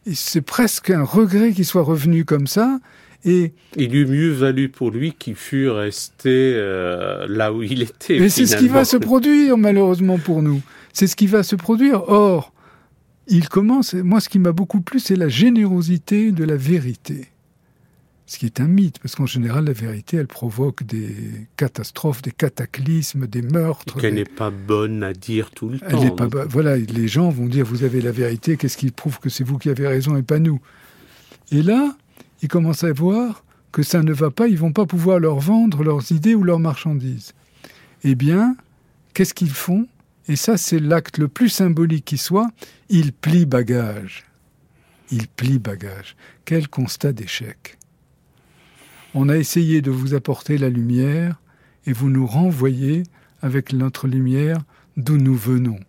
Et 0.07 0.15
c'est 0.15 0.41
presque 0.41 0.91
un 0.91 1.03
regret 1.03 1.53
qu'il 1.53 1.67
soit 1.67 1.83
revenu 1.83 2.25
comme 2.25 2.47
ça. 2.47 2.79
Et 3.29 3.53
il 3.77 3.95
eût 3.95 4.07
mieux 4.07 4.31
valu 4.31 4.71
pour 4.71 4.91
lui 4.91 5.13
qu'il 5.13 5.35
fût 5.35 5.69
resté 5.69 6.53
euh, 6.55 7.27
là 7.29 7.53
où 7.53 7.63
il 7.63 7.83
était. 7.83 8.19
Mais 8.19 8.31
c'est 8.31 8.47
ce 8.47 8.57
qui 8.57 8.69
va 8.69 8.87
se 8.87 8.97
produire, 8.97 9.59
malheureusement 9.59 10.19
pour 10.19 10.41
nous. 10.41 10.63
C'est 10.95 11.07
ce 11.07 11.15
qui 11.15 11.27
va 11.27 11.43
se 11.43 11.55
produire. 11.55 12.09
Or, 12.09 12.55
il 13.27 13.51
commence. 13.51 13.93
Moi, 13.93 14.21
ce 14.21 14.31
qui 14.31 14.39
m'a 14.39 14.53
beaucoup 14.53 14.81
plu, 14.81 14.99
c'est 14.99 15.17
la 15.17 15.29
générosité 15.29 16.33
de 16.33 16.43
la 16.45 16.57
vérité. 16.57 17.27
Ce 18.25 18.39
qui 18.39 18.47
est 18.47 18.61
un 18.61 18.67
mythe, 18.67 18.99
parce 18.99 19.15
qu'en 19.15 19.27
général, 19.27 19.67
la 19.67 19.73
vérité, 19.73 20.17
elle 20.17 20.27
provoque 20.27 20.83
des 20.85 21.15
catastrophes, 21.57 22.23
des 22.23 22.31
cataclysmes, 22.31 23.27
des 23.27 23.43
meurtres. 23.43 23.99
Qu'elle 24.01 24.15
n'est 24.15 24.25
pas 24.25 24.51
bonne 24.51 25.03
à 25.03 25.13
dire 25.13 25.51
tout 25.51 25.69
le 25.69 25.79
temps. 25.79 26.17
Pas, 26.17 26.29
voilà, 26.47 26.77
les 26.77 27.09
gens 27.09 27.29
vont 27.29 27.47
dire 27.47 27.67
vous 27.67 27.85
avez 27.85 28.01
la 28.01 28.13
vérité, 28.13 28.57
qu'est-ce 28.57 28.77
qui 28.77 28.91
prouve 28.91 29.19
que 29.19 29.29
c'est 29.29 29.45
vous 29.45 29.59
qui 29.59 29.69
avez 29.69 29.87
raison 29.87 30.17
et 30.17 30.23
pas 30.23 30.39
nous? 30.39 30.61
Et 31.53 31.63
là, 31.63 31.97
ils 32.43 32.49
commencent 32.49 32.85
à 32.85 32.93
voir 32.93 33.45
que 33.73 33.83
ça 33.83 34.03
ne 34.03 34.13
va 34.13 34.31
pas, 34.31 34.49
ils 34.49 34.59
vont 34.59 34.73
pas 34.73 34.87
pouvoir 34.87 35.19
leur 35.19 35.39
vendre 35.39 35.83
leurs 35.83 36.13
idées 36.13 36.35
ou 36.35 36.43
leurs 36.43 36.59
marchandises. 36.59 37.33
Eh 38.05 38.15
bien, 38.15 38.57
qu'est-ce 39.15 39.35
qu'ils 39.35 39.51
font? 39.51 39.87
Et 40.29 40.37
ça, 40.37 40.57
c'est 40.57 40.79
l'acte 40.79 41.19
le 41.19 41.29
plus 41.29 41.49
symbolique 41.49 42.05
qui 42.05 42.19
soit, 42.19 42.51
ils 42.89 43.13
plient 43.13 43.47
bagage. 43.47 44.25
Ils 45.11 45.29
plient 45.29 45.59
bagage. 45.59 46.17
Quel 46.45 46.69
constat 46.69 47.13
d'échec. 47.13 47.79
On 49.15 49.29
a 49.29 49.37
essayé 49.37 49.81
de 49.81 49.91
vous 49.91 50.15
apporter 50.15 50.59
la 50.59 50.69
lumière 50.69 51.41
et 51.87 51.93
vous 51.93 52.11
nous 52.11 52.27
renvoyez 52.27 53.05
avec 53.41 53.73
notre 53.73 54.07
lumière 54.07 54.59
d'où 54.97 55.17
nous 55.17 55.37
venons 55.37 55.81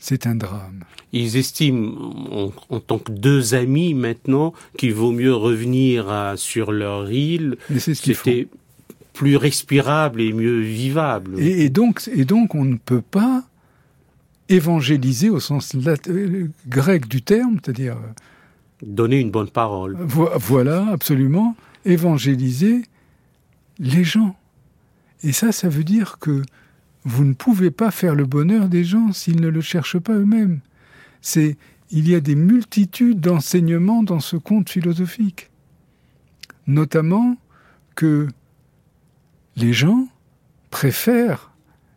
c'est 0.00 0.26
un 0.26 0.34
drame. 0.34 0.82
Ils 1.12 1.36
estiment, 1.36 2.52
en, 2.70 2.80
tant 2.80 2.98
que 2.98 3.10
deux 3.10 3.54
amis 3.54 3.94
maintenant, 3.94 4.52
qu'il 4.78 4.94
vaut 4.94 5.12
mieux 5.12 5.34
revenir 5.34 6.34
sur 6.36 6.70
leur 6.70 7.10
île. 7.10 7.56
C'était 7.78 8.46
plus 9.12 9.36
respirable 9.36 10.20
et 10.20 10.32
mieux 10.32 10.60
vivable. 10.60 11.40
Et, 11.40 11.68
donc, 11.68 12.08
et 12.14 12.24
donc, 12.24 12.54
on 12.54 12.64
ne 12.64 12.76
peut 12.76 13.02
pas 13.02 13.44
évangéliser 14.48 15.30
au 15.30 15.40
sens 15.40 15.74
euh, 15.76 16.48
grec 16.68 17.06
du 17.06 17.22
terme, 17.22 17.58
c'est-à-dire 17.62 17.96
euh, 17.96 18.86
donner 18.86 19.20
une 19.20 19.30
bonne 19.30 19.50
parole. 19.50 19.96
voilà, 20.06 20.86
absolument, 20.88 21.54
évangéliser 21.84 22.82
les 23.78 24.04
gens. 24.04 24.36
Et 25.22 25.32
ça, 25.32 25.52
ça 25.52 25.68
veut 25.68 25.84
dire 25.84 26.18
que 26.18 26.42
vous 27.04 27.24
ne 27.24 27.34
pouvez 27.34 27.70
pas 27.70 27.90
faire 27.90 28.14
le 28.14 28.24
bonheur 28.24 28.68
des 28.68 28.84
gens 28.84 29.12
s'ils 29.12 29.40
ne 29.40 29.48
le 29.48 29.60
cherchent 29.60 29.98
pas 29.98 30.14
eux-mêmes. 30.14 30.60
C'est 31.20 31.56
il 31.90 32.08
y 32.08 32.14
a 32.14 32.20
des 32.20 32.36
multitudes 32.36 33.20
d'enseignements 33.20 34.02
dans 34.02 34.20
ce 34.20 34.36
conte 34.36 34.70
philosophique. 34.70 35.50
Notamment 36.66 37.36
que 37.96 38.28
les 39.56 39.72
gens 39.72 40.06
préfèrent 40.70 41.50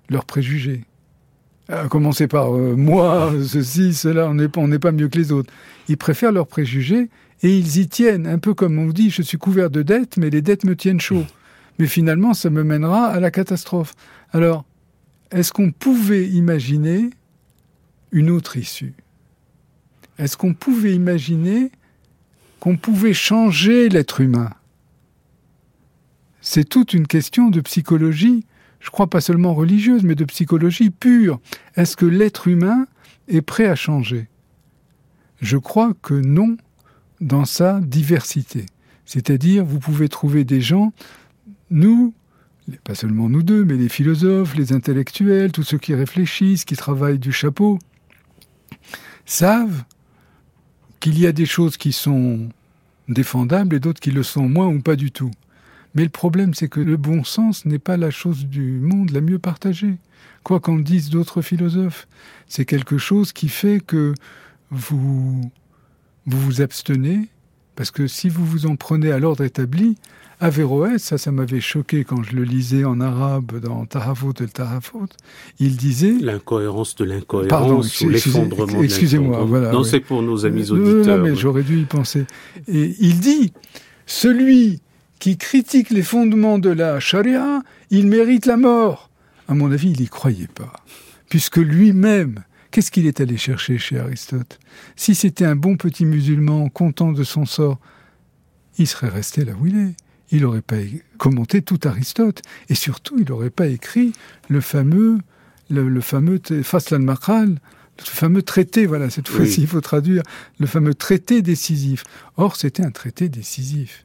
leurs 0.10 0.26
préjugés. 0.26 0.84
À 1.70 1.88
commencer 1.88 2.28
par 2.28 2.56
euh, 2.56 2.76
moi, 2.76 3.32
ceci, 3.46 3.94
cela, 3.94 4.28
on 4.28 4.34
n'est 4.34 4.50
pas, 4.50 4.62
pas 4.80 4.92
mieux 4.92 5.08
que 5.08 5.18
les 5.18 5.32
autres. 5.32 5.54
Ils 5.88 5.98
préfèrent 5.98 6.32
leurs 6.32 6.48
préjugés 6.48 7.10
et 7.42 7.58
ils 7.58 7.78
y 7.78 7.88
tiennent, 7.88 8.28
un 8.28 8.40
peu 8.40 8.54
comme 8.54 8.78
on 8.80 8.88
dit, 8.88 9.10
je 9.10 9.22
suis 9.22 9.38
couvert 9.38 9.70
de 9.70 9.82
dettes, 9.82 10.18
mais 10.18 10.30
les 10.30 10.42
dettes 10.42 10.66
me 10.66 10.76
tiennent 10.76 11.00
chaud. 11.00 11.26
Mais 11.80 11.88
finalement, 11.88 12.34
ça 12.34 12.50
me 12.50 12.64
mènera 12.64 13.08
à 13.08 13.20
la 13.20 13.32
catastrophe. 13.32 13.94
Alors, 14.32 14.66
est-ce 15.32 15.54
qu'on 15.54 15.72
pouvait 15.72 16.28
imaginer 16.28 17.10
une 18.12 18.30
autre 18.30 18.58
issue? 18.58 18.94
Est-ce 20.18 20.38
qu'on 20.38 20.54
pouvait 20.54 20.94
imaginer 20.94 21.72
qu'on 22.60 22.78
pouvait 22.78 23.14
changer 23.14 23.90
l'être 23.90 24.22
humain? 24.22 24.52
C'est 26.42 26.68
toute 26.68 26.94
une 26.94 27.08
question 27.08 27.50
de 27.50 27.62
psychologie, 27.62 28.46
je 28.80 28.90
crois 28.90 29.10
pas 29.10 29.22
seulement 29.22 29.54
religieuse, 29.54 30.04
mais 30.04 30.16
de 30.16 30.26
psychologie 30.26 30.90
pure. 30.90 31.40
Est-ce 31.76 31.96
que 31.96 32.06
l'être 32.06 32.48
humain 32.48 32.86
est 33.28 33.42
prêt 33.42 33.68
à 33.68 33.76
changer? 33.76 34.28
Je 35.42 35.58
crois 35.58 35.94
que 36.02 36.14
non 36.14 36.58
dans 37.22 37.46
sa 37.46 37.80
diversité. 37.80 38.66
C'est-à-dire, 39.06 39.66
vous 39.66 39.80
pouvez 39.80 40.10
trouver 40.10 40.44
des 40.44 40.62
gens, 40.62 40.94
nous, 41.70 42.14
pas 42.84 42.96
seulement 42.96 43.30
nous 43.30 43.44
deux, 43.44 43.64
mais 43.64 43.76
les 43.76 43.90
philosophes, 43.90 44.56
les 44.56 44.74
intellectuels, 44.74 45.52
tous 45.52 45.64
ceux 45.64 45.78
qui 45.78 45.96
réfléchissent, 45.96 46.66
qui 46.66 46.76
travaillent 46.76 47.20
du 47.20 47.32
chapeau, 47.32 47.80
savent 49.26 49.84
qu'il 51.04 51.20
y 51.20 51.28
a 51.28 51.34
des 51.34 51.46
choses 51.46 51.76
qui 51.76 51.92
sont 51.92 52.48
défendables 53.10 53.76
et 53.76 53.82
d'autres 53.82 54.00
qui 54.00 54.12
le 54.12 54.24
sont 54.24 54.48
moins 54.48 54.68
ou 54.68 54.80
pas 54.80 54.96
du 54.96 55.12
tout. 55.12 55.32
Mais 55.96 56.04
le 56.04 56.10
problème, 56.10 56.54
c'est 56.54 56.70
que 56.70 56.80
le 56.80 56.96
bon 56.96 57.26
sens 57.26 57.66
n'est 57.66 57.78
pas 57.78 57.98
la 57.98 58.10
chose 58.10 58.46
du 58.46 58.80
monde 58.80 59.12
la 59.12 59.20
mieux 59.20 59.38
partagée. 59.38 59.98
Quoi 60.44 60.62
qu'en 60.62 60.78
disent 60.78 61.10
d'autres 61.10 61.42
philosophes, 61.42 62.08
c'est 62.48 62.64
quelque 62.64 62.98
chose 62.98 63.34
qui 63.34 63.50
fait 63.50 63.82
que 63.86 64.14
vous 64.72 65.42
vous, 66.26 66.40
vous 66.40 66.62
abstenez, 66.62 67.28
parce 67.76 67.92
que 67.92 68.08
si 68.08 68.30
vous 68.30 68.46
vous 68.46 68.66
en 68.66 68.76
prenez 68.76 69.12
à 69.12 69.20
l'ordre 69.20 69.44
établi, 69.44 69.98
Averroès, 70.40 71.02
ça, 71.02 71.18
ça 71.18 71.32
m'avait 71.32 71.62
choqué 71.62 72.04
quand 72.04 72.22
je 72.24 72.36
le 72.36 72.44
lisais 72.44 72.84
en 72.84 73.00
arabe 73.00 73.60
dans 73.60 73.86
Tarafot 73.86 74.34
el 74.42 74.52
Tarafot. 74.52 75.06
Il 75.60 75.78
disait 75.78 76.16
l'incohérence 76.20 76.96
de 76.96 77.06
l'incohérence 77.06 78.02
ou 78.02 78.10
l'effondrement 78.10 78.80
de 78.80 78.84
Excusez-moi, 78.84 79.46
voilà. 79.46 79.72
Non, 79.72 79.84
c'est 79.84 80.02
pour 80.02 80.22
nos 80.22 80.46
amis 80.46 80.70
auditeurs. 80.70 81.18
Non, 81.18 81.24
mais 81.24 81.36
j'aurais 81.36 81.64
dû 81.64 81.80
y 81.80 81.86
penser. 81.86 82.26
Et 82.68 82.94
il 83.00 83.20
dit 83.20 83.54
celui 84.06 84.82
qui 85.20 85.38
critique 85.38 85.92
les 85.92 86.02
fondements 86.02 86.60
de 86.60 86.70
la 86.70 87.00
charia, 87.00 87.62
il 87.90 88.08
mérite 88.08 88.46
la 88.46 88.58
mort. 88.58 89.10
À 89.48 89.54
mon 89.54 89.72
avis, 89.72 89.92
il 89.92 90.02
n'y 90.02 90.08
croyait 90.08 90.50
pas. 90.54 90.74
Puisque 91.30 91.58
lui-même, 91.58 92.44
qu'est-ce 92.74 92.90
qu'il 92.90 93.06
est 93.06 93.22
allé 93.22 93.38
chercher 93.38 93.78
chez 93.78 94.00
Aristote? 94.00 94.60
Si 94.96 95.14
c'était 95.14 95.46
un 95.46 95.56
bon 95.56 95.78
petit 95.78 96.06
musulman 96.06 96.70
content 96.70 97.12
de 97.12 97.24
son 97.24 97.46
sort, 97.46 97.80
il 98.80 98.88
serait 98.88 99.10
resté 99.10 99.46
là 99.46 99.54
où 99.62 99.68
il 99.68 99.78
est. 99.78 99.96
Il 100.32 100.42
n'aurait 100.42 100.64
pas 100.64 100.78
commenté 101.20 101.62
tout 101.62 101.80
Aristote. 101.84 102.42
Et 102.70 102.76
surtout, 102.76 103.20
il 103.20 103.30
n'aurait 103.30 103.52
pas 103.52 103.68
écrit 103.68 104.14
le 104.50 104.60
fameux, 104.60 105.20
le, 105.70 106.02
fameux 106.02 106.42
Faslan 106.64 107.00
Makral, 107.00 107.60
le 108.00 108.04
fameux 108.04 108.42
traité, 108.42 108.88
voilà, 108.88 109.12
cette 109.12 109.30
fois-ci, 109.30 109.62
il 109.62 109.68
faut 109.68 109.82
traduire, 109.82 110.24
le 110.60 110.66
fameux 110.66 110.96
traité 110.96 111.44
décisif. 111.44 112.04
Or, 112.38 112.56
c'était 112.56 112.84
un 112.84 112.92
traité 112.92 113.30
décisif 113.30 114.04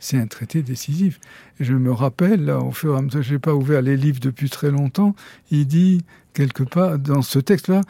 c'est 0.00 0.18
un 0.18 0.26
traité 0.26 0.62
décisif. 0.62 1.18
je 1.60 1.72
me 1.72 1.90
rappelle, 1.90 2.44
là, 2.44 2.58
au 2.58 2.72
fur 2.72 2.94
et 2.94 2.98
à 2.98 3.00
mesure, 3.00 3.22
je 3.22 3.32
n'ai 3.32 3.38
pas 3.38 3.54
ouvert 3.54 3.80
les 3.80 3.96
livres 3.96 4.20
depuis 4.20 4.50
très 4.50 4.70
longtemps, 4.70 5.16
il 5.50 5.66
dit 5.66 6.04
quelque 6.34 6.64
part 6.64 6.98
dans 6.98 7.22
ce 7.22 7.38
texte-là, 7.38 7.80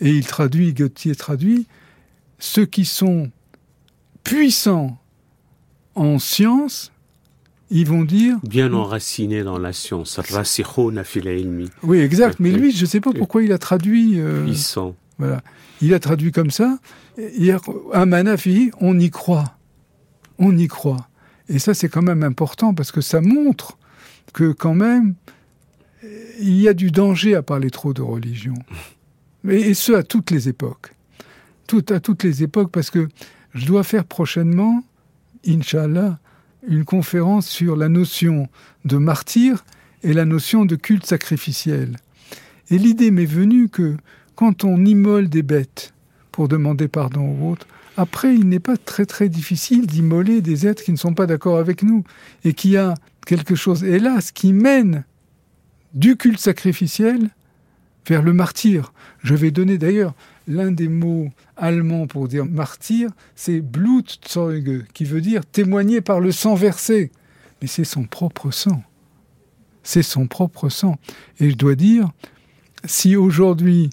Et 0.00 0.10
il 0.10 0.26
traduit, 0.26 0.74
Gauthier 0.74 1.14
traduit, 1.14 1.66
ceux 2.38 2.66
qui 2.66 2.84
sont 2.84 3.30
puissants 4.22 4.98
en 5.94 6.18
science, 6.18 6.92
ils 7.70 7.86
vont 7.86 8.04
dire... 8.04 8.36
Bien 8.44 8.72
enracinés 8.72 9.42
dans 9.42 9.58
la 9.58 9.72
science. 9.72 10.20
Oui, 11.82 11.98
exact. 11.98 12.38
Mais 12.38 12.50
lui, 12.50 12.70
je 12.72 12.82
ne 12.82 12.86
sais 12.86 13.00
pas 13.00 13.12
pourquoi 13.12 13.42
il 13.42 13.52
a 13.52 13.58
traduit... 13.58 14.20
Euh, 14.20 14.44
Puissant. 14.44 14.94
Voilà. 15.18 15.42
Il 15.80 15.94
a 15.94 15.98
traduit 15.98 16.30
comme 16.30 16.50
ça. 16.50 16.78
Hier, 17.18 17.60
à 17.92 18.06
Manafi, 18.06 18.70
on 18.80 18.98
y 18.98 19.10
croit. 19.10 19.56
On 20.38 20.56
y 20.56 20.68
croit. 20.68 21.08
Et 21.48 21.58
ça, 21.58 21.74
c'est 21.74 21.88
quand 21.88 22.02
même 22.02 22.22
important 22.22 22.74
parce 22.74 22.92
que 22.92 23.00
ça 23.00 23.20
montre 23.20 23.78
que 24.32 24.52
quand 24.52 24.74
même, 24.74 25.14
il 26.40 26.60
y 26.60 26.68
a 26.68 26.74
du 26.74 26.90
danger 26.90 27.34
à 27.34 27.42
parler 27.42 27.70
trop 27.70 27.92
de 27.92 28.02
religion. 28.02 28.54
Et, 29.48 29.74
ce, 29.74 29.92
à 29.92 30.02
toutes 30.02 30.30
les 30.30 30.48
époques. 30.48 30.92
Tout, 31.66 31.84
à 31.90 32.00
toutes 32.00 32.22
les 32.22 32.42
époques, 32.42 32.70
parce 32.70 32.90
que 32.90 33.08
je 33.54 33.66
dois 33.66 33.84
faire 33.84 34.04
prochainement, 34.04 34.84
Inch'Allah, 35.46 36.18
une 36.66 36.84
conférence 36.84 37.48
sur 37.48 37.76
la 37.76 37.88
notion 37.88 38.48
de 38.84 38.96
martyr 38.96 39.64
et 40.02 40.12
la 40.12 40.24
notion 40.24 40.64
de 40.64 40.76
culte 40.76 41.06
sacrificiel. 41.06 41.96
Et 42.70 42.78
l'idée 42.78 43.10
m'est 43.10 43.24
venue 43.24 43.68
que 43.68 43.96
quand 44.34 44.64
on 44.64 44.84
immole 44.84 45.28
des 45.28 45.42
bêtes 45.42 45.94
pour 46.32 46.48
demander 46.48 46.88
pardon 46.88 47.28
aux 47.28 47.52
autres, 47.52 47.66
après, 47.96 48.34
il 48.34 48.48
n'est 48.48 48.60
pas 48.60 48.76
très 48.76 49.06
très 49.06 49.28
difficile 49.28 49.86
d'immoler 49.86 50.40
des 50.42 50.66
êtres 50.66 50.82
qui 50.82 50.92
ne 50.92 50.96
sont 50.96 51.14
pas 51.14 51.26
d'accord 51.26 51.58
avec 51.58 51.82
nous 51.82 52.04
et 52.44 52.52
qui 52.52 52.76
a 52.76 52.94
quelque 53.24 53.54
chose, 53.54 53.84
hélas, 53.84 54.32
qui 54.32 54.52
mène 54.52 55.04
du 55.94 56.16
culte 56.16 56.38
sacrificiel 56.38 57.30
vers 58.06 58.22
le 58.22 58.32
martyr. 58.32 58.92
Je 59.22 59.34
vais 59.34 59.50
donner 59.50 59.78
d'ailleurs 59.78 60.14
l'un 60.46 60.70
des 60.70 60.88
mots 60.88 61.30
allemands 61.56 62.06
pour 62.06 62.28
dire 62.28 62.46
martyr, 62.46 63.10
c'est 63.34 63.60
Blutzeuge, 63.60 64.84
qui 64.92 65.04
veut 65.04 65.20
dire 65.20 65.44
témoigner 65.44 66.00
par 66.00 66.20
le 66.20 66.32
sang 66.32 66.54
versé. 66.54 67.10
Mais 67.60 67.68
c'est 67.68 67.84
son 67.84 68.04
propre 68.04 68.50
sang. 68.50 68.82
C'est 69.82 70.02
son 70.02 70.26
propre 70.26 70.68
sang. 70.68 70.98
Et 71.40 71.50
je 71.50 71.56
dois 71.56 71.74
dire, 71.74 72.10
si 72.84 73.16
aujourd'hui 73.16 73.90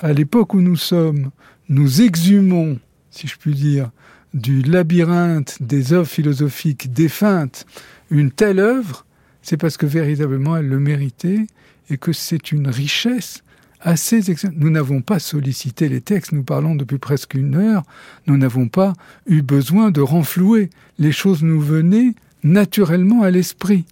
à 0.00 0.12
l'époque 0.12 0.54
où 0.54 0.60
nous 0.60 0.76
sommes, 0.76 1.30
nous 1.68 2.02
exhumons, 2.02 2.78
si 3.14 3.28
je 3.28 3.36
puis 3.36 3.54
dire, 3.54 3.90
du 4.32 4.62
labyrinthe 4.62 5.58
des 5.60 5.92
œuvres 5.92 6.08
philosophiques 6.08 6.92
défuntes 6.92 7.66
une 8.10 8.32
telle 8.32 8.58
œuvre, 8.58 9.06
c'est 9.42 9.56
parce 9.56 9.76
que 9.76 9.86
véritablement 9.86 10.56
elle 10.56 10.68
le 10.68 10.80
méritait 10.80 11.46
et 11.90 11.98
que 11.98 12.12
c'est 12.12 12.50
une 12.50 12.68
richesse 12.68 13.42
assez 13.80 14.22
Nous 14.54 14.70
n'avons 14.70 15.02
pas 15.02 15.18
sollicité 15.18 15.90
les 15.90 16.00
textes, 16.00 16.32
nous 16.32 16.42
parlons 16.42 16.74
depuis 16.74 16.98
presque 16.98 17.34
une 17.34 17.54
heure, 17.54 17.82
nous 18.26 18.38
n'avons 18.38 18.66
pas 18.66 18.94
eu 19.26 19.42
besoin 19.42 19.90
de 19.90 20.00
renflouer. 20.00 20.70
Les 20.98 21.12
choses 21.12 21.42
nous 21.42 21.60
venaient 21.60 22.14
naturellement 22.42 23.22
à 23.22 23.30
l'esprit. 23.30 23.84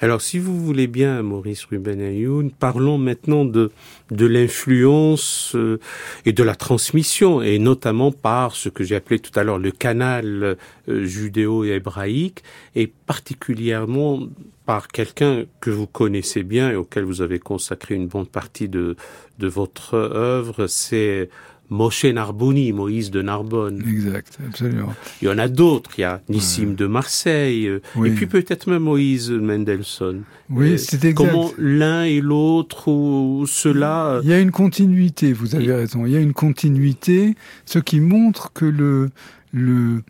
Alors, 0.00 0.20
si 0.20 0.38
vous 0.38 0.58
voulez 0.58 0.86
bien, 0.86 1.22
Maurice 1.22 1.64
Ruben 1.64 2.00
Ayoun, 2.00 2.50
parlons 2.50 2.98
maintenant 2.98 3.44
de, 3.44 3.70
de 4.10 4.26
l'influence 4.26 5.52
euh, 5.54 5.78
et 6.24 6.32
de 6.32 6.42
la 6.42 6.54
transmission, 6.54 7.42
et 7.42 7.58
notamment 7.58 8.10
par 8.10 8.56
ce 8.56 8.68
que 8.68 8.82
j'ai 8.84 8.96
appelé 8.96 9.18
tout 9.20 9.38
à 9.38 9.44
l'heure 9.44 9.58
le 9.58 9.70
canal 9.70 10.56
euh, 10.88 11.04
judéo-hébraïque, 11.04 12.42
et 12.74 12.86
particulièrement 12.86 14.20
par 14.66 14.88
quelqu'un 14.88 15.44
que 15.60 15.70
vous 15.70 15.86
connaissez 15.86 16.42
bien 16.42 16.70
et 16.70 16.76
auquel 16.76 17.04
vous 17.04 17.20
avez 17.22 17.38
consacré 17.38 17.94
une 17.94 18.08
bonne 18.08 18.26
partie 18.26 18.68
de, 18.68 18.96
de 19.38 19.46
votre 19.46 19.94
œuvre, 19.94 20.66
c'est 20.66 21.28
Moshe 21.70 22.04
Narboni, 22.04 22.72
Moïse 22.72 23.10
de 23.10 23.22
Narbonne. 23.22 23.82
Exact, 23.88 24.38
absolument. 24.46 24.94
Il 25.22 25.28
y 25.28 25.30
en 25.30 25.38
a 25.38 25.48
d'autres. 25.48 25.90
Il 25.98 26.02
y 26.02 26.04
a 26.04 26.20
Nissim 26.28 26.74
de 26.74 26.86
Marseille, 26.86 27.66
euh, 27.66 27.80
et 28.04 28.10
puis 28.10 28.26
peut-être 28.26 28.68
même 28.70 28.82
Moïse 28.82 29.30
Mendelssohn. 29.30 30.22
Oui, 30.50 30.72
euh, 30.72 30.76
c'est 30.76 31.04
exact. 31.04 31.14
Comment 31.14 31.50
l'un 31.58 32.04
et 32.04 32.20
l'autre 32.20 32.88
ou 32.88 33.46
cela. 33.46 34.06
Euh, 34.06 34.20
Il 34.24 34.30
y 34.30 34.34
a 34.34 34.40
une 34.40 34.50
continuité. 34.50 35.32
Vous 35.32 35.54
avez 35.54 35.72
raison. 35.72 36.06
Il 36.06 36.12
y 36.12 36.16
a 36.16 36.20
une 36.20 36.34
continuité, 36.34 37.34
ce 37.64 37.78
qui 37.78 38.00
montre 38.00 38.52
que 38.52 38.66
le 38.66 39.10
le 39.52 40.02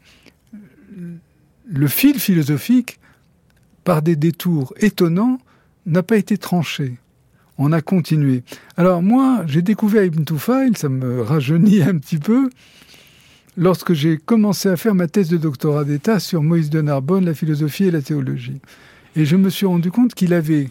le 1.66 1.86
fil 1.88 2.18
philosophique, 2.18 2.98
par 3.84 4.02
des 4.02 4.16
détours 4.16 4.74
étonnants, 4.78 5.38
n'a 5.86 6.02
pas 6.02 6.16
été 6.16 6.36
tranché 6.36 6.98
on 7.58 7.72
a 7.72 7.80
continué. 7.80 8.42
Alors 8.76 9.02
moi, 9.02 9.44
j'ai 9.46 9.62
découvert 9.62 10.04
Ibn 10.04 10.24
Tufail, 10.24 10.72
ça 10.76 10.88
me 10.88 11.22
rajeunit 11.22 11.82
un 11.82 11.98
petit 11.98 12.18
peu, 12.18 12.50
lorsque 13.56 13.92
j'ai 13.92 14.18
commencé 14.18 14.68
à 14.68 14.76
faire 14.76 14.94
ma 14.94 15.06
thèse 15.06 15.28
de 15.28 15.36
doctorat 15.36 15.84
d'État 15.84 16.18
sur 16.20 16.42
Moïse 16.42 16.70
de 16.70 16.80
Narbonne, 16.80 17.24
la 17.24 17.34
philosophie 17.34 17.84
et 17.84 17.90
la 17.90 18.02
théologie. 18.02 18.60
Et 19.16 19.24
je 19.24 19.36
me 19.36 19.50
suis 19.50 19.66
rendu 19.66 19.90
compte 19.90 20.14
qu'il 20.14 20.34
avait 20.34 20.68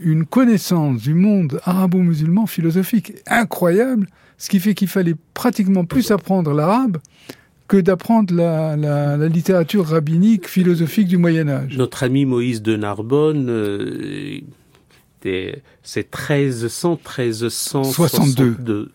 une 0.00 0.26
connaissance 0.26 1.02
du 1.02 1.14
monde 1.14 1.60
arabo-musulman 1.64 2.46
philosophique 2.46 3.14
incroyable, 3.26 4.08
ce 4.38 4.50
qui 4.50 4.60
fait 4.60 4.74
qu'il 4.74 4.88
fallait 4.88 5.14
pratiquement 5.34 5.84
plus 5.84 6.10
apprendre 6.10 6.52
l'arabe 6.52 6.98
que 7.68 7.78
d'apprendre 7.78 8.34
la, 8.34 9.16
littérature 9.28 9.86
rabbinique 9.86 10.48
philosophique 10.48 11.08
du 11.08 11.16
Moyen 11.16 11.48
Âge. 11.48 11.76
Notre 11.76 12.04
ami 12.04 12.24
Moïse 12.24 12.62
de 12.62 12.76
Narbonne, 12.76 13.48
euh, 13.48 14.40
c'est 15.82 16.14
1300, 16.14 17.00
1362. 17.04 18.92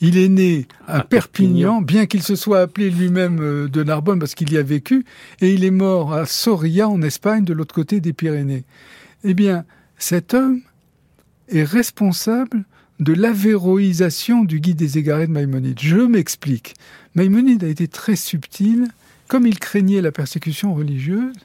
Il 0.00 0.18
est 0.18 0.28
né 0.28 0.66
à, 0.86 1.02
Perpignan, 1.02 1.80
bien 1.82 2.06
qu'il 2.06 2.22
se 2.22 2.36
soit 2.36 2.60
appelé 2.60 2.90
lui-même 2.90 3.40
euh, 3.40 3.68
de 3.68 3.82
Narbonne 3.82 4.18
parce 4.18 4.34
qu'il 4.34 4.52
y 4.52 4.58
a 4.58 4.62
vécu, 4.62 5.04
et 5.40 5.52
il 5.52 5.64
est 5.64 5.70
mort 5.70 6.12
à 6.12 6.26
Soria 6.26 6.88
en 6.88 7.02
Espagne, 7.02 7.44
de 7.44 7.52
l'autre 7.52 7.74
côté 7.74 8.00
des 8.00 8.12
Pyrénées. 8.12 8.64
Eh 9.24 9.34
bien, 9.34 9.64
cet 9.98 10.34
homme 10.34 10.60
est 11.48 11.64
responsable 11.64 12.64
de 13.00 13.12
l'avéroïsation 13.12 14.44
du 14.44 14.60
guide 14.60 14.76
des 14.76 14.98
égarés 14.98 15.26
de 15.26 15.32
Maïmonide. 15.32 15.78
Je 15.80 15.96
m'explique. 15.96 16.74
Maïmonide 17.14 17.64
a 17.64 17.68
été 17.68 17.88
très 17.88 18.16
subtil. 18.16 18.88
Comme 19.28 19.46
il 19.46 19.58
craignait 19.58 20.00
la 20.00 20.10
persécution 20.10 20.74
religieuse, 20.74 21.36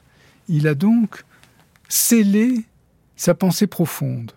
il 0.48 0.66
a 0.68 0.74
donc 0.74 1.24
scellé 1.88 2.64
sa 3.16 3.34
pensée 3.34 3.66
profonde. 3.66 4.32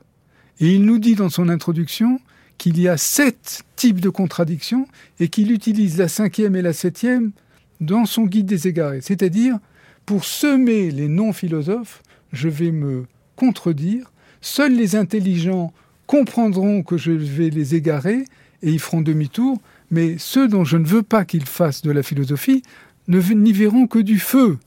Et 0.59 0.73
il 0.73 0.85
nous 0.85 0.99
dit 0.99 1.15
dans 1.15 1.29
son 1.29 1.49
introduction 1.49 2.19
qu'il 2.57 2.79
y 2.79 2.87
a 2.87 2.97
sept 2.97 3.63
types 3.75 4.01
de 4.01 4.09
contradictions 4.09 4.87
et 5.19 5.27
qu'il 5.27 5.51
utilise 5.51 5.97
la 5.97 6.07
cinquième 6.07 6.55
et 6.55 6.61
la 6.61 6.73
septième 6.73 7.31
dans 7.79 8.05
son 8.05 8.25
guide 8.25 8.47
des 8.47 8.67
égarés. 8.67 9.01
C'est-à-dire, 9.01 9.59
pour 10.05 10.25
semer 10.25 10.89
les 10.89 11.07
non-philosophes, 11.07 12.01
je 12.33 12.49
vais 12.49 12.71
me 12.71 13.05
contredire, 13.35 14.11
Seuls 14.41 14.75
les 14.75 14.95
intelligents 14.95 15.73
comprendront 16.05 16.83
que 16.83 16.97
je 16.97 17.11
vais 17.11 17.49
les 17.49 17.75
égarer 17.75 18.23
et 18.61 18.71
ils 18.71 18.79
feront 18.79 19.01
demi-tour, 19.01 19.59
mais 19.91 20.17
ceux 20.17 20.47
dont 20.47 20.63
je 20.63 20.77
ne 20.77 20.85
veux 20.85 21.03
pas 21.03 21.25
qu'ils 21.25 21.45
fassent 21.45 21.81
de 21.81 21.91
la 21.91 22.03
philosophie 22.03 22.63
n'y 23.07 23.51
verront 23.51 23.87
que 23.87 23.99
du 23.99 24.19
feu. 24.19 24.57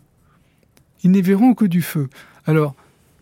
Ils 1.03 1.11
n'y 1.11 1.23
verront 1.23 1.55
que 1.55 1.65
du 1.65 1.83
feu. 1.83 2.09
Alors, 2.47 2.75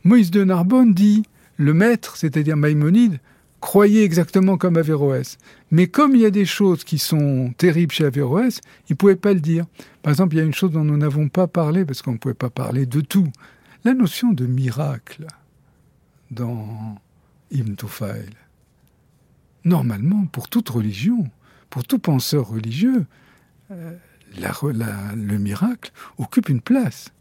Moïse 0.08 0.30
de 0.30 0.42
Narbonne 0.42 0.94
dit, 0.94 1.22
le 1.58 1.74
maître, 1.74 2.16
c'est-à-dire 2.16 2.56
Maïmonide, 2.56 3.20
croyait 3.60 4.04
exactement 4.04 4.56
comme 4.56 4.78
Averroès. 4.78 5.36
Mais 5.70 5.86
comme 5.86 6.14
il 6.14 6.22
y 6.22 6.24
a 6.24 6.30
des 6.30 6.46
choses 6.46 6.82
qui 6.82 6.96
sont 6.96 7.52
terribles 7.58 7.92
chez 7.92 8.06
Averroès, 8.06 8.62
il 8.88 8.92
ne 8.92 8.96
pouvait 8.96 9.16
pas 9.16 9.34
le 9.34 9.40
dire. 9.40 9.66
Par 10.00 10.10
exemple, 10.10 10.34
il 10.34 10.38
y 10.38 10.40
a 10.40 10.44
une 10.44 10.54
chose 10.54 10.70
dont 10.70 10.82
nous 10.82 10.96
n'avons 10.96 11.28
pas 11.28 11.46
parlé, 11.46 11.84
parce 11.84 12.00
qu'on 12.00 12.12
ne 12.12 12.16
pouvait 12.16 12.32
pas 12.32 12.48
parler 12.48 12.86
de 12.86 13.02
tout. 13.02 13.28
La 13.84 13.92
notion 13.92 14.32
de 14.32 14.46
miracle 14.46 15.26
dans 16.30 16.96
Ibn 17.50 17.74
Tufail. 17.74 18.30
Normalement, 19.66 20.24
pour 20.32 20.48
toute 20.48 20.70
religion, 20.70 21.28
pour 21.68 21.84
tout 21.84 21.98
penseur 21.98 22.48
religieux, 22.48 23.04
euh, 23.72 23.92
le 24.34 25.36
miracle 25.36 25.92
occupe 26.16 26.48
une 26.48 26.62
place. 26.62 27.12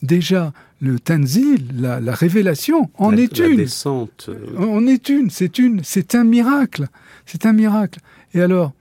Déjà, 0.00 0.52
le 0.80 0.98
tanzil, 0.98 1.66
la, 1.74 1.98
révélation, 2.14 2.90
en 2.98 3.16
est 3.16 3.38
une. 3.38 3.56
Descente. 3.56 4.30
En 4.56 4.86
est 4.86 5.08
une, 5.08 5.30
c'est 5.30 5.58
une, 5.58 5.82
c'est 5.84 6.14
un 6.14 6.24
miracle, 6.24 6.88
c'est 7.26 7.46
un 7.46 7.52
miracle. 7.52 8.00
Et 8.34 8.40
alors, 8.40 8.72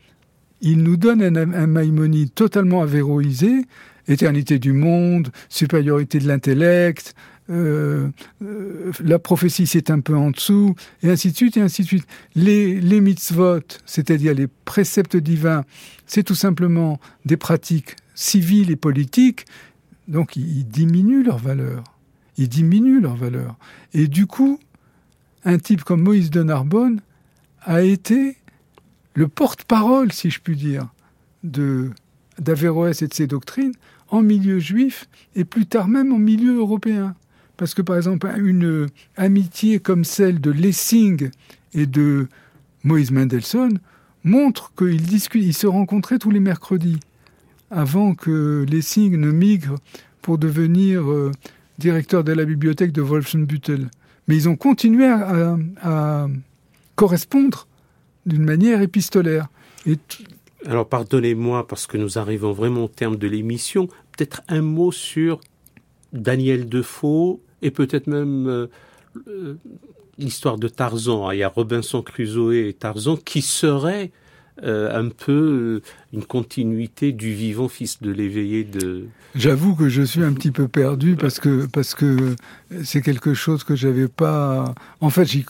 il 0.62 0.84
nous 0.84 0.98
donne 0.98 1.22
un, 1.22 1.36
un 1.36 1.68
Maïmonide 1.68 2.34
totalement 2.34 2.82
avéroïsé, 2.82 3.66
éternité 4.08 4.60
du 4.60 4.74
monde, 4.74 5.30
supériorité 5.50 6.20
de 6.20 6.28
l'intellect, 6.28 7.16
euh, 7.52 8.08
euh, 8.42 8.92
la 9.04 9.20
prophétie 9.20 9.68
c'est 9.68 9.90
un 9.90 10.00
peu 10.00 10.16
en 10.16 10.32
dessous, 10.32 10.76
et 11.04 11.10
ainsi 11.10 11.32
de 11.32 11.36
suite, 11.36 11.58
et 11.58 11.62
ainsi 11.62 11.82
de 11.82 11.88
suite. 11.88 12.08
Les, 12.36 12.80
les 12.80 13.02
mitzvot, 13.02 13.60
c'est-à-dire 13.86 14.34
les 14.34 14.48
préceptes 14.48 15.18
divins, 15.18 15.66
c'est 16.06 16.24
tout 16.24 16.36
simplement 16.36 17.00
des 17.26 17.38
pratiques 17.38 17.96
civiles 18.16 18.72
et 18.72 18.76
politiques, 18.76 19.46
donc 20.08 20.36
ils, 20.36 20.66
diminuent 20.66 21.24
leur 21.24 21.38
valeur. 21.38 21.84
Ils 22.38 22.50
diminuent 22.50 23.02
leur 23.02 23.16
valeur. 23.16 23.58
Et 23.94 24.08
du 24.08 24.26
coup, 24.26 24.60
un 25.44 25.58
type 25.58 25.84
comme 25.84 26.02
Moïse 26.02 26.30
de 26.30 26.44
Narbonne 26.44 27.02
a 27.62 27.82
été 27.82 28.38
le 29.14 29.28
porte-parole, 29.28 30.12
si 30.12 30.30
je 30.30 30.40
puis 30.40 30.56
dire, 30.56 30.88
de 31.44 31.92
d'Averroès 32.40 33.02
et 33.02 33.08
de 33.08 33.14
ses 33.14 33.28
doctrines 33.28 33.74
en 34.10 34.22
milieu 34.22 34.60
juif 34.60 35.08
et 35.36 35.46
plus 35.46 35.66
tard 35.66 35.88
même 35.88 36.12
en 36.12 36.18
milieu 36.18 36.58
européen. 36.58 37.16
Parce 37.58 37.76
que, 37.76 37.82
par 37.82 37.98
exemple, 37.98 38.28
une 38.38 38.88
amitié 39.16 39.80
comme 39.80 40.04
celle 40.04 40.42
de 40.42 40.50
Lessing 40.50 41.30
et 41.74 41.86
de 41.86 42.28
Moïse 42.84 43.12
Mendelssohn 43.12 43.80
montre 44.24 44.74
qu'ils 44.76 45.54
se 45.54 45.68
rencontraient 45.68 46.18
tous 46.18 46.32
les 46.32 46.40
mercredis, 46.40 47.00
avant 47.72 48.14
que 48.14 48.66
Lessing 48.70 49.16
ne 49.18 49.32
migre 49.32 49.76
pour 50.22 50.38
devenir 50.38 51.10
euh, 51.10 51.32
directeur 51.80 52.24
de 52.24 52.34
la 52.34 52.46
bibliothèque 52.46 52.92
de 52.92 53.02
Wolfenbüttel. 53.02 53.90
Mais 54.28 54.36
ils 54.36 54.50
ont 54.50 54.56
continué 54.56 55.08
à, 55.08 56.28
correspondre 56.96 57.68
d'une 58.28 58.44
manière 58.44 58.82
épistolaire. 58.82 59.48
Alors 60.68 60.88
pardonnez-moi 60.88 61.68
parce 61.68 61.88
que 61.88 61.98
nous 61.98 62.20
arrivons 62.20 62.52
vraiment 62.52 62.86
au 62.86 62.88
terme 62.88 63.16
de 63.16 63.28
l'émission. 63.28 63.88
Peut-être 64.16 64.44
un 64.48 64.62
mot 64.62 64.92
sur 64.92 65.40
Daniel 66.14 66.70
Defoe 66.70 67.40
et 67.64 67.72
peut-être 67.72 68.06
même 68.06 68.48
euh, 68.48 68.68
euh, 69.28 69.56
l'histoire 70.20 70.58
de 70.58 70.68
Tarzan. 70.68 71.32
Il 71.32 71.40
y 71.40 71.44
a 71.44 71.50
Robinson 71.50 72.04
Crusoe 72.04 72.54
et 72.54 72.74
Tarzan 72.74 73.18
qui 73.18 73.42
seraient 73.42 74.12
euh, 74.64 75.00
un 75.00 75.10
peu 75.10 75.82
une 76.14 76.24
continuité 76.24 77.14
du 77.14 77.34
vivant 77.34 77.68
fils 77.68 78.02
de 78.02 78.12
l'éveillé 78.12 78.64
de. 78.64 79.06
J'avoue 79.34 79.76
que 79.76 79.90
je 79.90 80.02
suis 80.02 80.24
un 80.24 80.34
petit 80.34 80.52
peu 80.52 80.68
perdu 80.68 81.16
parce 81.16 81.40
que 81.40 81.66
parce 81.68 81.96
que 81.96 82.36
c'est 82.84 83.02
quelque 83.02 83.34
chose 83.34 83.64
que 83.64 83.76
j'avais 83.76 84.08
pas. 84.08 84.76
En 85.00 85.10
fait, 85.10 85.26
j'y 85.26 85.46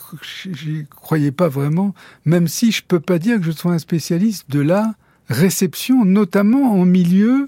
croyais 0.89 1.31
pas 1.31 1.47
vraiment, 1.47 1.93
même 2.25 2.47
si 2.47 2.71
je 2.71 2.83
peux 2.87 2.99
pas 2.99 3.19
dire 3.19 3.39
que 3.39 3.45
je 3.45 3.51
sois 3.51 3.73
un 3.73 3.79
spécialiste 3.79 4.49
de 4.49 4.59
la 4.59 4.93
réception, 5.27 6.05
notamment 6.05 6.73
en 6.73 6.85
milieu 6.85 7.47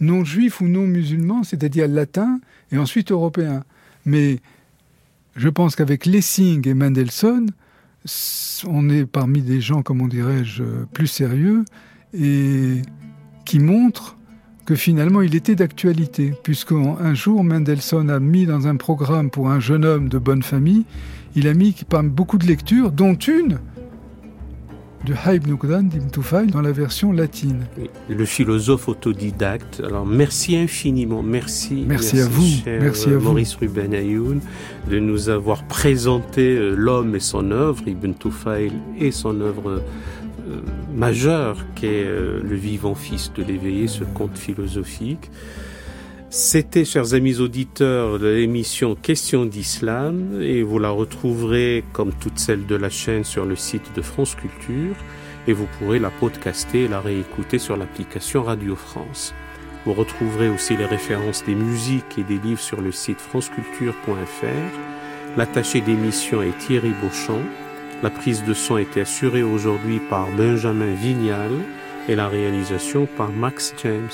non 0.00 0.24
juif 0.24 0.60
ou 0.60 0.68
non 0.68 0.86
musulman, 0.86 1.42
c'est-à-dire 1.42 1.88
latin 1.88 2.40
et 2.72 2.78
ensuite 2.78 3.10
européen. 3.10 3.64
Mais 4.04 4.40
je 5.36 5.48
pense 5.48 5.76
qu'avec 5.76 6.06
Lessing 6.06 6.66
et 6.66 6.74
Mendelssohn, 6.74 7.50
on 8.66 8.88
est 8.88 9.06
parmi 9.06 9.42
des 9.42 9.60
gens, 9.60 9.82
comment 9.82 10.08
dirais-je, 10.08 10.62
plus 10.92 11.06
sérieux 11.06 11.64
et 12.14 12.82
qui 13.44 13.58
montrent 13.58 14.16
que 14.66 14.74
finalement 14.74 15.22
il 15.22 15.34
était 15.34 15.54
d'actualité, 15.54 16.34
puisqu'un 16.42 17.14
jour 17.14 17.42
Mendelssohn 17.42 18.10
a 18.10 18.20
mis 18.20 18.44
dans 18.44 18.66
un 18.66 18.76
programme 18.76 19.30
pour 19.30 19.48
un 19.50 19.60
jeune 19.60 19.84
homme 19.84 20.08
de 20.08 20.18
bonne 20.18 20.42
famille, 20.42 20.84
il 21.34 21.48
a 21.48 21.54
mis 21.54 21.74
parmi 21.88 22.10
beaucoup 22.10 22.36
de 22.38 22.46
lectures, 22.46 22.92
dont 22.92 23.14
une 23.14 23.58
Nukdan 25.06 25.82
d'Ibn 25.84 26.08
dans 26.50 26.60
la 26.60 26.72
version 26.72 27.12
latine. 27.12 27.64
Le 28.08 28.24
philosophe 28.24 28.88
autodidacte. 28.88 29.82
Alors 29.84 30.06
merci 30.06 30.56
infiniment, 30.56 31.22
merci. 31.22 31.84
Merci, 31.86 32.20
à 32.20 32.26
vous, 32.26 32.46
merci 32.66 33.08
à 33.08 33.16
vous. 33.16 33.28
Maurice 33.28 33.54
Ruben 33.54 33.94
Ayoun, 33.94 34.40
de 34.90 34.98
nous 34.98 35.28
avoir 35.28 35.64
présenté 35.64 36.56
euh, 36.56 36.74
l'homme 36.74 37.14
et 37.14 37.20
son 37.20 37.50
œuvre, 37.50 37.86
Ibn 37.86 38.12
Tufail 38.12 38.72
et 38.98 39.10
son 39.10 39.40
œuvre 39.40 39.82
euh, 40.48 40.60
majeure 40.94 41.64
qu'est 41.74 42.04
euh, 42.04 42.40
le 42.42 42.56
vivant 42.56 42.94
fils 42.94 43.32
de 43.34 43.42
l'éveillé, 43.42 43.86
ce 43.86 44.04
conte 44.04 44.36
philosophique. 44.36 45.30
C'était, 46.30 46.84
chers 46.84 47.14
amis 47.14 47.40
auditeurs, 47.40 48.18
l'émission 48.18 48.94
Questions 48.94 49.46
d'Islam 49.46 50.42
et 50.42 50.62
vous 50.62 50.78
la 50.78 50.90
retrouverez, 50.90 51.84
comme 51.94 52.12
toutes 52.12 52.38
celles 52.38 52.66
de 52.66 52.74
la 52.74 52.90
chaîne, 52.90 53.24
sur 53.24 53.46
le 53.46 53.56
site 53.56 53.96
de 53.96 54.02
France 54.02 54.34
Culture 54.34 54.94
et 55.46 55.54
vous 55.54 55.66
pourrez 55.78 55.98
la 55.98 56.10
podcaster 56.10 56.84
et 56.84 56.88
la 56.88 57.00
réécouter 57.00 57.58
sur 57.58 57.78
l'application 57.78 58.42
Radio 58.42 58.76
France. 58.76 59.32
Vous 59.86 59.94
retrouverez 59.94 60.50
aussi 60.50 60.76
les 60.76 60.84
références 60.84 61.44
des 61.46 61.54
musiques 61.54 62.18
et 62.18 62.24
des 62.24 62.38
livres 62.38 62.60
sur 62.60 62.82
le 62.82 62.92
site 62.92 63.22
franceculture.fr. 63.22 65.36
L'attaché 65.38 65.80
d'émission 65.80 66.42
est 66.42 66.58
Thierry 66.58 66.92
Beauchamp. 67.02 67.40
La 68.02 68.10
prise 68.10 68.44
de 68.44 68.52
son 68.52 68.76
été 68.76 69.00
assurée 69.00 69.42
aujourd'hui 69.42 69.98
par 70.10 70.28
Benjamin 70.32 70.92
Vignal 70.92 71.52
et 72.06 72.14
la 72.14 72.28
réalisation 72.28 73.08
par 73.16 73.32
Max 73.32 73.74
James. 73.82 74.10